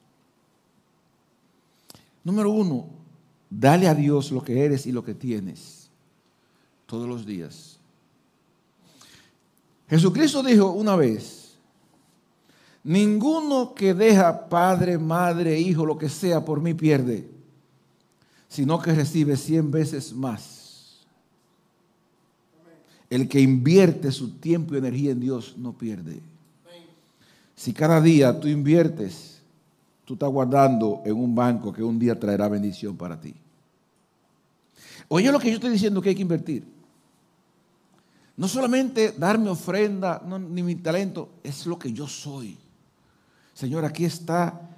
Número 2.23 2.49
uno, 2.51 2.89
dale 3.49 3.87
a 3.87 3.95
Dios 3.95 4.31
lo 4.31 4.43
que 4.43 4.65
eres 4.65 4.85
y 4.85 4.91
lo 4.91 5.03
que 5.03 5.13
tienes 5.13 5.89
todos 6.85 7.07
los 7.07 7.25
días. 7.25 7.79
Jesucristo 9.87 10.43
dijo 10.43 10.71
una 10.71 10.95
vez, 10.95 11.42
ninguno 12.83 13.73
que 13.73 13.93
deja 13.93 14.49
padre, 14.49 14.97
madre, 14.97 15.59
hijo, 15.59 15.85
lo 15.85 15.97
que 15.97 16.09
sea, 16.09 16.43
por 16.43 16.61
mí 16.61 16.73
pierde, 16.73 17.29
sino 18.47 18.79
que 18.79 18.93
recibe 18.93 19.37
cien 19.37 19.71
veces 19.71 20.13
más. 20.13 21.05
El 23.09 23.27
que 23.27 23.39
invierte 23.39 24.11
su 24.11 24.31
tiempo 24.37 24.73
y 24.73 24.77
energía 24.77 25.11
en 25.11 25.19
Dios 25.19 25.55
no 25.57 25.73
pierde. 25.73 26.19
Si 27.55 27.73
cada 27.73 28.01
día 28.01 28.39
tú 28.39 28.47
inviertes, 28.47 29.41
tú 30.05 30.13
estás 30.13 30.29
guardando 30.29 31.01
en 31.05 31.13
un 31.13 31.33
banco 31.33 31.71
que 31.71 31.83
un 31.83 31.99
día 31.99 32.19
traerá 32.19 32.49
bendición 32.49 32.97
para 32.97 33.19
ti. 33.19 33.33
Oye 35.07 35.31
lo 35.31 35.39
que 35.39 35.49
yo 35.49 35.55
estoy 35.55 35.69
diciendo 35.69 36.01
que 36.01 36.09
hay 36.09 36.15
que 36.15 36.21
invertir. 36.21 36.63
No 38.35 38.47
solamente 38.47 39.11
darme 39.11 39.49
ofrenda, 39.49 40.21
ni 40.49 40.63
mi 40.63 40.75
talento, 40.75 41.29
es 41.43 41.67
lo 41.67 41.77
que 41.77 41.93
yo 41.93 42.07
soy. 42.07 42.57
Señor, 43.53 43.85
aquí 43.85 44.05
está 44.05 44.69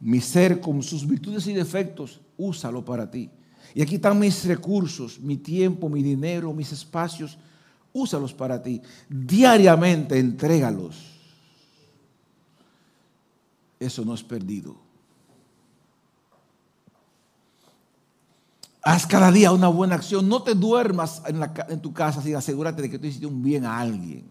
mi 0.00 0.20
ser 0.20 0.60
con 0.60 0.82
sus 0.82 1.06
virtudes 1.06 1.46
y 1.46 1.54
defectos, 1.54 2.20
úsalo 2.36 2.84
para 2.84 3.10
ti. 3.10 3.30
Y 3.74 3.82
aquí 3.82 3.96
están 3.96 4.18
mis 4.18 4.44
recursos, 4.44 5.20
mi 5.20 5.36
tiempo, 5.36 5.88
mi 5.88 6.02
dinero, 6.02 6.52
mis 6.52 6.72
espacios, 6.72 7.38
úsalos 7.92 8.32
para 8.32 8.62
ti. 8.62 8.80
Diariamente 9.08 10.18
entrégalos. 10.18 10.96
Eso 13.78 14.04
no 14.04 14.14
es 14.14 14.22
perdido. 14.22 14.76
Haz 18.82 19.06
cada 19.06 19.30
día 19.30 19.52
una 19.52 19.68
buena 19.68 19.94
acción. 19.94 20.28
No 20.28 20.42
te 20.42 20.54
duermas 20.54 21.22
en, 21.26 21.80
tu 21.80 21.92
casa 21.92 22.22
sin 22.22 22.34
asegúrate 22.34 22.82
de 22.82 22.90
que 22.90 22.98
tú 22.98 23.06
hiciste 23.06 23.26
un 23.26 23.42
bien 23.42 23.64
a 23.64 23.78
alguien. 23.78 24.24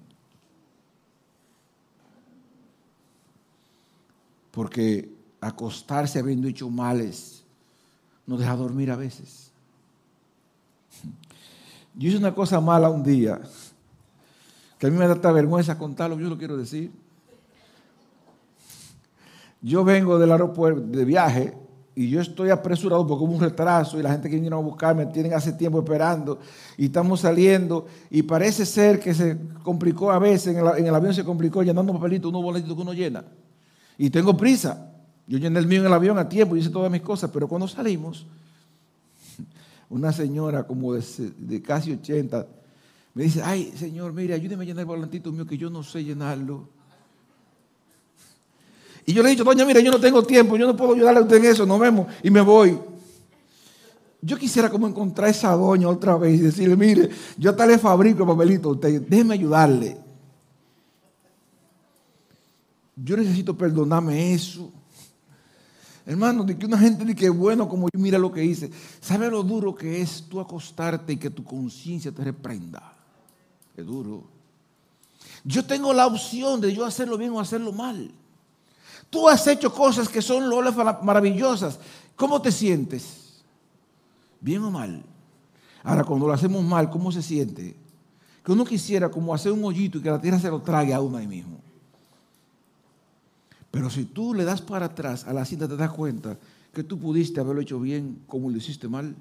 Porque 4.52 5.10
acostarse 5.42 6.20
habiendo 6.20 6.48
hecho 6.48 6.70
males 6.70 7.44
no 8.26 8.38
deja 8.38 8.56
dormir 8.56 8.92
a 8.92 8.96
veces. 8.96 9.52
Yo 11.96 12.10
hice 12.10 12.18
una 12.18 12.34
cosa 12.34 12.62
mala 12.62 12.90
un 12.90 13.04
día, 13.04 13.42
que 14.78 14.88
a 14.88 14.90
mí 14.90 14.98
me 14.98 15.08
da 15.08 15.32
vergüenza 15.32 15.78
contarlo, 15.78 16.20
yo 16.20 16.30
lo 16.30 16.38
quiero 16.38 16.56
decir. 16.56 16.92
Yo 19.62 19.84
vengo 19.84 20.18
del 20.18 20.32
aeropuerto 20.32 20.82
de 20.82 21.04
viaje 21.04 21.54
y 21.96 22.10
yo 22.10 22.22
estoy 22.22 22.50
apresurado 22.50 23.06
porque 23.06 23.26
hubo 23.26 23.34
un 23.34 23.42
retraso 23.42 24.00
y 24.00 24.04
la 24.04 24.12
gente 24.12 24.30
que 24.30 24.40
viene 24.40 24.56
a 24.56 24.60
buscarme 24.60 25.08
tienen 25.08 25.34
hace 25.34 25.52
tiempo 25.52 25.80
esperando 25.80 26.40
y 26.78 26.86
estamos 26.86 27.20
saliendo 27.20 27.88
y 28.10 28.22
parece 28.24 28.66
ser 28.66 29.02
que 29.02 29.14
se 29.14 29.38
complicó 29.64 30.10
a 30.10 30.20
veces, 30.20 30.56
en 30.56 30.86
el, 30.88 30.96
avión 30.96 31.14
se 31.14 31.26
complicó 31.26 31.62
llenando 31.62 31.92
papelitos, 31.92 32.30
unos 32.30 32.42
boletitos 32.42 32.74
que 32.74 32.82
uno 32.82 32.94
llena. 32.94 33.26
Y 34.00 34.10
tengo 34.10 34.36
prisa. 34.36 34.90
Yo 35.28 35.38
llené 35.38 35.60
el 35.60 35.68
mío 35.68 35.82
en 35.82 35.86
el 35.86 35.94
avión 35.94 36.18
a 36.18 36.28
tiempo 36.28 36.56
y 36.56 36.60
hice 36.60 36.70
todas 36.70 36.90
mis 36.90 37.02
cosas, 37.02 37.30
pero 37.32 37.48
cuando 37.48 37.68
salimos, 37.68 38.26
una 39.90 40.12
señora 40.12 40.66
como 40.66 40.94
de, 40.94 41.62
casi 41.62 41.92
80 41.92 42.48
me 43.14 43.24
dice, 43.24 43.42
ay 43.44 43.74
señor, 43.76 44.14
mire, 44.14 44.34
ayúdeme 44.34 44.64
a 44.64 44.68
llenar 44.68 44.82
el 44.82 44.86
volantito 44.86 45.32
mío 45.32 45.46
que 45.46 45.58
yo 45.58 45.70
no 45.70 45.84
sé 45.84 46.04
llenarlo. 46.04 46.70
Y 49.06 49.14
yo 49.14 49.22
le 49.22 49.30
he 49.30 49.32
dicho, 49.32 49.44
doña, 49.44 49.66
mira, 49.66 49.82
yo 49.82 49.92
no 49.92 50.00
tengo 50.00 50.24
tiempo, 50.24 50.56
yo 50.56 50.66
no 50.66 50.78
puedo 50.78 50.94
ayudarle 50.94 51.20
a 51.20 51.24
usted 51.24 51.36
en 51.38 51.46
eso, 51.46 51.66
nos 51.66 51.80
vemos 51.80 52.08
y 52.24 52.32
me 52.32 52.42
voy. 52.42 52.80
Yo 54.22 54.38
quisiera 54.38 54.70
como 54.70 54.88
encontrar 54.88 55.28
a 55.28 55.32
esa 55.32 55.52
doña 55.52 55.90
otra 55.90 56.16
vez 56.16 56.40
y 56.40 56.44
decirle, 56.44 56.78
mire, 56.78 57.10
yo 57.38 57.52
hasta 57.52 57.66
le 57.66 57.78
fabrico 57.78 58.24
el 58.24 58.30
papelito 58.30 58.70
a 58.70 58.72
usted, 58.72 59.02
déjeme 59.02 59.34
ayudarle. 59.34 60.09
Yo 63.04 63.16
necesito 63.18 63.58
perdonarme 63.58 64.34
eso. 64.34 64.72
Hermano, 66.06 66.44
de 66.44 66.58
que 66.58 66.66
una 66.66 66.78
gente 66.78 67.06
dice 67.06 67.16
que 67.16 67.30
bueno 67.30 67.70
como 67.70 67.88
yo, 67.94 68.00
mira 68.00 68.18
lo 68.18 68.32
que 68.32 68.44
hice. 68.44 68.72
¿Sabe 69.00 69.30
lo 69.30 69.44
duro 69.44 69.76
que 69.76 70.02
es 70.02 70.26
tú 70.28 70.40
acostarte 70.40 71.14
y 71.14 71.18
que 71.18 71.30
tu 71.30 71.44
conciencia 71.44 72.12
te 72.12 72.24
reprenda? 72.24 72.94
Es 73.76 73.86
duro. 73.86 74.24
Yo 75.44 75.66
tengo 75.66 75.94
la 75.94 76.08
opción 76.08 76.60
de 76.60 76.74
yo 76.74 76.86
hacerlo 76.86 77.18
bien 77.18 77.32
o 77.32 77.40
hacerlo 77.40 77.72
mal. 77.72 78.12
Tú 79.10 79.30
has 79.30 79.46
hecho 79.48 79.74
cosas 79.74 80.10
que 80.10 80.22
son 80.22 80.50
lolas 80.50 80.76
maravillosas. 81.04 81.80
¿Cómo 82.16 82.42
te 82.42 82.52
sientes? 82.52 83.44
¿Bien 84.42 84.64
o 84.64 84.72
mal? 84.72 85.04
Ahora, 85.84 86.04
cuando 86.04 86.28
lo 86.28 86.34
hacemos 86.34 86.64
mal, 86.64 86.90
¿cómo 86.90 87.12
se 87.12 87.22
siente? 87.22 87.76
Que 88.44 88.52
uno 88.52 88.66
quisiera 88.66 89.10
como 89.10 89.34
hacer 89.34 89.52
un 89.52 89.64
hoyito 89.64 89.98
y 89.98 90.02
que 90.02 90.10
la 90.10 90.20
tierra 90.20 90.40
se 90.40 90.50
lo 90.50 90.62
trague 90.62 90.94
a 90.94 91.00
uno 91.00 91.18
ahí 91.18 91.28
mismo. 91.28 91.69
Pero 93.72 93.90
si 93.90 94.06
tú 94.06 94.34
le 94.34 94.44
das 94.44 94.62
para 94.62 94.88
atrás 94.88 95.26
a 95.26 95.34
la 95.34 95.46
cinta, 95.46 95.68
te 95.68 95.78
das 95.78 95.92
cuenta 95.92 96.38
que 96.74 96.84
tú 96.84 96.98
pudiste 97.00 97.40
haberlo 97.40 97.62
hecho 97.62 97.80
bien 97.80 98.22
como 98.28 98.50
lo 98.50 98.58
hiciste 98.58 98.88
mal. 98.88 99.16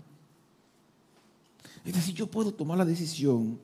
Es 1.85 1.95
decir, 1.95 2.15
yo 2.15 2.27
puedo 2.27 2.53
tomar 2.53 2.79
la 2.79 2.85
decisión 2.85 3.59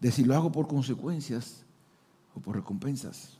de 0.00 0.12
si 0.12 0.24
lo 0.24 0.34
hago 0.34 0.52
por 0.52 0.66
consecuencias 0.66 1.62
o 2.34 2.40
por 2.40 2.56
recompensas. 2.56 3.30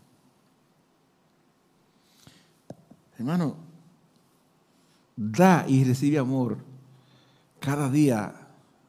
Hermano, 3.18 3.56
da 5.16 5.64
y 5.68 5.84
recibe 5.84 6.18
amor 6.18 6.58
cada 7.60 7.88
día 7.88 8.34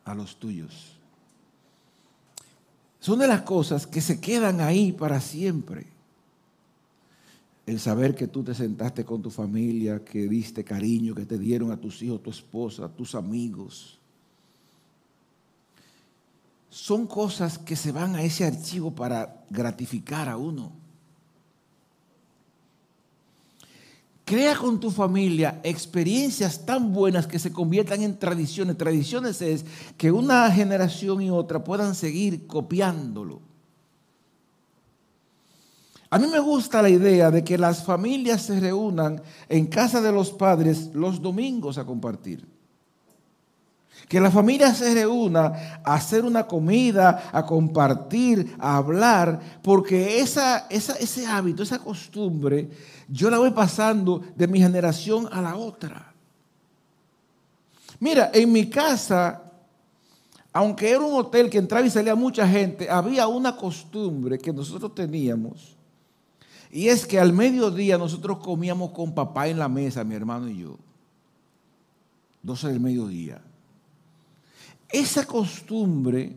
a 0.04 0.16
los 0.16 0.38
tuyos. 0.38 0.96
Son 3.00 3.20
de 3.20 3.28
las 3.28 3.42
cosas 3.42 3.86
que 3.86 4.02
se 4.02 4.20
quedan 4.20 4.62
ahí 4.62 4.92
para 4.92 5.22
siempre. 5.22 5.95
El 7.66 7.80
saber 7.80 8.14
que 8.14 8.28
tú 8.28 8.44
te 8.44 8.54
sentaste 8.54 9.04
con 9.04 9.22
tu 9.22 9.32
familia, 9.32 10.04
que 10.04 10.28
diste 10.28 10.64
cariño, 10.64 11.16
que 11.16 11.26
te 11.26 11.38
dieron 11.38 11.72
a 11.72 11.78
tus 11.78 12.02
hijos, 12.04 12.22
tu 12.22 12.30
esposa, 12.30 12.88
tus 12.88 13.16
amigos. 13.16 14.00
Son 16.70 17.08
cosas 17.08 17.58
que 17.58 17.76
se 17.76 17.92
van 17.92 18.16
a 18.16 18.22
ese 18.22 18.46
archivo 18.46 18.94
para 18.94 19.46
gratificar 19.50 20.30
a 20.30 20.38
uno. 20.38 20.72
Crea 24.26 24.56
con 24.56 24.80
tu 24.80 24.90
familia 24.90 25.62
experiencias 25.64 26.66
tan 26.66 26.92
buenas 26.92 27.28
que 27.28 27.38
se 27.40 27.52
conviertan 27.52 28.02
en 28.02 28.18
tradiciones. 28.18 28.78
Tradiciones 28.78 29.40
es 29.42 29.66
que 29.98 30.12
una 30.12 30.52
generación 30.52 31.22
y 31.22 31.30
otra 31.30 31.64
puedan 31.64 31.94
seguir 31.94 32.48
copiándolo. 32.48 33.40
A 36.10 36.20
mí 36.20 36.28
me 36.28 36.40
gusta 36.40 36.82
la 36.82 36.90
idea 36.90 37.32
de 37.32 37.44
que 37.44 37.58
las 37.58 37.84
familias 37.84 38.44
se 38.44 38.60
reúnan 38.60 39.22
en 39.50 39.68
casa 39.68 40.02
de 40.02 40.12
los 40.12 40.32
padres 40.32 40.92
los 40.94 41.22
domingos 41.22 41.78
a 41.78 41.86
compartir. 41.86 42.46
Que 44.08 44.20
la 44.20 44.30
familia 44.30 44.74
se 44.74 44.94
reúna 44.94 45.82
a 45.84 45.96
hacer 45.96 46.24
una 46.24 46.46
comida, 46.46 47.30
a 47.32 47.44
compartir, 47.44 48.56
a 48.60 48.78
hablar, 48.78 49.40
porque 49.64 50.20
esa, 50.20 50.68
ese 50.70 51.26
hábito, 51.26 51.64
esa 51.64 51.80
costumbre, 51.80 52.70
yo 53.08 53.32
la 53.32 53.40
voy 53.40 53.52
pasando 53.52 54.22
de 54.36 54.48
mi 54.48 54.60
generación 54.60 55.28
a 55.32 55.42
la 55.42 55.56
otra. 55.56 56.14
Mira, 58.00 58.30
en 58.32 58.52
mi 58.52 58.70
casa, 58.70 59.42
aunque 60.54 60.92
era 60.92 61.00
un 61.00 61.20
hotel 61.20 61.50
que 61.50 61.58
entraba 61.58 61.86
y 61.86 61.90
salía 61.90 62.14
mucha 62.14 62.48
gente, 62.48 62.90
había 62.90 63.28
una 63.28 63.56
costumbre 63.56 64.38
que 64.38 64.54
nosotros 64.54 64.94
teníamos. 64.94 65.75
Y 66.76 66.90
es 66.90 67.08
que 67.08 67.20
al 67.20 67.32
mediodía 67.32 67.98
nosotros 67.98 68.40
comíamos 68.40 68.92
con 68.92 69.16
papá 69.16 69.48
en 69.48 69.58
la 69.58 69.70
mesa, 69.70 70.04
mi 70.04 70.16
hermano 70.16 70.50
y 70.50 70.58
yo. 70.60 70.78
12 72.44 72.68
del 72.68 72.80
mediodía 72.80 73.42
esa 74.90 75.26
costumbre 75.26 76.36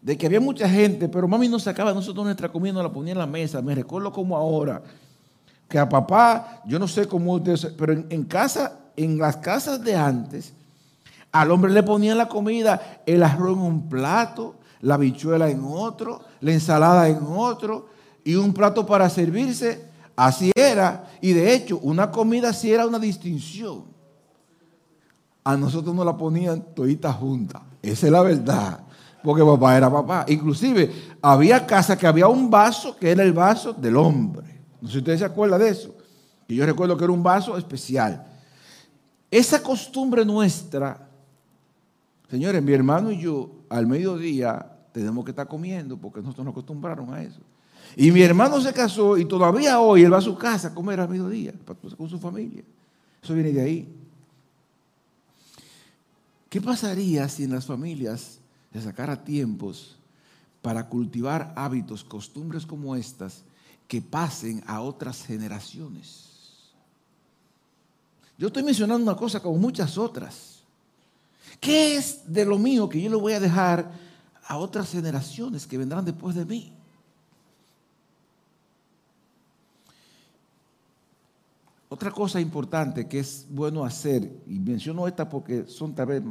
de 0.00 0.16
que 0.16 0.26
había 0.26 0.40
mucha 0.40 0.68
gente, 0.68 1.08
pero 1.08 1.28
mami 1.28 1.48
no 1.48 1.58
sacaba 1.58 1.92
nosotros 1.92 2.24
nuestra 2.24 2.50
comida, 2.50 2.72
no 2.72 2.82
la 2.82 2.92
ponía 2.92 3.12
en 3.12 3.18
la 3.18 3.26
mesa. 3.26 3.60
Me 3.60 3.74
recuerdo 3.74 4.12
como 4.12 4.36
ahora, 4.36 4.82
que 5.68 5.78
a 5.78 5.88
papá, 5.88 6.62
yo 6.66 6.78
no 6.78 6.88
sé 6.88 7.06
cómo 7.06 7.34
ustedes, 7.34 7.66
pero 7.76 7.92
en, 7.92 8.24
casa, 8.24 8.78
en 8.96 9.18
las 9.18 9.36
casas 9.36 9.82
de 9.82 9.94
antes, 9.94 10.54
al 11.30 11.50
hombre 11.50 11.72
le 11.72 11.82
ponían 11.82 12.16
la 12.16 12.28
comida, 12.28 13.02
el 13.04 13.22
arroz 13.22 13.58
en 13.58 13.62
un 13.62 13.88
plato, 13.88 14.54
la 14.80 14.96
bichuela 14.96 15.50
en 15.50 15.62
otro, 15.62 16.20
la 16.40 16.52
ensalada 16.52 17.08
en 17.08 17.18
otro, 17.22 17.88
y 18.28 18.34
un 18.34 18.52
plato 18.52 18.84
para 18.84 19.08
servirse. 19.08 19.86
Así 20.14 20.52
era. 20.54 21.08
Y 21.22 21.32
de 21.32 21.54
hecho, 21.54 21.78
una 21.78 22.10
comida 22.10 22.52
sí 22.52 22.70
era 22.70 22.86
una 22.86 22.98
distinción. 22.98 23.84
A 25.42 25.56
nosotros 25.56 25.94
nos 25.94 26.04
la 26.04 26.14
ponían 26.14 26.60
toditas 26.74 27.16
juntas. 27.16 27.62
Esa 27.80 28.04
es 28.04 28.12
la 28.12 28.20
verdad. 28.20 28.80
Porque 29.24 29.42
papá 29.42 29.78
era 29.78 29.90
papá. 29.90 30.26
Inclusive 30.28 30.92
había 31.22 31.64
casa 31.66 31.96
que 31.96 32.06
había 32.06 32.28
un 32.28 32.50
vaso 32.50 32.94
que 32.98 33.12
era 33.12 33.22
el 33.22 33.32
vaso 33.32 33.72
del 33.72 33.96
hombre. 33.96 34.60
No 34.78 34.88
sé 34.88 34.92
si 34.92 34.98
ustedes 34.98 35.20
se 35.20 35.24
acuerdan 35.24 35.60
de 35.60 35.70
eso. 35.70 35.94
Y 36.48 36.56
yo 36.56 36.66
recuerdo 36.66 36.98
que 36.98 37.04
era 37.04 37.12
un 37.14 37.22
vaso 37.22 37.56
especial. 37.56 38.26
Esa 39.30 39.62
costumbre 39.62 40.22
nuestra, 40.26 41.08
señores, 42.30 42.62
mi 42.62 42.74
hermano 42.74 43.10
y 43.10 43.20
yo, 43.20 43.52
al 43.70 43.86
mediodía, 43.86 44.70
tenemos 44.92 45.24
que 45.24 45.30
estar 45.30 45.48
comiendo 45.48 45.96
porque 45.96 46.20
nosotros 46.20 46.44
nos 46.44 46.52
acostumbraron 46.52 47.14
a 47.14 47.22
eso. 47.22 47.40
Y 47.96 48.10
mi 48.10 48.22
hermano 48.22 48.60
se 48.60 48.72
casó 48.72 49.16
y 49.16 49.24
todavía 49.24 49.80
hoy 49.80 50.02
él 50.02 50.12
va 50.12 50.18
a 50.18 50.22
su 50.22 50.36
casa 50.36 50.68
a 50.68 50.74
comer 50.74 51.00
al 51.00 51.08
mediodía 51.08 51.52
con 51.96 52.08
su 52.08 52.18
familia. 52.18 52.62
Eso 53.22 53.34
viene 53.34 53.52
de 53.52 53.60
ahí. 53.60 53.88
¿Qué 56.48 56.60
pasaría 56.60 57.28
si 57.28 57.44
en 57.44 57.52
las 57.52 57.66
familias 57.66 58.38
se 58.72 58.80
sacara 58.80 59.22
tiempos 59.22 59.96
para 60.62 60.88
cultivar 60.88 61.52
hábitos, 61.56 62.04
costumbres 62.04 62.64
como 62.64 62.96
estas 62.96 63.42
que 63.86 64.00
pasen 64.00 64.62
a 64.66 64.80
otras 64.80 65.24
generaciones? 65.24 66.28
Yo 68.38 68.46
estoy 68.46 68.62
mencionando 68.62 69.02
una 69.02 69.18
cosa 69.18 69.40
como 69.40 69.58
muchas 69.58 69.98
otras. 69.98 70.60
¿Qué 71.60 71.96
es 71.96 72.32
de 72.32 72.44
lo 72.44 72.56
mío 72.56 72.88
que 72.88 73.00
yo 73.00 73.10
le 73.10 73.16
voy 73.16 73.32
a 73.32 73.40
dejar 73.40 73.90
a 74.46 74.56
otras 74.56 74.90
generaciones 74.90 75.66
que 75.66 75.76
vendrán 75.76 76.04
después 76.04 76.36
de 76.36 76.44
mí? 76.44 76.72
Otra 81.88 82.10
cosa 82.10 82.40
importante 82.40 83.08
que 83.08 83.20
es 83.20 83.46
bueno 83.48 83.84
hacer, 83.84 84.30
y 84.46 84.58
menciono 84.58 85.08
esta 85.08 85.28
porque 85.28 85.66
son 85.66 85.94
tal 85.94 86.06
vez, 86.06 86.22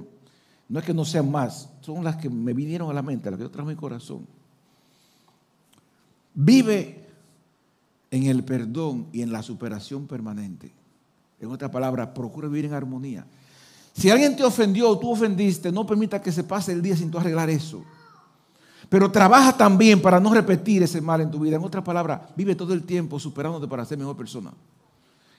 no 0.70 0.80
es 0.80 0.86
que 0.86 0.94
no 0.94 1.04
sean 1.04 1.32
más, 1.32 1.70
son 1.82 2.04
las 2.04 2.18
que 2.18 2.30
me 2.30 2.54
vinieron 2.54 2.90
a 2.90 2.94
la 2.94 3.02
mente, 3.02 3.32
las 3.32 3.38
que 3.38 3.44
yo 3.44 3.50
traigo 3.50 3.72
en 3.72 3.76
mi 3.76 3.80
corazón. 3.80 4.28
Vive 6.36 7.08
en 8.12 8.28
el 8.28 8.44
perdón 8.44 9.08
y 9.12 9.22
en 9.22 9.32
la 9.32 9.42
superación 9.42 10.06
permanente. 10.06 10.72
En 11.40 11.50
otra 11.50 11.72
palabra, 11.72 12.14
procura 12.14 12.48
vivir 12.48 12.66
en 12.66 12.74
armonía. 12.74 13.26
Si 13.94 14.12
alguien 14.12 14.36
te 14.36 14.44
ofendió 14.44 14.90
o 14.90 15.00
tú 15.00 15.12
ofendiste, 15.12 15.72
no 15.72 15.88
permita 15.88 16.22
que 16.22 16.32
se 16.32 16.44
pase 16.44 16.72
el 16.72 16.84
día 16.84 16.96
sin 16.96 17.10
tú 17.10 17.18
arreglar 17.18 17.50
eso. 17.50 17.84
Pero 18.90 19.12
trabaja 19.12 19.58
también 19.58 20.02
para 20.02 20.20
no 20.20 20.32
repetir 20.34 20.84
ese 20.84 21.02
mal 21.02 21.22
en 21.22 21.32
tu 21.32 21.40
vida. 21.40 21.56
En 21.56 21.64
otra 21.64 21.84
palabra, 21.84 22.30
vive 22.36 22.54
todo 22.54 22.74
el 22.74 22.84
tiempo 22.84 23.20
superándote 23.20 23.68
para 23.68 23.86
ser 23.86 23.98
mejor 23.98 24.16
persona. 24.16 24.54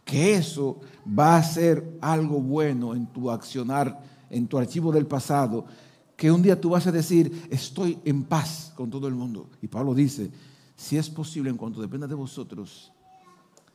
Que 0.08 0.36
eso 0.36 0.80
va 1.06 1.36
a 1.36 1.42
ser 1.42 1.98
algo 2.00 2.40
bueno 2.40 2.94
en 2.94 3.06
tu 3.08 3.30
accionar, 3.30 4.02
en 4.30 4.46
tu 4.48 4.56
archivo 4.56 4.90
del 4.90 5.06
pasado. 5.06 5.66
Que 6.16 6.32
un 6.32 6.40
día 6.40 6.58
tú 6.58 6.70
vas 6.70 6.86
a 6.86 6.92
decir, 6.92 7.46
estoy 7.50 7.98
en 8.06 8.24
paz 8.24 8.72
con 8.74 8.88
todo 8.88 9.06
el 9.06 9.14
mundo. 9.14 9.50
Y 9.60 9.68
Pablo 9.68 9.92
dice, 9.92 10.30
si 10.76 10.96
es 10.96 11.10
posible, 11.10 11.50
en 11.50 11.58
cuanto 11.58 11.82
dependa 11.82 12.06
de 12.06 12.14
vosotros, 12.14 12.90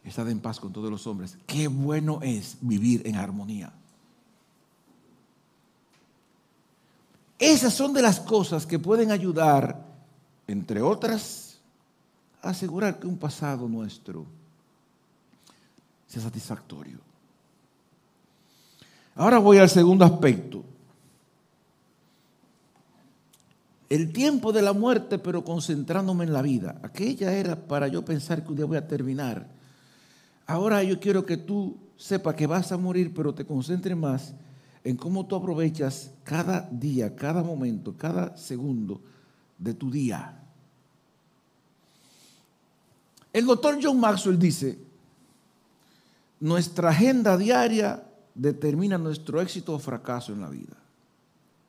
Estad 0.03 0.29
en 0.29 0.39
paz 0.39 0.59
con 0.59 0.73
todos 0.73 0.91
los 0.91 1.07
hombres. 1.07 1.37
Qué 1.47 1.67
bueno 1.67 2.19
es 2.21 2.57
vivir 2.59 3.01
en 3.05 3.15
armonía. 3.15 3.71
Esas 7.39 7.73
son 7.73 7.93
de 7.93 8.01
las 8.01 8.19
cosas 8.19 8.65
que 8.65 8.79
pueden 8.79 9.11
ayudar, 9.11 9.85
entre 10.47 10.81
otras, 10.81 11.59
a 12.41 12.49
asegurar 12.49 12.99
que 12.99 13.07
un 13.07 13.17
pasado 13.17 13.67
nuestro 13.67 14.25
satisfactorio. 16.19 16.99
Ahora 19.15 19.37
voy 19.37 19.57
al 19.57 19.69
segundo 19.69 20.05
aspecto. 20.05 20.63
El 23.89 24.11
tiempo 24.11 24.51
de 24.51 24.61
la 24.63 24.73
muerte, 24.73 25.19
pero 25.19 25.43
concentrándome 25.43 26.23
en 26.23 26.33
la 26.33 26.41
vida. 26.41 26.79
Aquella 26.81 27.33
era 27.33 27.55
para 27.55 27.87
yo 27.87 28.03
pensar 28.03 28.43
que 28.43 28.49
un 28.49 28.55
día 28.55 28.65
voy 28.65 28.77
a 28.77 28.87
terminar 28.87 29.47
Ahora 30.45 30.83
yo 30.83 30.99
quiero 30.99 31.25
que 31.25 31.37
tú 31.37 31.77
sepas 31.95 32.35
que 32.35 32.47
vas 32.47 32.71
a 32.71 32.77
morir, 32.77 33.13
pero 33.13 33.33
te 33.33 33.45
concentres 33.45 33.95
más 33.95 34.33
en 34.83 34.97
cómo 34.97 35.25
tú 35.25 35.35
aprovechas 35.35 36.11
cada 36.23 36.67
día, 36.69 37.15
cada 37.15 37.43
momento, 37.43 37.95
cada 37.95 38.35
segundo 38.35 39.01
de 39.57 39.73
tu 39.73 39.89
día. 39.89 40.39
El 43.31 43.45
doctor 43.45 43.79
John 43.81 43.99
Maxwell 43.99 44.37
dice, 44.37 44.77
nuestra 46.43 46.89
agenda 46.89 47.37
diaria 47.37 48.03
determina 48.35 48.97
nuestro 48.97 49.39
éxito 49.39 49.73
o 49.73 49.79
fracaso 49.79 50.33
en 50.33 50.41
la 50.41 50.49
vida. 50.49 50.75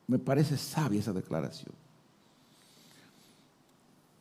Me 0.09 0.19
parece 0.19 0.59
sabia 0.59 0.99
esa 0.99 1.13
declaración. 1.13 1.71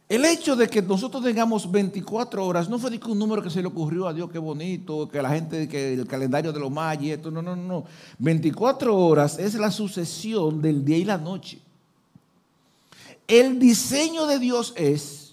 El 0.08 0.24
hecho 0.26 0.56
de 0.56 0.68
que 0.68 0.80
nosotros 0.84 1.24
tengamos 1.24 1.72
24 1.72 2.46
horas 2.46 2.70
no 2.70 2.78
fue 2.78 3.00
un 3.08 3.18
número 3.18 3.42
que 3.42 3.50
se 3.50 3.64
le 3.64 3.68
ocurrió 3.68 4.08
a 4.08 4.14
Dios, 4.14 4.30
qué 4.30 4.38
bonito, 4.38 5.10
que 5.10 5.24
la 5.24 5.32
gente, 5.32 5.68
que 5.68 5.94
el 5.94 6.06
calendario 6.06 6.54
de 6.54 6.60
los 6.60 6.70
mayas, 6.70 7.18
esto, 7.18 7.32
no, 7.32 7.42
no, 7.42 7.56
no. 7.56 7.86
24 8.20 8.96
horas 8.96 9.40
es 9.40 9.56
la 9.56 9.72
sucesión 9.72 10.62
del 10.62 10.86
día 10.86 10.98
y 10.98 11.06
la 11.06 11.18
noche. 11.18 11.60
El 13.28 13.58
diseño 13.58 14.28
de 14.28 14.38
Dios 14.38 14.76
es 14.78 15.33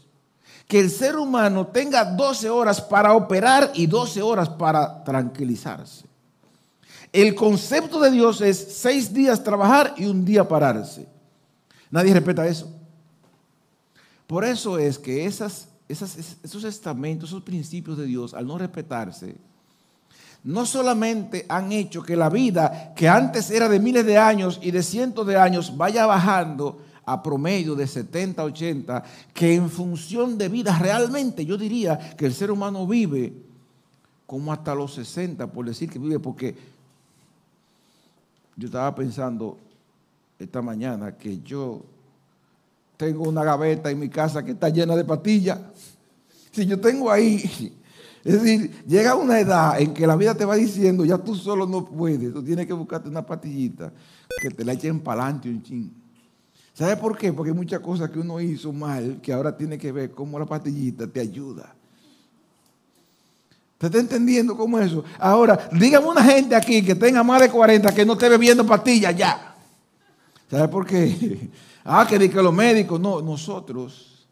que 0.71 0.79
el 0.79 0.89
ser 0.89 1.17
humano 1.17 1.67
tenga 1.67 2.05
12 2.05 2.49
horas 2.49 2.81
para 2.81 3.13
operar 3.15 3.73
y 3.75 3.89
12 3.89 4.23
horas 4.23 4.49
para 4.51 5.03
tranquilizarse. 5.03 6.05
El 7.13 7.35
concepto 7.35 8.01
de 8.01 8.13
Dios 8.13 8.41
es 8.41 8.77
seis 8.77 9.13
días 9.13 9.43
trabajar 9.43 9.95
y 9.97 10.07
un 10.07 10.25
día 10.25 10.47
pararse. 10.47 11.09
Nadie 11.91 12.15
respeta 12.15 12.47
eso. 12.47 12.73
Por 14.29 14.45
eso 14.45 14.79
es 14.79 14.97
que 14.97 15.27
esos 15.27 16.65
estamentos, 16.65 17.31
esos 17.31 17.43
principios 17.43 17.99
de 17.99 18.05
Dios, 18.05 18.33
al 18.33 18.47
no 18.47 18.57
respetarse, 18.57 19.35
no 20.45 20.65
solamente 20.67 21.47
han 21.49 21.73
hecho 21.73 22.01
que 22.01 22.15
la 22.15 22.29
vida, 22.29 22.93
que 22.95 23.09
antes 23.09 23.51
era 23.51 23.69
de 23.69 23.81
miles 23.81 24.07
de 24.07 24.19
años 24.19 24.61
y 24.63 24.71
de 24.71 24.85
cientos 24.85 25.27
de 25.27 25.37
años, 25.37 25.77
vaya 25.77 26.07
bajando 26.07 26.79
a 27.13 27.21
promedio 27.21 27.75
de 27.75 27.89
70, 27.89 28.45
80, 28.45 29.03
que 29.35 29.55
en 29.55 29.69
función 29.69 30.39
de 30.39 30.49
vida 30.49 30.79
realmente 30.79 31.45
yo 31.45 31.59
diría 31.59 31.99
que 32.17 32.27
el 32.27 32.33
ser 32.33 32.53
humano 32.53 32.87
vive 32.87 33.33
como 34.27 34.53
hasta 34.53 34.77
los 34.77 34.95
60, 34.95 35.51
por 35.51 35.67
decir 35.67 35.91
que 35.91 35.99
vive, 35.99 36.21
porque 36.21 36.55
yo 38.55 38.67
estaba 38.67 38.95
pensando 38.95 39.59
esta 40.39 40.63
mañana 40.63 41.17
que 41.17 41.41
yo 41.41 41.83
tengo 42.97 43.29
una 43.29 43.43
gaveta 43.43 43.91
en 43.91 43.99
mi 43.99 44.09
casa 44.09 44.45
que 44.45 44.53
está 44.53 44.69
llena 44.69 44.95
de 44.95 45.05
pastillas. 45.05 45.59
Si 46.53 46.65
yo 46.65 46.79
tengo 46.79 47.11
ahí, 47.11 47.75
es 48.23 48.41
decir, 48.41 48.85
llega 48.87 49.17
una 49.17 49.41
edad 49.41 49.81
en 49.81 49.93
que 49.93 50.07
la 50.07 50.15
vida 50.15 50.37
te 50.37 50.45
va 50.45 50.55
diciendo, 50.55 51.05
ya 51.05 51.19
tú 51.19 51.35
solo 51.35 51.67
no 51.67 51.85
puedes, 51.85 52.33
tú 52.33 52.41
tienes 52.45 52.67
que 52.69 52.73
buscarte 52.73 53.09
una 53.09 53.27
pastillita 53.27 53.93
que 54.41 54.51
te 54.51 54.65
la 54.65 54.75
echen 54.75 55.01
para 55.01 55.25
adelante 55.25 55.49
un 55.49 55.61
ching. 55.61 56.00
¿Sabe 56.81 56.97
por 56.97 57.15
qué? 57.19 57.31
Porque 57.31 57.51
hay 57.51 57.55
muchas 57.55 57.81
cosas 57.81 58.09
que 58.09 58.19
uno 58.19 58.41
hizo 58.41 58.73
mal 58.73 59.21
que 59.21 59.35
ahora 59.35 59.55
tiene 59.55 59.77
que 59.77 59.93
ver 59.93 60.13
cómo 60.13 60.39
la 60.39 60.47
pastillita 60.47 61.07
te 61.07 61.21
ayuda. 61.21 61.75
¿Usted 63.75 63.89
está 63.89 63.99
entendiendo 63.99 64.57
cómo 64.57 64.79
es 64.79 64.87
eso? 64.87 65.05
Ahora, 65.19 65.69
dígame 65.73 66.07
una 66.07 66.25
gente 66.25 66.57
aquí 66.57 66.83
que 66.83 66.95
tenga 66.95 67.23
más 67.23 67.43
de 67.43 67.51
40 67.51 67.95
que 67.95 68.07
no 68.07 68.15
esté 68.15 68.31
bebiendo 68.31 68.65
pastillas 68.65 69.15
ya. 69.15 69.57
¿Sabe 70.51 70.69
por 70.69 70.87
qué? 70.87 71.51
Ah, 71.85 72.07
que 72.09 72.31
que 72.31 72.43
los 72.43 72.53
médicos, 72.55 73.01
no, 73.01 73.21
nosotros 73.23 74.27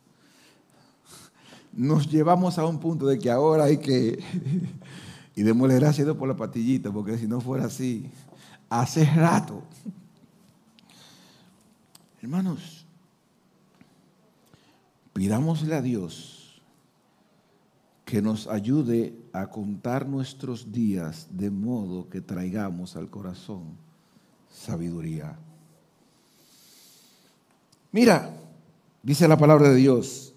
nos 1.73 2.09
llevamos 2.09 2.59
a 2.59 2.67
un 2.67 2.79
punto 2.79 3.07
de 3.07 3.19
que 3.19 3.31
ahora 3.31 3.65
hay 3.65 3.79
que, 3.79 4.23
y 5.35 5.43
démosle 5.43 5.75
gracias 5.75 6.07
por 6.15 6.29
la 6.29 6.37
patillita, 6.37 6.91
porque 6.93 7.19
si 7.19 7.27
no 7.27 7.41
fuera 7.41 7.65
así, 7.67 8.07
hace 8.71 9.05
rato. 9.05 9.63
Hermanos, 12.21 12.85
pidámosle 15.13 15.75
a 15.75 15.83
Dios 15.83 16.63
que 18.05 18.23
nos 18.23 18.47
ayude 18.47 19.15
a 19.33 19.49
contar 19.49 20.09
nuestros 20.09 20.73
días 20.73 21.29
de 21.31 21.51
modo 21.51 22.09
que 22.09 22.21
traigamos 22.21 22.97
al 22.97 23.11
corazón 23.11 23.77
sabiduría. 24.51 25.39
Mira, 27.93 28.35
dice 29.03 29.29
la 29.29 29.37
palabra 29.37 29.69
de 29.69 29.77
Dios, 29.77 30.35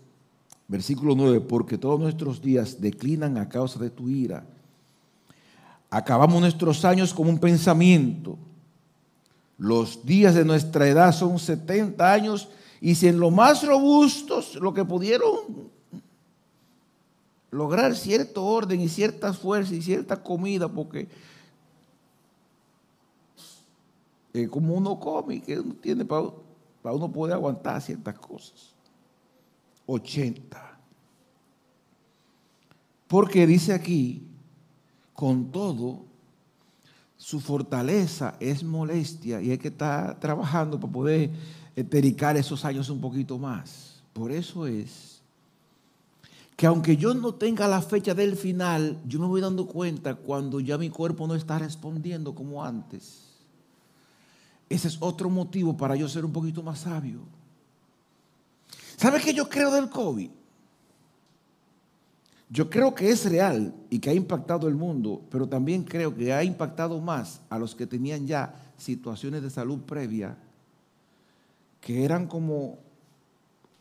versículo 0.67 1.15
9, 1.15 1.41
porque 1.41 1.77
todos 1.77 1.99
nuestros 1.99 2.41
días 2.41 2.79
declinan 2.79 3.37
a 3.37 3.49
causa 3.49 3.79
de 3.79 3.89
tu 3.89 4.09
ira. 4.09 4.45
Acabamos 5.89 6.39
nuestros 6.41 6.85
años 6.85 7.13
como 7.13 7.29
un 7.29 7.39
pensamiento. 7.39 8.37
Los 9.61 10.03
días 10.03 10.33
de 10.33 10.43
nuestra 10.43 10.87
edad 10.87 11.11
son 11.11 11.37
70 11.37 12.11
años 12.11 12.49
y 12.81 12.95
si 12.95 13.07
en 13.07 13.19
lo 13.19 13.29
más 13.29 13.63
robustos, 13.63 14.55
lo 14.55 14.73
que 14.73 14.83
pudieron 14.83 15.69
lograr 17.51 17.95
cierto 17.95 18.43
orden 18.43 18.81
y 18.81 18.89
cierta 18.89 19.33
fuerza 19.33 19.75
y 19.75 19.83
cierta 19.83 20.23
comida, 20.23 20.67
porque 20.67 21.07
eh, 24.33 24.47
como 24.47 24.73
uno 24.73 24.99
come, 24.99 25.43
que 25.43 25.59
uno 25.59 25.75
tiene 25.75 26.05
para 26.05 26.31
para 26.81 26.95
uno 26.95 27.11
poder 27.11 27.35
aguantar 27.35 27.79
ciertas 27.83 28.17
cosas. 28.17 28.73
80. 29.85 30.79
Porque 33.07 33.45
dice 33.45 33.73
aquí, 33.73 34.27
con 35.13 35.51
todo, 35.51 36.05
su 37.21 37.39
fortaleza 37.39 38.35
es 38.39 38.63
molestia 38.63 39.39
y 39.43 39.51
hay 39.51 39.59
que 39.59 39.67
estar 39.67 40.19
trabajando 40.19 40.79
para 40.79 40.91
poder 40.91 41.29
etericar 41.75 42.35
esos 42.35 42.65
años 42.65 42.89
un 42.89 42.99
poquito 42.99 43.37
más. 43.37 44.01
Por 44.11 44.31
eso 44.31 44.65
es 44.65 45.21
que 46.55 46.65
aunque 46.65 46.97
yo 46.97 47.13
no 47.13 47.35
tenga 47.35 47.67
la 47.67 47.83
fecha 47.83 48.15
del 48.15 48.35
final, 48.35 48.99
yo 49.05 49.19
me 49.19 49.27
voy 49.27 49.39
dando 49.39 49.67
cuenta 49.67 50.15
cuando 50.15 50.59
ya 50.59 50.79
mi 50.79 50.89
cuerpo 50.89 51.27
no 51.27 51.35
está 51.35 51.59
respondiendo 51.59 52.33
como 52.33 52.65
antes. 52.65 53.19
Ese 54.67 54.87
es 54.87 54.97
otro 54.99 55.29
motivo 55.29 55.77
para 55.77 55.95
yo 55.95 56.09
ser 56.09 56.25
un 56.25 56.33
poquito 56.33 56.63
más 56.63 56.79
sabio. 56.79 57.19
¿Sabe 58.97 59.21
qué 59.21 59.31
yo 59.31 59.47
creo 59.47 59.69
del 59.69 59.91
COVID? 59.91 60.31
Yo 62.51 62.69
creo 62.69 62.93
que 62.93 63.09
es 63.09 63.29
real 63.31 63.73
y 63.89 63.99
que 63.99 64.09
ha 64.09 64.13
impactado 64.13 64.67
el 64.67 64.75
mundo, 64.75 65.21
pero 65.31 65.47
también 65.47 65.83
creo 65.83 66.13
que 66.13 66.33
ha 66.33 66.43
impactado 66.43 66.99
más 66.99 67.39
a 67.49 67.57
los 67.57 67.73
que 67.73 67.87
tenían 67.87 68.27
ya 68.27 68.53
situaciones 68.77 69.41
de 69.41 69.49
salud 69.49 69.79
previa, 69.79 70.35
que 71.79 72.03
eran 72.03 72.27
como 72.27 72.77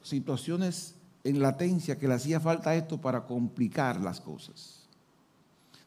situaciones 0.03 0.95
en 1.25 1.43
latencia 1.43 1.99
que 1.99 2.07
le 2.07 2.15
hacía 2.15 2.39
falta 2.39 2.77
esto 2.77 3.01
para 3.01 3.27
complicar 3.27 4.01
las 4.01 4.21
cosas. 4.21 4.87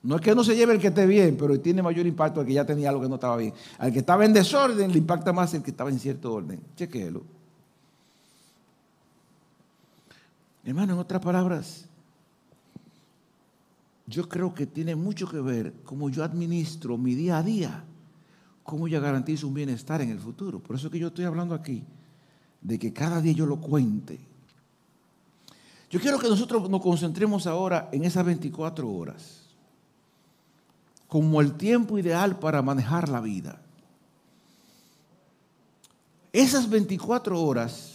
No 0.01 0.17
es 0.17 0.21
que 0.21 0.35
no 0.35 0.43
se 0.43 0.53
lleve 0.53 0.73
el 0.73 0.81
que 0.81 0.87
esté 0.87 1.05
bien, 1.05 1.37
pero 1.37 1.57
tiene 1.61 1.81
mayor 1.81 2.05
impacto 2.05 2.41
el 2.41 2.47
que 2.47 2.53
ya 2.53 2.65
tenía 2.65 2.89
algo 2.89 3.03
que 3.03 3.07
no 3.07 3.15
estaba 3.15 3.37
bien. 3.37 3.53
Al 3.77 3.93
que 3.93 3.99
estaba 3.99 4.25
en 4.25 4.33
desorden 4.33 4.91
le 4.91 4.97
impacta 4.97 5.31
más 5.31 5.53
el 5.53 5.63
que 5.63 5.71
estaba 5.71 5.89
en 5.89 5.99
cierto 5.99 6.33
orden. 6.33 6.59
Chequéelo. 6.75 7.23
Hermano, 10.65 10.93
en 10.93 10.99
otras 10.99 11.21
palabras, 11.21 11.87
yo 14.05 14.27
creo 14.27 14.53
que 14.53 14.65
tiene 14.65 14.95
mucho 14.95 15.27
que 15.27 15.39
ver 15.39 15.73
cómo 15.83 16.09
yo 16.09 16.23
administro 16.23 16.97
mi 16.97 17.15
día 17.15 17.37
a 17.37 17.43
día, 17.43 17.83
cómo 18.63 18.87
yo 18.87 18.99
garantizo 19.01 19.47
un 19.47 19.53
bienestar 19.53 20.01
en 20.01 20.09
el 20.09 20.19
futuro. 20.19 20.59
Por 20.59 20.75
eso 20.75 20.89
que 20.89 20.99
yo 20.99 21.07
estoy 21.07 21.25
hablando 21.25 21.55
aquí 21.55 21.83
de 22.61 22.79
que 22.79 22.91
cada 22.91 23.21
día 23.21 23.33
yo 23.33 23.45
lo 23.45 23.59
cuente. 23.59 24.19
Yo 25.89 25.99
quiero 25.99 26.17
que 26.17 26.27
nosotros 26.27 26.69
nos 26.69 26.81
concentremos 26.81 27.45
ahora 27.45 27.89
en 27.91 28.03
esas 28.03 28.25
24 28.25 28.89
horas 28.91 29.43
como 31.07 31.41
el 31.41 31.53
tiempo 31.53 31.99
ideal 31.99 32.39
para 32.39 32.63
manejar 32.63 33.07
la 33.07 33.21
vida. 33.21 33.61
Esas 36.31 36.67
24 36.67 37.39
horas 37.39 37.92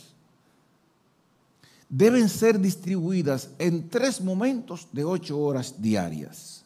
deben 1.89 2.28
ser 2.28 2.59
distribuidas 2.61 3.51
en 3.59 3.89
tres 3.89 4.20
momentos 4.20 4.89
de 4.93 5.05
ocho 5.05 5.39
horas 5.39 5.80
diarias. 5.80 6.64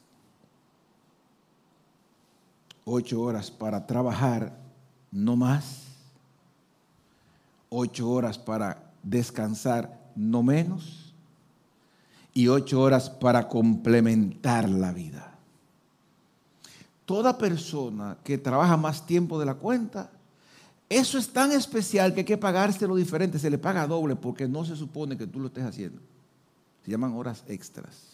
Ocho 2.84 3.20
horas 3.20 3.50
para 3.50 3.86
trabajar, 3.86 4.58
no 5.12 5.36
más. 5.36 5.82
Ocho 7.68 8.10
horas 8.10 8.38
para 8.38 8.92
descansar, 9.02 10.10
no 10.16 10.42
menos. 10.42 11.14
Y 12.34 12.48
ocho 12.48 12.80
horas 12.80 13.08
para 13.08 13.48
complementar 13.48 14.68
la 14.68 14.92
vida. 14.92 15.38
Toda 17.04 17.38
persona 17.38 18.16
que 18.24 18.38
trabaja 18.38 18.76
más 18.76 19.06
tiempo 19.06 19.38
de 19.38 19.46
la 19.46 19.54
cuenta 19.54 20.10
eso 20.98 21.18
es 21.18 21.28
tan 21.28 21.52
especial 21.52 22.12
que 22.14 22.20
hay 22.20 22.26
que 22.26 22.38
pagárselo 22.38 22.96
diferente, 22.96 23.38
se 23.38 23.50
le 23.50 23.58
paga 23.58 23.86
doble 23.86 24.16
porque 24.16 24.48
no 24.48 24.64
se 24.64 24.76
supone 24.76 25.16
que 25.16 25.26
tú 25.26 25.40
lo 25.40 25.46
estés 25.46 25.64
haciendo. 25.64 26.00
Se 26.84 26.90
llaman 26.90 27.14
horas 27.14 27.44
extras. 27.46 28.12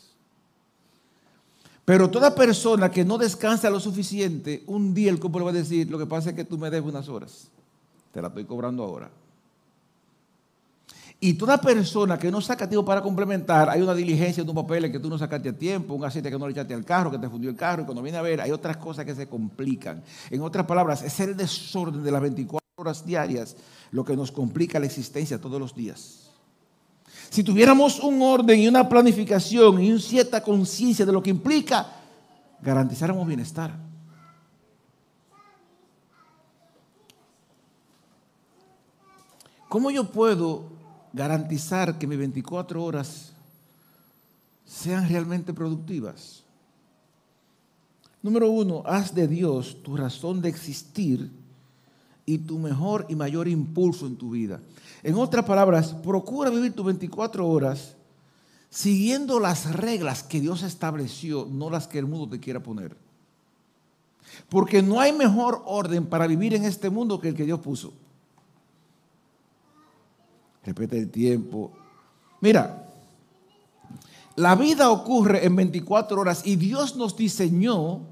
Pero 1.85 2.11
toda 2.11 2.35
persona 2.35 2.91
que 2.91 3.05
no 3.05 3.17
descansa 3.17 3.71
lo 3.71 3.81
suficiente, 3.81 4.63
un 4.67 4.93
día 4.93 5.11
el 5.11 5.19
cuerpo 5.19 5.43
va 5.43 5.51
a 5.51 5.55
decir, 5.55 5.91
lo 5.91 5.99
que 5.99 6.05
pasa 6.05 6.31
es 6.31 6.37
que 6.37 6.45
tú 6.45 6.59
me 6.59 6.69
debes 6.69 6.87
unas 6.91 7.09
horas. 7.09 7.49
Te 8.13 8.21
la 8.21 8.29
estoy 8.29 8.45
cobrando 8.45 8.85
ahora. 8.85 9.11
Y 11.21 11.33
toda 11.33 11.59
persona 11.59 12.19
que 12.19 12.31
no 12.31 12.41
saca 12.41 12.69
tiempo 12.69 12.85
para 12.85 13.01
complementar, 13.01 13.71
hay 13.71 13.81
una 13.81 13.95
diligencia, 13.95 14.45
un 14.45 14.55
papel 14.55 14.93
que 14.93 15.01
tú 15.01 15.09
no 15.09 15.19
sacaste 15.19 15.49
a 15.49 15.53
tiempo, 15.53 15.95
un 15.95 16.05
aceite 16.05 16.31
que 16.31 16.39
no 16.39 16.47
le 16.47 16.53
echaste 16.53 16.75
al 16.75 16.85
carro, 16.85 17.11
que 17.11 17.19
te 17.19 17.29
fundió 17.29 17.51
el 17.51 17.57
carro, 17.57 17.83
y 17.83 17.85
cuando 17.87 18.03
viene 18.03 18.19
a 18.19 18.23
ver, 18.23 18.41
hay 18.41 18.53
otras 18.53 18.77
cosas 18.77 19.05
que 19.07 19.15
se 19.15 19.27
complican. 19.27 20.03
En 20.31 20.43
otras 20.43 20.67
palabras, 20.67 21.03
es 21.03 21.19
el 21.21 21.37
desorden 21.37 22.05
de 22.05 22.11
las 22.13 22.21
24 22.21 22.68
horas 22.79 23.05
diarias 23.05 23.57
lo 23.91 24.05
que 24.05 24.15
nos 24.15 24.31
complica 24.31 24.79
la 24.79 24.87
existencia 24.87 25.41
todos 25.41 25.61
los 25.61 25.75
días. 25.75 26.31
Si 27.29 27.43
tuviéramos 27.43 27.99
un 27.99 28.23
orden 28.23 28.61
y 28.61 28.69
una 28.69 28.89
planificación 28.89 29.83
y 29.83 29.91
una 29.91 30.01
cierta 30.01 30.41
conciencia 30.41 31.05
de 31.05 31.11
lo 31.11 31.21
que 31.21 31.31
implica, 31.31 31.91
garantizáramos 32.63 33.27
bienestar. 33.27 33.77
¿Cómo 39.69 39.91
yo 39.91 40.05
puedo 40.13 40.71
garantizar 41.13 41.99
que 41.99 42.07
mis 42.07 42.19
24 42.19 42.83
horas 42.83 43.33
sean 44.65 45.09
realmente 45.09 45.53
productivas? 45.53 46.45
Número 48.23 48.49
uno, 48.49 48.85
haz 48.87 49.13
de 49.13 49.27
Dios 49.27 49.83
tu 49.83 49.97
razón 49.97 50.41
de 50.41 50.49
existir 50.49 51.48
y 52.29 52.37
tu 52.37 52.59
mejor 52.59 53.07
y 53.09 53.17
mayor 53.17 53.49
impulso 53.49 54.07
en 54.07 54.17
tu 54.17 54.33
vida. 54.33 54.61
En 55.03 55.15
otras 55.15 55.47
palabras, 55.47 55.95
procura 55.95 56.51
vivir 56.51 56.75
tus 56.75 56.85
24 56.85 57.49
horas 57.49 57.97
siguiendo 58.69 59.41
las 59.41 59.75
reglas 59.75 60.23
que 60.23 60.39
Dios 60.39 60.63
estableció, 60.63 61.49
no 61.51 61.71
las 61.71 61.89
que 61.89 61.99
el 61.99 62.05
mundo 62.05 62.29
te 62.29 62.39
quiera 62.39 62.63
poner. 62.63 62.95
Porque 64.51 64.83
no 64.83 65.01
hay 65.01 65.15
mejor 65.15 65.63
orden 65.65 66.05
para 66.05 66.27
vivir 66.27 66.53
en 66.53 66.67
este 66.67 66.91
mundo 66.91 67.19
que 67.19 67.29
el 67.29 67.35
que 67.35 67.47
Dios 67.47 67.61
puso. 67.61 67.95
Repete 70.67 70.99
el 70.99 71.11
tiempo. 71.11 71.73
Mira, 72.43 72.91
la 74.37 74.55
vida 74.55 74.91
ocurre 74.91 75.47
en 75.47 75.57
24 75.57 76.21
horas 76.21 76.43
y 76.45 76.57
Dios 76.57 76.95
nos 76.95 77.17
diseñó 77.17 78.03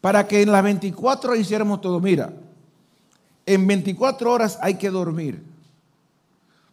para 0.00 0.26
que 0.26 0.42
en 0.42 0.50
las 0.50 0.64
24 0.64 1.30
horas 1.30 1.40
hiciéramos 1.40 1.80
todo. 1.80 2.00
Mira, 2.00 2.34
en 3.46 3.66
24 3.66 4.32
horas 4.32 4.58
hay 4.60 4.74
que 4.74 4.90
dormir. 4.90 5.42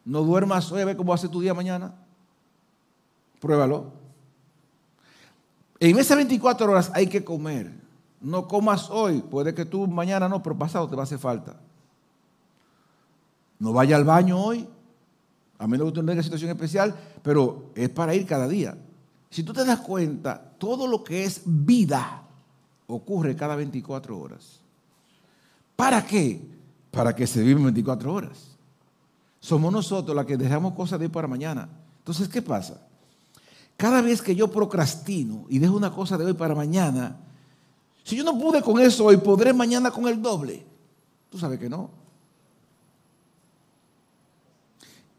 No 0.06 0.24
duermas 0.24 0.72
hoy, 0.72 0.84
ve 0.84 0.96
cómo 0.96 1.14
hace 1.14 1.28
tu 1.28 1.42
día 1.42 1.54
mañana. 1.54 1.94
Pruébalo. 3.40 3.92
En 5.80 5.98
esas 6.00 6.18
24 6.18 6.72
horas 6.72 6.92
hay 6.94 7.08
que 7.08 7.24
comer. 7.24 7.72
No 8.20 8.48
comas 8.48 8.90
hoy, 8.90 9.22
puede 9.22 9.54
que 9.54 9.66
tú 9.66 9.86
mañana 9.86 10.28
no, 10.28 10.42
pero 10.42 10.58
pasado 10.58 10.88
te 10.88 10.96
va 10.96 11.04
a 11.04 11.04
hacer 11.04 11.20
falta. 11.20 11.56
No 13.60 13.74
vaya 13.74 13.96
al 13.96 14.04
baño 14.04 14.40
hoy, 14.40 14.68
a 15.58 15.68
menos 15.68 15.86
que 15.86 16.00
usted 16.00 16.06
tenga 16.06 16.24
situación 16.24 16.52
especial, 16.52 16.96
pero 17.22 17.72
es 17.76 17.90
para 17.90 18.16
ir 18.16 18.26
cada 18.26 18.48
día. 18.48 18.78
Si 19.30 19.44
tú 19.44 19.54
te 19.54 19.66
das 19.66 19.80
cuenta, 19.82 20.42
todo 20.58 20.88
lo 20.88 21.04
que 21.04 21.26
es 21.26 21.42
vida 21.46 22.24
ocurre 22.88 23.36
cada 23.36 23.56
24 23.56 24.18
horas. 24.18 24.62
¿Para 25.76 26.06
qué? 26.06 26.42
Para 26.92 27.16
que 27.16 27.28
se 27.28 27.42
vivan 27.44 27.64
24 27.66 28.14
horas. 28.14 28.58
Somos 29.40 29.72
nosotros 29.72 30.16
las 30.16 30.26
que 30.26 30.38
dejamos 30.38 30.74
cosas 30.74 31.00
de 31.00 31.06
hoy 31.06 31.12
para 31.12 31.28
mañana. 31.28 31.70
Entonces, 32.00 32.28
¿qué 32.28 32.42
pasa? 32.42 32.82
Cada 33.76 34.02
vez 34.02 34.22
que 34.22 34.36
yo 34.36 34.50
procrastino 34.50 35.46
y 35.50 35.60
dejo 35.60 35.76
una 35.76 35.94
cosa 35.94 36.18
de 36.18 36.26
hoy 36.26 36.34
para 36.34 36.56
mañana, 36.56 37.18
si 38.04 38.16
yo 38.16 38.24
no 38.24 38.38
pude 38.38 38.62
con 38.62 38.80
eso 38.80 39.06
hoy, 39.06 39.18
podré 39.18 39.54
mañana 39.54 39.92
con 39.92 40.08
el 40.08 40.22
doble. 40.22 40.66
Tú 41.30 41.38
sabes 41.38 41.60
que 41.60 41.70
no. 41.70 41.92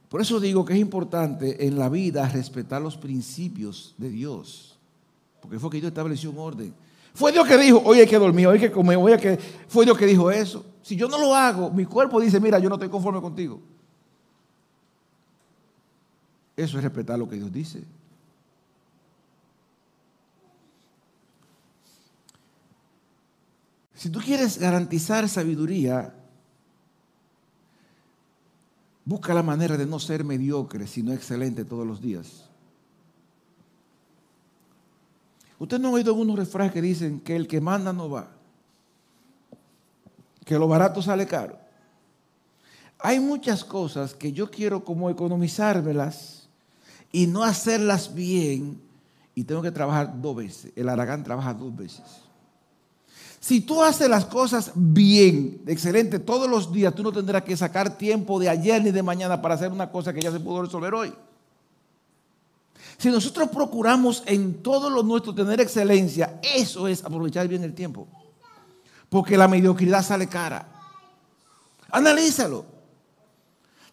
Por 0.08 0.22
eso 0.22 0.40
digo 0.40 0.64
que 0.64 0.72
es 0.72 0.78
importante 0.78 1.66
en 1.66 1.78
la 1.78 1.88
vida 1.88 2.28
respetar 2.28 2.80
los 2.80 2.96
principios 2.96 3.94
de 3.98 4.08
Dios. 4.08 4.78
Porque 5.40 5.58
fue 5.58 5.70
que 5.70 5.80
Dios 5.80 5.90
estableció 5.90 6.30
un 6.30 6.38
orden. 6.38 6.74
Fue 7.18 7.32
Dios 7.32 7.48
que 7.48 7.58
dijo, 7.58 7.82
hoy 7.84 7.98
hay 7.98 8.06
que 8.06 8.16
dormir, 8.16 8.46
hoy 8.46 8.54
hay 8.54 8.60
que 8.60 8.70
comer, 8.70 8.96
hoy 8.96 9.10
hay 9.10 9.18
que... 9.18 9.36
Fue 9.66 9.84
Dios 9.84 9.98
que 9.98 10.06
dijo 10.06 10.30
eso. 10.30 10.64
Si 10.82 10.94
yo 10.94 11.08
no 11.08 11.18
lo 11.18 11.34
hago, 11.34 11.68
mi 11.68 11.84
cuerpo 11.84 12.20
dice, 12.20 12.38
mira, 12.38 12.60
yo 12.60 12.68
no 12.68 12.76
estoy 12.76 12.88
conforme 12.88 13.20
contigo. 13.20 13.60
Eso 16.56 16.78
es 16.78 16.84
respetar 16.84 17.18
lo 17.18 17.28
que 17.28 17.34
Dios 17.34 17.52
dice. 17.52 17.82
Si 23.94 24.10
tú 24.10 24.20
quieres 24.20 24.56
garantizar 24.56 25.28
sabiduría, 25.28 26.14
busca 29.04 29.34
la 29.34 29.42
manera 29.42 29.76
de 29.76 29.86
no 29.86 29.98
ser 29.98 30.22
mediocre, 30.22 30.86
sino 30.86 31.12
excelente 31.12 31.64
todos 31.64 31.84
los 31.84 32.00
días. 32.00 32.47
Usted 35.58 35.78
no 35.78 35.88
ha 35.88 35.92
oído 35.92 36.12
algunos 36.12 36.36
refranes 36.36 36.72
que 36.72 36.82
dicen 36.82 37.20
que 37.20 37.36
el 37.36 37.48
que 37.48 37.60
manda 37.60 37.92
no 37.92 38.08
va 38.08 38.38
que 40.48 40.58
lo 40.58 40.66
barato 40.66 41.02
sale 41.02 41.26
caro. 41.26 41.58
Hay 43.00 43.20
muchas 43.20 43.62
cosas 43.64 44.14
que 44.14 44.32
yo 44.32 44.50
quiero 44.50 44.82
como 44.82 45.10
economizármelas 45.10 46.48
y 47.12 47.26
no 47.26 47.44
hacerlas 47.44 48.14
bien 48.14 48.80
y 49.34 49.44
tengo 49.44 49.60
que 49.60 49.70
trabajar 49.70 50.20
dos 50.22 50.36
veces. 50.36 50.72
El 50.74 50.88
Aragán 50.88 51.22
trabaja 51.22 51.52
dos 51.52 51.76
veces. 51.76 52.02
Si 53.38 53.60
tú 53.60 53.82
haces 53.84 54.08
las 54.08 54.24
cosas 54.24 54.72
bien, 54.74 55.60
excelente, 55.66 56.18
todos 56.18 56.48
los 56.48 56.72
días, 56.72 56.94
tú 56.94 57.02
no 57.02 57.12
tendrás 57.12 57.42
que 57.42 57.54
sacar 57.54 57.98
tiempo 57.98 58.40
de 58.40 58.48
ayer 58.48 58.82
ni 58.82 58.90
de 58.90 59.02
mañana 59.02 59.42
para 59.42 59.54
hacer 59.54 59.70
una 59.70 59.90
cosa 59.90 60.14
que 60.14 60.22
ya 60.22 60.32
se 60.32 60.40
pudo 60.40 60.62
resolver 60.62 60.94
hoy. 60.94 61.12
Si 62.98 63.10
nosotros 63.10 63.48
procuramos 63.50 64.24
en 64.26 64.60
todo 64.60 64.90
lo 64.90 65.04
nuestro 65.04 65.32
tener 65.32 65.60
excelencia, 65.60 66.40
eso 66.42 66.88
es 66.88 67.04
aprovechar 67.04 67.46
bien 67.46 67.62
el 67.62 67.72
tiempo. 67.72 68.08
Porque 69.08 69.38
la 69.38 69.46
mediocridad 69.46 70.02
sale 70.02 70.26
cara. 70.26 70.66
Analízalo. 71.90 72.64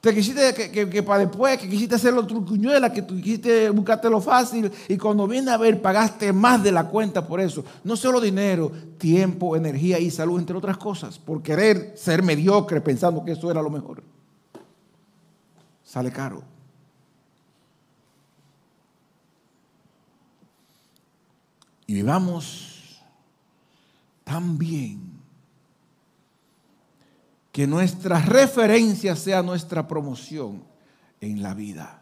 Te 0.01 0.13
quisiste 0.13 0.71
que, 0.71 1.03
para 1.03 1.25
después, 1.25 1.57
que 1.59 1.69
quisiste 1.69 1.95
hacer 1.95 2.13
los 2.13 2.27
trucuñuelas, 2.27 2.91
que 2.91 3.03
tú 3.03 3.15
quisiste 3.15 3.69
buscarte 3.69 4.09
lo 4.09 4.21
fácil 4.21 4.71
y 4.87 4.97
cuando 4.97 5.27
viene 5.27 5.49
a 5.51 5.57
ver 5.57 5.81
pagaste 5.81 6.31
más 6.33 6.61
de 6.61 6.71
la 6.71 6.87
cuenta 6.87 7.27
por 7.27 7.39
eso. 7.39 7.63
No 7.83 7.95
solo 7.95 8.19
dinero, 8.19 8.71
tiempo, 8.97 9.55
energía 9.55 9.97
y 9.99 10.11
salud, 10.11 10.39
entre 10.39 10.57
otras 10.57 10.77
cosas, 10.77 11.17
por 11.17 11.41
querer 11.41 11.93
ser 11.95 12.21
mediocre 12.21 12.81
pensando 12.81 13.23
que 13.23 13.31
eso 13.31 13.49
era 13.49 13.63
lo 13.63 13.69
mejor. 13.69 14.03
Sale 15.83 16.11
caro. 16.11 16.54
Y 21.87 21.93
vivamos 21.93 23.01
tan 24.23 24.57
bien 24.57 24.99
que 27.51 27.67
nuestra 27.67 28.19
referencia 28.19 29.15
sea 29.15 29.41
nuestra 29.41 29.87
promoción 29.87 30.63
en 31.21 31.41
la 31.41 31.53
vida. 31.53 32.01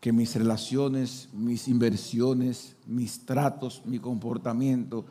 Que 0.00 0.12
mis 0.12 0.34
relaciones, 0.36 1.28
mis 1.32 1.68
inversiones, 1.68 2.76
mis 2.86 3.26
tratos, 3.26 3.82
mi 3.84 3.98
comportamiento, 3.98 5.04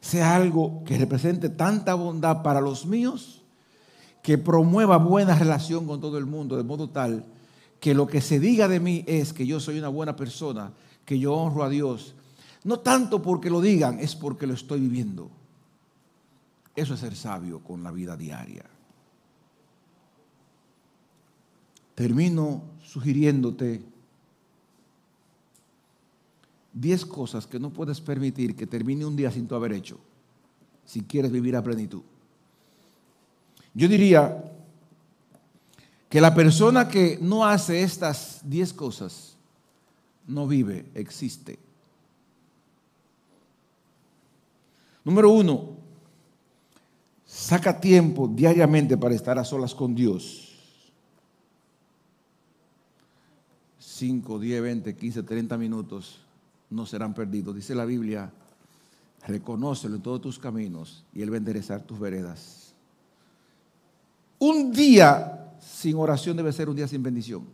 sea 0.00 0.36
algo 0.36 0.82
que 0.84 0.98
represente 0.98 1.48
tanta 1.48 1.94
bondad 1.94 2.42
para 2.42 2.60
los 2.60 2.86
míos, 2.86 3.42
que 4.22 4.38
promueva 4.38 4.98
buena 4.98 5.34
relación 5.34 5.86
con 5.86 6.00
todo 6.00 6.18
el 6.18 6.26
mundo, 6.26 6.56
de 6.56 6.64
modo 6.64 6.90
tal 6.90 7.24
que 7.80 7.94
lo 7.94 8.06
que 8.06 8.20
se 8.20 8.38
diga 8.38 8.68
de 8.68 8.78
mí 8.78 9.02
es 9.06 9.32
que 9.32 9.46
yo 9.46 9.58
soy 9.58 9.78
una 9.78 9.88
buena 9.88 10.14
persona, 10.14 10.72
que 11.04 11.18
yo 11.18 11.34
honro 11.34 11.64
a 11.64 11.70
Dios. 11.70 12.14
No 12.64 12.80
tanto 12.80 13.22
porque 13.22 13.50
lo 13.50 13.60
digan, 13.60 13.98
es 14.00 14.14
porque 14.14 14.46
lo 14.46 14.54
estoy 14.54 14.80
viviendo. 14.80 15.30
Eso 16.76 16.94
es 16.94 17.00
ser 17.00 17.16
sabio 17.16 17.60
con 17.60 17.82
la 17.82 17.90
vida 17.90 18.16
diaria. 18.16 18.64
Termino 21.94 22.62
sugiriéndote 22.82 23.82
10 26.72 27.06
cosas 27.06 27.46
que 27.46 27.58
no 27.58 27.70
puedes 27.70 28.00
permitir 28.00 28.54
que 28.56 28.66
termine 28.66 29.04
un 29.04 29.16
día 29.16 29.30
sin 29.30 29.46
tú 29.46 29.54
haber 29.54 29.72
hecho, 29.72 29.98
si 30.84 31.02
quieres 31.02 31.32
vivir 31.32 31.56
a 31.56 31.62
plenitud. 31.62 32.02
Yo 33.74 33.88
diría 33.88 34.42
que 36.08 36.20
la 36.20 36.34
persona 36.34 36.88
que 36.88 37.18
no 37.20 37.46
hace 37.46 37.82
estas 37.82 38.40
10 38.44 38.72
cosas 38.74 39.36
no 40.26 40.46
vive, 40.46 40.86
existe. 40.94 41.58
Número 45.04 45.30
uno, 45.30 45.80
Saca 47.30 47.80
tiempo 47.80 48.26
diariamente 48.26 48.96
para 48.96 49.14
estar 49.14 49.38
a 49.38 49.44
solas 49.44 49.72
con 49.72 49.94
Dios. 49.94 50.48
5, 53.78 54.40
10, 54.40 54.60
20, 54.60 54.96
15, 54.96 55.22
30 55.22 55.56
minutos 55.56 56.18
no 56.70 56.84
serán 56.86 57.14
perdidos. 57.14 57.54
Dice 57.54 57.76
la 57.76 57.84
Biblia, 57.84 58.32
reconócelo 59.28 59.94
en 59.94 60.02
todos 60.02 60.20
tus 60.20 60.40
caminos 60.40 61.04
y 61.14 61.22
Él 61.22 61.30
va 61.30 61.36
a 61.36 61.38
enderezar 61.38 61.82
tus 61.82 62.00
veredas. 62.00 62.74
Un 64.40 64.72
día 64.72 65.54
sin 65.60 65.94
oración 65.96 66.36
debe 66.36 66.52
ser 66.52 66.68
un 66.68 66.74
día 66.74 66.88
sin 66.88 67.02
bendición. 67.02 67.44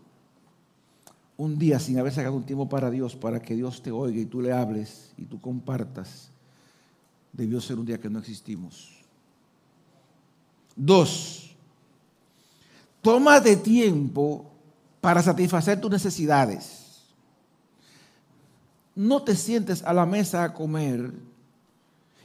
Un 1.36 1.58
día 1.58 1.78
sin 1.78 1.98
haber 1.98 2.14
sacado 2.14 2.34
un 2.34 2.46
tiempo 2.46 2.66
para 2.66 2.90
Dios, 2.90 3.14
para 3.14 3.42
que 3.42 3.54
Dios 3.54 3.82
te 3.82 3.90
oiga 3.90 4.18
y 4.18 4.24
tú 4.24 4.40
le 4.40 4.52
hables 4.52 5.12
y 5.18 5.26
tú 5.26 5.38
compartas, 5.38 6.30
debió 7.36 7.60
ser 7.60 7.78
un 7.78 7.86
día 7.86 8.00
que 8.00 8.08
no 8.08 8.18
existimos. 8.18 8.90
Dos, 10.74 11.54
de 13.44 13.56
tiempo 13.56 14.50
para 15.00 15.22
satisfacer 15.22 15.80
tus 15.80 15.90
necesidades. 15.90 17.04
No 18.94 19.22
te 19.22 19.36
sientes 19.36 19.82
a 19.84 19.92
la 19.92 20.06
mesa 20.06 20.42
a 20.42 20.52
comer 20.52 21.12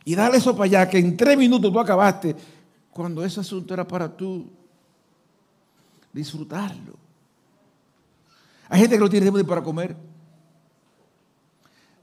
y 0.04 0.16
dale 0.16 0.38
eso 0.38 0.54
para 0.54 0.66
allá, 0.66 0.90
que 0.90 0.98
en 0.98 1.16
tres 1.16 1.38
minutos 1.38 1.72
tú 1.72 1.80
acabaste, 1.80 2.36
cuando 2.90 3.24
ese 3.24 3.40
asunto 3.40 3.74
era 3.74 3.88
para 3.88 4.10
tú 4.10 4.50
disfrutarlo. 6.12 6.96
Hay 8.70 8.80
gente 8.80 8.96
que 8.96 9.02
no 9.02 9.10
tiene 9.10 9.30
tiempo 9.30 9.48
para 9.48 9.62
comer. 9.62 9.96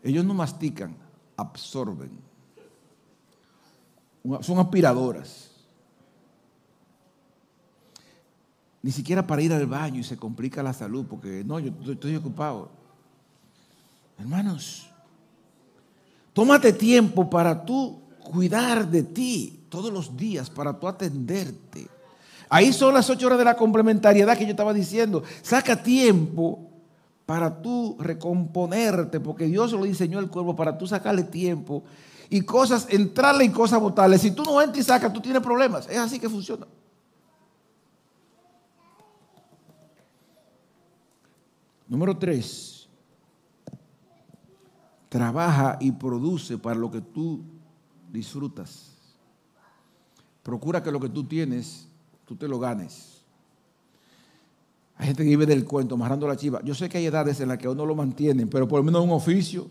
Ellos 0.02 0.24
no 0.24 0.34
mastican, 0.34 0.94
absorben. 1.36 2.27
Son 4.40 4.58
aspiradoras. 4.58 5.50
Ni 8.82 8.92
siquiera 8.92 9.26
para 9.26 9.42
ir 9.42 9.52
al 9.52 9.66
baño 9.66 10.00
y 10.00 10.04
se 10.04 10.16
complica 10.16 10.62
la 10.62 10.72
salud 10.72 11.06
porque 11.08 11.42
no, 11.44 11.58
yo 11.58 11.72
estoy 11.92 12.16
ocupado. 12.16 12.70
Hermanos, 14.18 14.88
tómate 16.32 16.72
tiempo 16.72 17.28
para 17.28 17.64
tú 17.64 18.00
cuidar 18.22 18.88
de 18.88 19.02
ti 19.02 19.66
todos 19.68 19.92
los 19.92 20.16
días, 20.16 20.50
para 20.50 20.78
tú 20.78 20.88
atenderte. 20.88 21.88
Ahí 22.48 22.72
son 22.72 22.94
las 22.94 23.08
ocho 23.10 23.26
horas 23.26 23.38
de 23.38 23.44
la 23.44 23.56
complementariedad 23.56 24.36
que 24.36 24.44
yo 24.44 24.50
estaba 24.50 24.72
diciendo. 24.72 25.22
Saca 25.42 25.82
tiempo 25.82 26.68
para 27.26 27.60
tú 27.60 27.96
recomponerte, 27.98 29.20
porque 29.20 29.46
Dios 29.46 29.72
lo 29.72 29.84
diseñó 29.84 30.18
el 30.18 30.30
cuerpo 30.30 30.56
para 30.56 30.78
tú 30.78 30.86
sacarle 30.86 31.24
tiempo 31.24 31.84
y 32.30 32.42
cosas, 32.42 32.86
entrarle 32.90 33.44
y 33.44 33.50
cosas 33.50 33.80
botarle. 33.80 34.18
Si 34.18 34.30
tú 34.30 34.42
no 34.42 34.60
entras 34.60 34.78
y 34.78 34.82
sacas, 34.82 35.12
tú 35.12 35.20
tienes 35.20 35.42
problemas. 35.42 35.88
Es 35.88 35.98
así 35.98 36.18
que 36.18 36.28
funciona. 36.28 36.66
Número 41.88 42.16
tres, 42.18 42.86
trabaja 45.08 45.78
y 45.80 45.90
produce 45.92 46.58
para 46.58 46.78
lo 46.78 46.90
que 46.90 47.00
tú 47.00 47.42
disfrutas. 48.12 48.94
Procura 50.42 50.82
que 50.82 50.92
lo 50.92 51.00
que 51.00 51.08
tú 51.08 51.24
tienes, 51.24 51.88
tú 52.26 52.36
te 52.36 52.46
lo 52.46 52.58
ganes. 52.58 53.22
Hay 54.96 55.06
gente 55.06 55.22
que 55.22 55.30
vive 55.30 55.46
del 55.46 55.64
cuento, 55.64 55.94
amarrando 55.94 56.26
la 56.28 56.36
chiva. 56.36 56.60
Yo 56.62 56.74
sé 56.74 56.88
que 56.88 56.98
hay 56.98 57.06
edades 57.06 57.40
en 57.40 57.48
las 57.48 57.56
que 57.56 57.68
uno 57.68 57.86
lo 57.86 57.94
mantienen, 57.94 58.48
pero 58.50 58.68
por 58.68 58.80
lo 58.80 58.84
menos 58.84 59.02
un 59.02 59.12
oficio, 59.12 59.68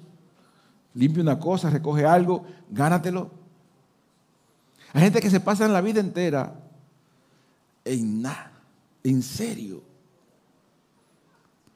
limpia 0.98 1.22
una 1.22 1.40
cosa, 1.40 1.70
recoge 1.70 2.06
algo, 2.06 2.44
gánatelo. 2.70 3.30
Hay 4.94 5.04
gente 5.04 5.22
que 5.22 5.30
se 5.30 5.40
pasa 5.40 5.68
la 5.68 5.82
vida 5.82 6.00
entera 6.00 6.60
en 7.86 8.22
nada, 8.22 8.52
en 9.04 9.22
serio. 9.22 9.84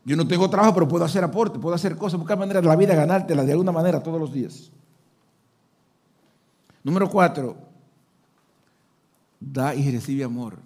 Yo 0.04 0.16
no 0.16 0.28
tengo 0.28 0.50
trabajo, 0.50 0.74
pero 0.74 0.88
puedo 0.88 1.06
hacer 1.06 1.24
aporte, 1.24 1.60
puedo 1.60 1.76
hacer 1.76 1.96
cosas, 1.96 2.20
buscar 2.20 2.38
maneras 2.38 2.64
de 2.64 2.68
la 2.68 2.76
vida, 2.76 2.96
ganártela 2.96 3.44
de 3.44 3.52
alguna 3.52 3.72
manera 3.72 4.02
todos 4.02 4.20
los 4.20 4.34
días. 4.34 4.72
Número 6.84 7.08
cuatro, 7.08 7.56
da 9.40 9.76
y 9.76 9.92
recibe 9.92 10.24
amor. 10.24 10.58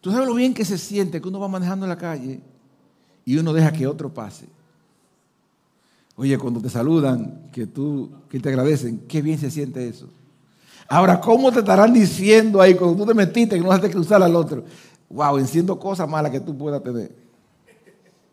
Tú 0.00 0.10
sabes 0.10 0.26
lo 0.26 0.34
bien 0.34 0.52
que 0.54 0.64
se 0.64 0.76
siente 0.76 1.20
que 1.20 1.28
uno 1.28 1.38
va 1.38 1.46
manejando 1.46 1.86
en 1.86 1.90
la 1.90 1.98
calle 1.98 2.40
y 3.24 3.36
uno 3.38 3.52
deja 3.52 3.70
que 3.70 3.86
otro 3.86 4.12
pase. 4.12 4.48
Oye, 6.20 6.36
cuando 6.36 6.60
te 6.60 6.68
saludan, 6.68 7.48
que 7.50 7.66
tú, 7.66 8.10
que 8.28 8.38
te 8.38 8.50
agradecen, 8.50 8.98
qué 9.08 9.22
bien 9.22 9.38
se 9.38 9.50
siente 9.50 9.88
eso. 9.88 10.06
Ahora, 10.86 11.18
¿cómo 11.18 11.50
te 11.50 11.60
estarán 11.60 11.94
diciendo 11.94 12.60
ahí 12.60 12.74
cuando 12.74 12.94
tú 12.94 13.06
te 13.06 13.14
metiste 13.14 13.56
que 13.56 13.62
no 13.62 13.68
vas 13.68 13.82
a 13.82 13.88
cruzar 13.88 14.22
al 14.22 14.36
otro? 14.36 14.62
Wow, 15.08 15.38
enciendo 15.38 15.78
cosas 15.78 16.06
malas 16.06 16.30
que 16.30 16.40
tú 16.40 16.54
puedas 16.54 16.82
tener. 16.82 17.10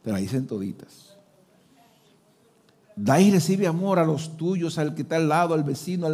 Te 0.03 0.11
la 0.11 0.17
dicen 0.17 0.45
toditas. 0.45 1.15
Da 2.93 3.21
y 3.21 3.31
recibe 3.31 3.67
amor 3.67 3.99
a 3.99 4.05
los 4.05 4.35
tuyos, 4.35 4.77
al 4.77 4.93
que 4.93 5.03
está 5.03 5.15
al 5.15 5.29
lado, 5.29 5.53
al 5.53 5.63
vecino. 5.63 6.09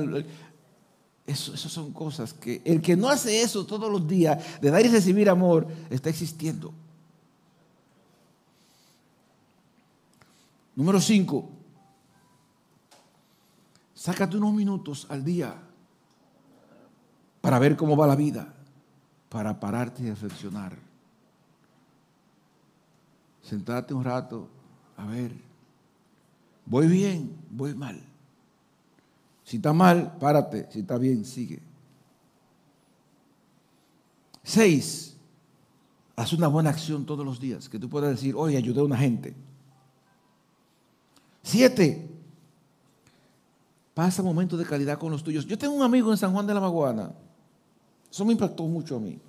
Eso, 1.26 1.56
esas 1.56 1.72
son 1.72 1.92
cosas 1.92 2.34
que 2.34 2.62
el 2.66 2.84
que 2.84 2.96
no 2.96 3.10
hace 3.10 3.42
eso 3.42 3.66
todos 3.66 3.92
los 3.92 4.08
días, 4.08 4.62
de 4.62 4.70
dar 4.70 4.86
y 4.86 4.90
recibir 4.90 5.28
amor, 5.28 5.66
está 5.90 6.12
existiendo. 6.12 6.72
Número 10.76 11.02
cinco, 11.02 11.50
sácate 14.04 14.36
unos 14.36 14.54
minutos 14.54 15.08
al 15.10 15.24
día 15.24 15.56
para 17.39 17.60
ver 17.60 17.78
cómo 17.78 17.95
va 17.95 18.08
la 18.08 18.16
vida, 18.16 18.54
para 19.30 19.60
pararte 19.60 20.04
y 20.04 20.10
reflexionar 20.10 20.78
sentarte 23.43 23.93
un 23.93 24.04
rato, 24.04 24.47
a 24.97 25.06
ver, 25.06 25.32
voy 26.66 26.88
bien, 26.88 27.36
voy 27.51 27.76
mal. 27.76 28.01
Si 29.43 29.58
está 29.58 29.74
mal, 29.74 30.18
párate. 30.18 30.68
Si 30.72 30.80
está 30.80 30.97
bien, 30.97 31.26
sigue. 31.26 31.62
Seis, 34.41 35.18
haz 36.16 36.34
una 36.34 36.47
buena 36.47 36.70
acción 36.70 37.06
todos 37.06 37.26
los 37.26 37.39
días, 37.39 37.68
que 37.68 37.78
tú 37.78 37.89
puedas 37.89 38.12
decir, 38.12 38.34
oye, 38.36 38.58
ayudé 38.58 38.80
a 38.80 38.86
una 38.86 38.97
gente. 38.97 39.36
Siete, 41.43 42.10
pasa 43.94 44.24
momentos 44.24 44.58
de 44.58 44.66
calidad 44.66 44.98
con 44.98 45.12
los 45.12 45.24
tuyos. 45.24 45.46
Yo 45.46 45.58
tengo 45.58 45.74
un 45.74 45.84
amigo 45.84 46.12
en 46.12 46.18
San 46.18 46.32
Juan 46.32 46.48
de 46.48 46.54
la 46.54 46.60
Maguana, 46.60 47.12
eso 48.12 48.26
me 48.26 48.34
impactó 48.34 48.64
mucho 48.66 48.98
a 48.98 49.00
mí. 49.00 49.20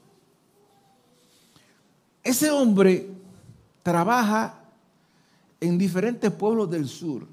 Ese 2.23 2.51
hombre 2.51 3.11
trabaja 3.83 4.61
en 5.61 5.79
diferentes 5.79 6.31
pueblos 6.31 6.71
del 6.71 6.89
sur. 6.89 7.27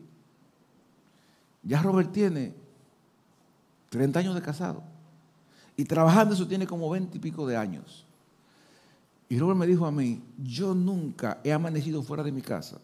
Ya 1.64 1.82
Robert 1.82 2.12
tiene 2.12 2.54
30 3.90 4.20
años 4.20 4.36
de 4.36 4.42
casado. 4.42 4.84
Y 5.76 5.86
trabajando 5.86 6.34
eso 6.34 6.48
tiene 6.48 6.66
como 6.66 6.90
20 6.90 7.18
y 7.18 7.20
pico 7.20 7.46
de 7.46 7.58
años. 7.58 8.06
Y 9.30 9.40
Robert 9.40 9.60
me 9.60 9.68
dijo 9.68 9.86
a 9.86 9.92
mí, 9.92 10.22
yo 10.42 10.74
nunca 10.74 11.40
he 11.44 11.54
amanecido 11.54 12.04
fuera 12.04 12.24
de 12.24 12.32
mi 12.32 12.42
casa. 12.42 12.80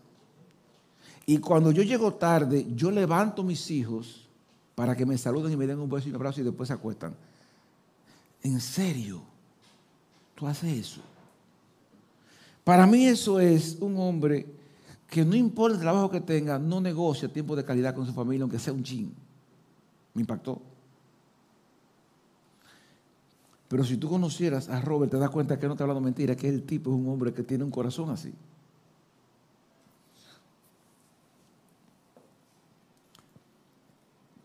Y 1.25 1.39
cuando 1.39 1.71
yo 1.71 1.83
llego 1.83 2.13
tarde, 2.13 2.67
yo 2.73 2.89
levanto 2.91 3.43
mis 3.43 3.69
hijos 3.71 4.26
para 4.77 4.95
que 4.95 5.07
me 5.07 5.17
saluden 5.17 5.51
y 5.51 5.57
me 5.57 5.65
den 5.65 5.79
un 5.79 5.89
beso 5.89 6.07
y 6.07 6.11
un 6.11 6.17
abrazo 6.17 6.39
y 6.39 6.43
después 6.43 6.67
se 6.67 6.73
acuestan. 6.73 7.15
En 8.43 8.61
serio, 8.61 9.23
tú 10.35 10.45
haces 10.45 10.71
eso. 10.71 11.01
Para 12.63 12.85
mí 12.85 13.07
eso 13.07 13.39
es 13.39 13.77
un 13.79 13.97
hombre 13.97 14.45
que 15.09 15.25
no 15.25 15.35
importa 15.35 15.73
el 15.73 15.81
trabajo 15.81 16.11
que 16.11 16.21
tenga, 16.21 16.59
no 16.59 16.79
negocia 16.79 17.27
tiempo 17.27 17.55
de 17.55 17.65
calidad 17.65 17.95
con 17.95 18.05
su 18.05 18.13
familia, 18.13 18.43
aunque 18.43 18.59
sea 18.59 18.71
un 18.71 18.83
chin. 18.83 19.11
Me 20.13 20.21
impactó. 20.21 20.61
Pero 23.67 23.83
si 23.83 23.97
tú 23.97 24.07
conocieras 24.09 24.69
a 24.69 24.79
Robert, 24.79 25.09
te 25.09 25.17
das 25.17 25.31
cuenta 25.31 25.57
que 25.57 25.67
no 25.67 25.75
te 25.75 25.81
hablando 25.81 26.01
mentira, 26.01 26.35
que 26.35 26.49
el 26.49 26.61
tipo 26.61 26.91
es 26.91 26.97
un 26.97 27.09
hombre 27.09 27.33
que 27.33 27.41
tiene 27.41 27.63
un 27.63 27.71
corazón 27.71 28.11
así. 28.11 28.31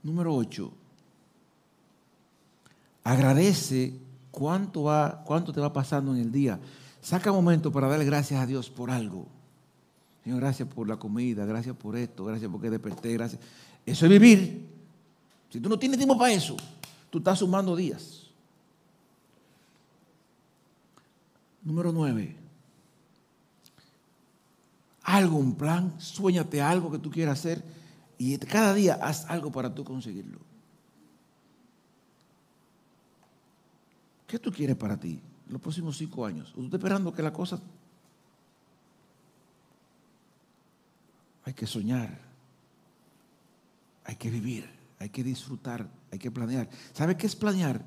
Número 0.03 0.35
8. 0.35 0.73
Agradece 3.05 3.95
cuánto, 4.31 4.85
va, 4.85 5.23
cuánto 5.25 5.53
te 5.53 5.61
va 5.61 5.73
pasando 5.73 6.15
en 6.15 6.21
el 6.21 6.33
día. 6.33 6.59
Saca 7.01 7.31
un 7.31 7.37
momento 7.37 7.73
para 7.73 7.89
darle 7.89 8.05
gracias 8.05 8.41
a 8.41 8.47
Dios 8.47 8.71
por 8.71 8.91
algo. 8.91 9.27
Señor, 10.23 10.41
gracias 10.41 10.69
por 10.69 10.89
la 10.89 10.97
comida, 10.97 11.45
gracias 11.45 11.77
por 11.77 11.97
esto, 11.97 12.25
gracias 12.25 12.51
porque 12.51 12.71
desperté, 12.71 13.13
gracias. 13.15 13.41
Eso 13.85 14.07
es 14.07 14.11
vivir. 14.11 14.69
Si 15.51 15.61
tú 15.61 15.69
no 15.69 15.79
tienes 15.79 15.99
tiempo 15.99 16.17
para 16.17 16.33
eso, 16.33 16.57
tú 17.11 17.19
estás 17.19 17.41
sumando 17.41 17.75
días. 17.75 18.31
Número 21.63 21.93
nueve. 21.93 22.37
Algo, 25.03 25.37
un 25.37 25.55
plan, 25.57 25.95
sueñate 25.99 26.63
algo 26.63 26.91
que 26.91 26.99
tú 26.99 27.11
quieras 27.11 27.39
hacer 27.41 27.82
y 28.25 28.39
cada 28.39 28.73
día 28.73 29.01
haz 29.03 29.29
algo 29.29 29.51
para 29.51 29.75
tú 29.75 29.83
conseguirlo. 29.83 30.39
¿Qué 34.29 34.39
tú 34.39 34.53
quieres 34.53 34.77
para 34.77 34.97
ti 34.97 35.21
los 35.49 35.61
próximos 35.61 35.97
cinco 35.97 36.25
años? 36.25 36.53
¿O 36.53 36.59
tú 36.59 36.67
estás 36.67 36.79
esperando 36.79 37.13
que 37.13 37.21
la 37.21 37.33
cosa... 37.33 37.61
Hay 41.45 41.53
que 41.55 41.67
soñar, 41.67 42.17
hay 44.05 44.15
que 44.15 44.31
vivir, 44.31 44.71
hay 45.01 45.09
que 45.09 45.25
disfrutar, 45.25 45.91
hay 46.13 46.21
que 46.21 46.31
planear. 46.31 46.71
¿Sabe 46.93 47.17
qué 47.17 47.27
es 47.27 47.35
planear? 47.35 47.85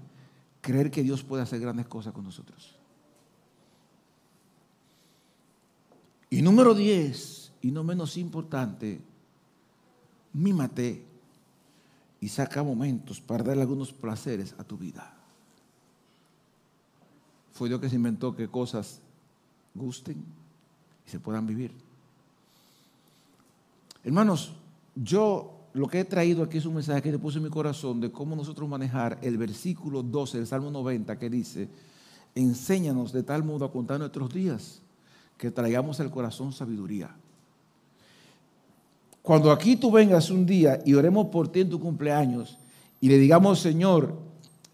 Creer 0.59 0.91
que 0.91 1.01
Dios 1.01 1.23
puede 1.23 1.43
hacer 1.43 1.61
grandes 1.61 1.87
cosas 1.87 2.11
con 2.11 2.25
nosotros. 2.25 2.77
Y 6.29 6.41
número 6.41 6.75
10, 6.75 7.53
y 7.61 7.71
no 7.71 7.85
menos 7.85 8.17
importante, 8.17 9.01
mímate 10.35 11.01
y 12.19 12.27
saca 12.27 12.61
momentos 12.61 13.21
para 13.21 13.43
darle 13.43 13.61
algunos 13.61 13.93
placeres 13.93 14.53
a 14.57 14.63
tu 14.63 14.77
vida. 14.77 15.13
Fue 17.53 17.69
Dios 17.69 17.79
que 17.79 17.89
se 17.89 17.95
inventó 17.95 18.35
que 18.35 18.49
cosas 18.49 18.99
gusten 19.73 20.23
y 21.05 21.09
se 21.09 21.19
puedan 21.19 21.47
vivir. 21.47 21.71
Hermanos, 24.03 24.53
yo 24.93 25.55
lo 25.73 25.87
que 25.87 26.01
he 26.01 26.05
traído 26.05 26.43
aquí 26.43 26.57
es 26.57 26.65
un 26.65 26.75
mensaje 26.75 27.01
que 27.01 27.11
le 27.11 27.19
puse 27.19 27.37
en 27.37 27.45
mi 27.45 27.49
corazón 27.49 28.01
de 28.01 28.11
cómo 28.11 28.35
nosotros 28.35 28.67
manejar 28.67 29.17
el 29.21 29.37
versículo 29.37 30.03
12 30.03 30.37
del 30.37 30.47
Salmo 30.47 30.69
90 30.69 31.17
que 31.17 31.29
dice, 31.29 31.69
enséñanos 32.33 33.13
de 33.13 33.23
tal 33.23 33.43
modo 33.43 33.65
a 33.65 33.71
contar 33.71 33.99
nuestros 33.99 34.33
días 34.33 34.81
que 35.37 35.51
traigamos 35.51 35.99
al 35.99 36.11
corazón 36.11 36.51
sabiduría. 36.51 37.15
Cuando 39.25 39.51
aquí 39.51 39.75
tú 39.75 39.89
vengas 39.89 40.29
un 40.29 40.45
día 40.45 40.79
y 40.85 40.93
oremos 40.93 41.27
por 41.27 41.47
ti 41.47 41.61
en 41.61 41.69
tu 41.71 41.79
cumpleaños 41.79 42.59
y 43.01 43.09
le 43.09 43.17
digamos, 43.17 43.59
Señor, 43.59 44.15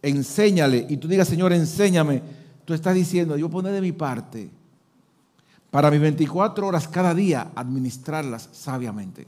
enséñale, 0.02 0.86
y 0.90 0.98
tú 0.98 1.08
digas, 1.08 1.30
Señor, 1.30 1.54
enséñame, 1.54 2.22
tú 2.66 2.74
estás 2.74 2.94
diciendo, 2.94 3.38
yo 3.38 3.50
pondré 3.50 3.72
de 3.72 3.80
mi 3.80 3.94
parte 3.94 4.50
para 5.70 5.90
mis 5.90 6.02
24 6.02 6.68
horas 6.68 6.86
cada 6.90 7.16
día 7.16 7.54
administrarlas 7.56 8.50
sabiamente. 8.52 9.26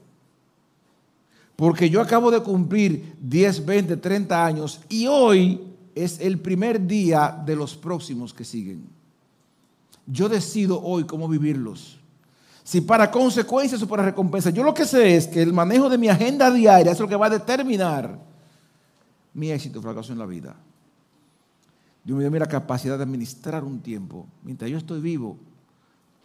Porque 1.56 1.90
yo 1.90 2.02
acabo 2.02 2.30
de 2.30 2.42
cumplir 2.42 3.16
10, 3.22 3.66
20, 3.66 3.96
30 3.96 4.46
años 4.46 4.82
y 4.90 5.08
hoy 5.08 5.62
es 5.96 6.20
el 6.20 6.38
primer 6.38 6.86
día 6.86 7.42
de 7.46 7.56
los 7.56 7.78
próximos 7.78 8.34
que 8.34 8.44
siguen. 8.44 8.84
Yo 10.06 10.28
decido 10.28 10.84
hoy 10.84 11.06
cómo 11.06 11.30
vivirlos. 11.30 12.03
Si 12.64 12.82
para 12.82 13.12
consecuencias 13.12 13.82
o 13.82 13.88
para 13.88 14.04
recompensas. 14.04 14.54
Yo 14.54 14.64
lo 14.64 14.74
que 14.74 14.86
sé 14.86 15.16
es 15.16 15.28
que 15.28 15.42
el 15.42 15.52
manejo 15.52 15.90
de 15.90 15.98
mi 15.98 16.08
agenda 16.08 16.50
diaria 16.50 16.94
es 16.94 17.00
lo 17.00 17.08
que 17.08 17.16
va 17.16 17.26
a 17.26 17.30
determinar 17.30 18.20
mi 19.34 19.52
éxito 19.52 19.80
o 19.80 19.82
fracaso 19.82 20.14
en 20.14 20.20
la 20.20 20.26
vida. 20.26 20.56
Dios 22.04 22.18
me 22.18 22.30
dio 22.30 22.40
la 22.40 22.48
capacidad 22.48 22.98
de 22.98 23.04
administrar 23.04 23.64
un 23.64 23.82
tiempo. 23.82 24.28
Mientras 24.44 24.70
yo 24.70 24.78
estoy 24.78 25.02
vivo, 25.02 25.38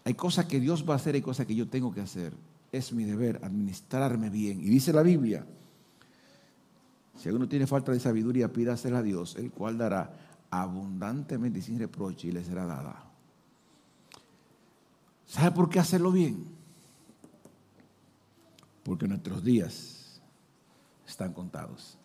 hay 0.04 0.14
cosas 0.14 0.46
que 0.46 0.60
Dios 0.60 0.88
va 0.88 0.94
a 0.94 0.96
hacer 0.96 1.16
y 1.16 1.22
cosas 1.22 1.46
que 1.46 1.54
yo 1.54 1.68
tengo 1.68 1.92
que 1.92 2.00
hacer. 2.00 2.32
Es 2.72 2.92
mi 2.92 3.04
deber 3.04 3.40
administrarme 3.42 4.30
bien. 4.30 4.60
Y 4.60 4.68
dice 4.68 4.92
la 4.92 5.02
Biblia, 5.02 5.44
si 7.16 7.28
alguno 7.28 7.48
tiene 7.48 7.66
falta 7.66 7.92
de 7.92 8.00
sabiduría, 8.00 8.52
pídasela 8.52 8.98
a 8.98 9.02
Dios, 9.02 9.36
el 9.36 9.50
cual 9.50 9.78
dará 9.78 10.12
abundantemente 10.50 11.58
y 11.58 11.62
sin 11.62 11.78
reproche 11.78 12.28
y 12.28 12.32
le 12.32 12.44
será 12.44 12.64
dada. 12.64 13.07
¿Sabe 15.28 15.52
por 15.52 15.68
qué 15.68 15.78
hacerlo 15.78 16.10
bien? 16.10 16.46
Porque 18.82 19.06
nuestros 19.06 19.44
días 19.44 20.20
están 21.06 21.34
contados. 21.34 21.98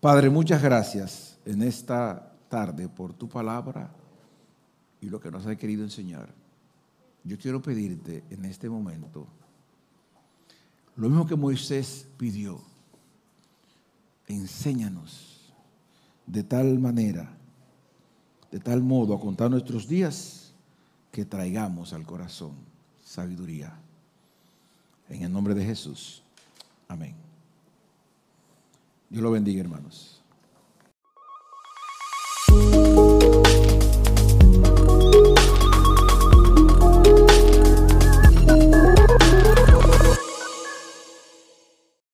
Padre, 0.00 0.28
muchas 0.28 0.60
gracias 0.60 1.38
en 1.44 1.62
esta 1.62 2.34
tarde 2.48 2.88
por 2.88 3.14
tu 3.14 3.28
palabra 3.28 3.90
y 5.00 5.08
lo 5.08 5.20
que 5.20 5.30
nos 5.30 5.46
has 5.46 5.56
querido 5.56 5.84
enseñar. 5.84 6.28
Yo 7.22 7.38
quiero 7.38 7.62
pedirte 7.62 8.24
en 8.28 8.44
este 8.44 8.68
momento 8.68 9.28
lo 10.96 11.08
mismo 11.08 11.26
que 11.26 11.36
Moisés 11.36 12.08
pidió. 12.16 12.60
Enséñanos 14.26 15.54
de 16.26 16.42
tal 16.42 16.78
manera, 16.80 17.36
de 18.50 18.58
tal 18.58 18.82
modo 18.82 19.14
a 19.14 19.20
contar 19.20 19.50
nuestros 19.50 19.86
días 19.86 20.43
que 21.14 21.24
traigamos 21.24 21.92
al 21.92 22.04
corazón 22.04 22.56
sabiduría. 23.04 23.72
En 25.08 25.22
el 25.22 25.32
nombre 25.32 25.54
de 25.54 25.64
Jesús. 25.64 26.24
Amén. 26.88 27.14
Dios 29.08 29.22
lo 29.22 29.30
bendiga, 29.30 29.60
hermanos. 29.60 30.13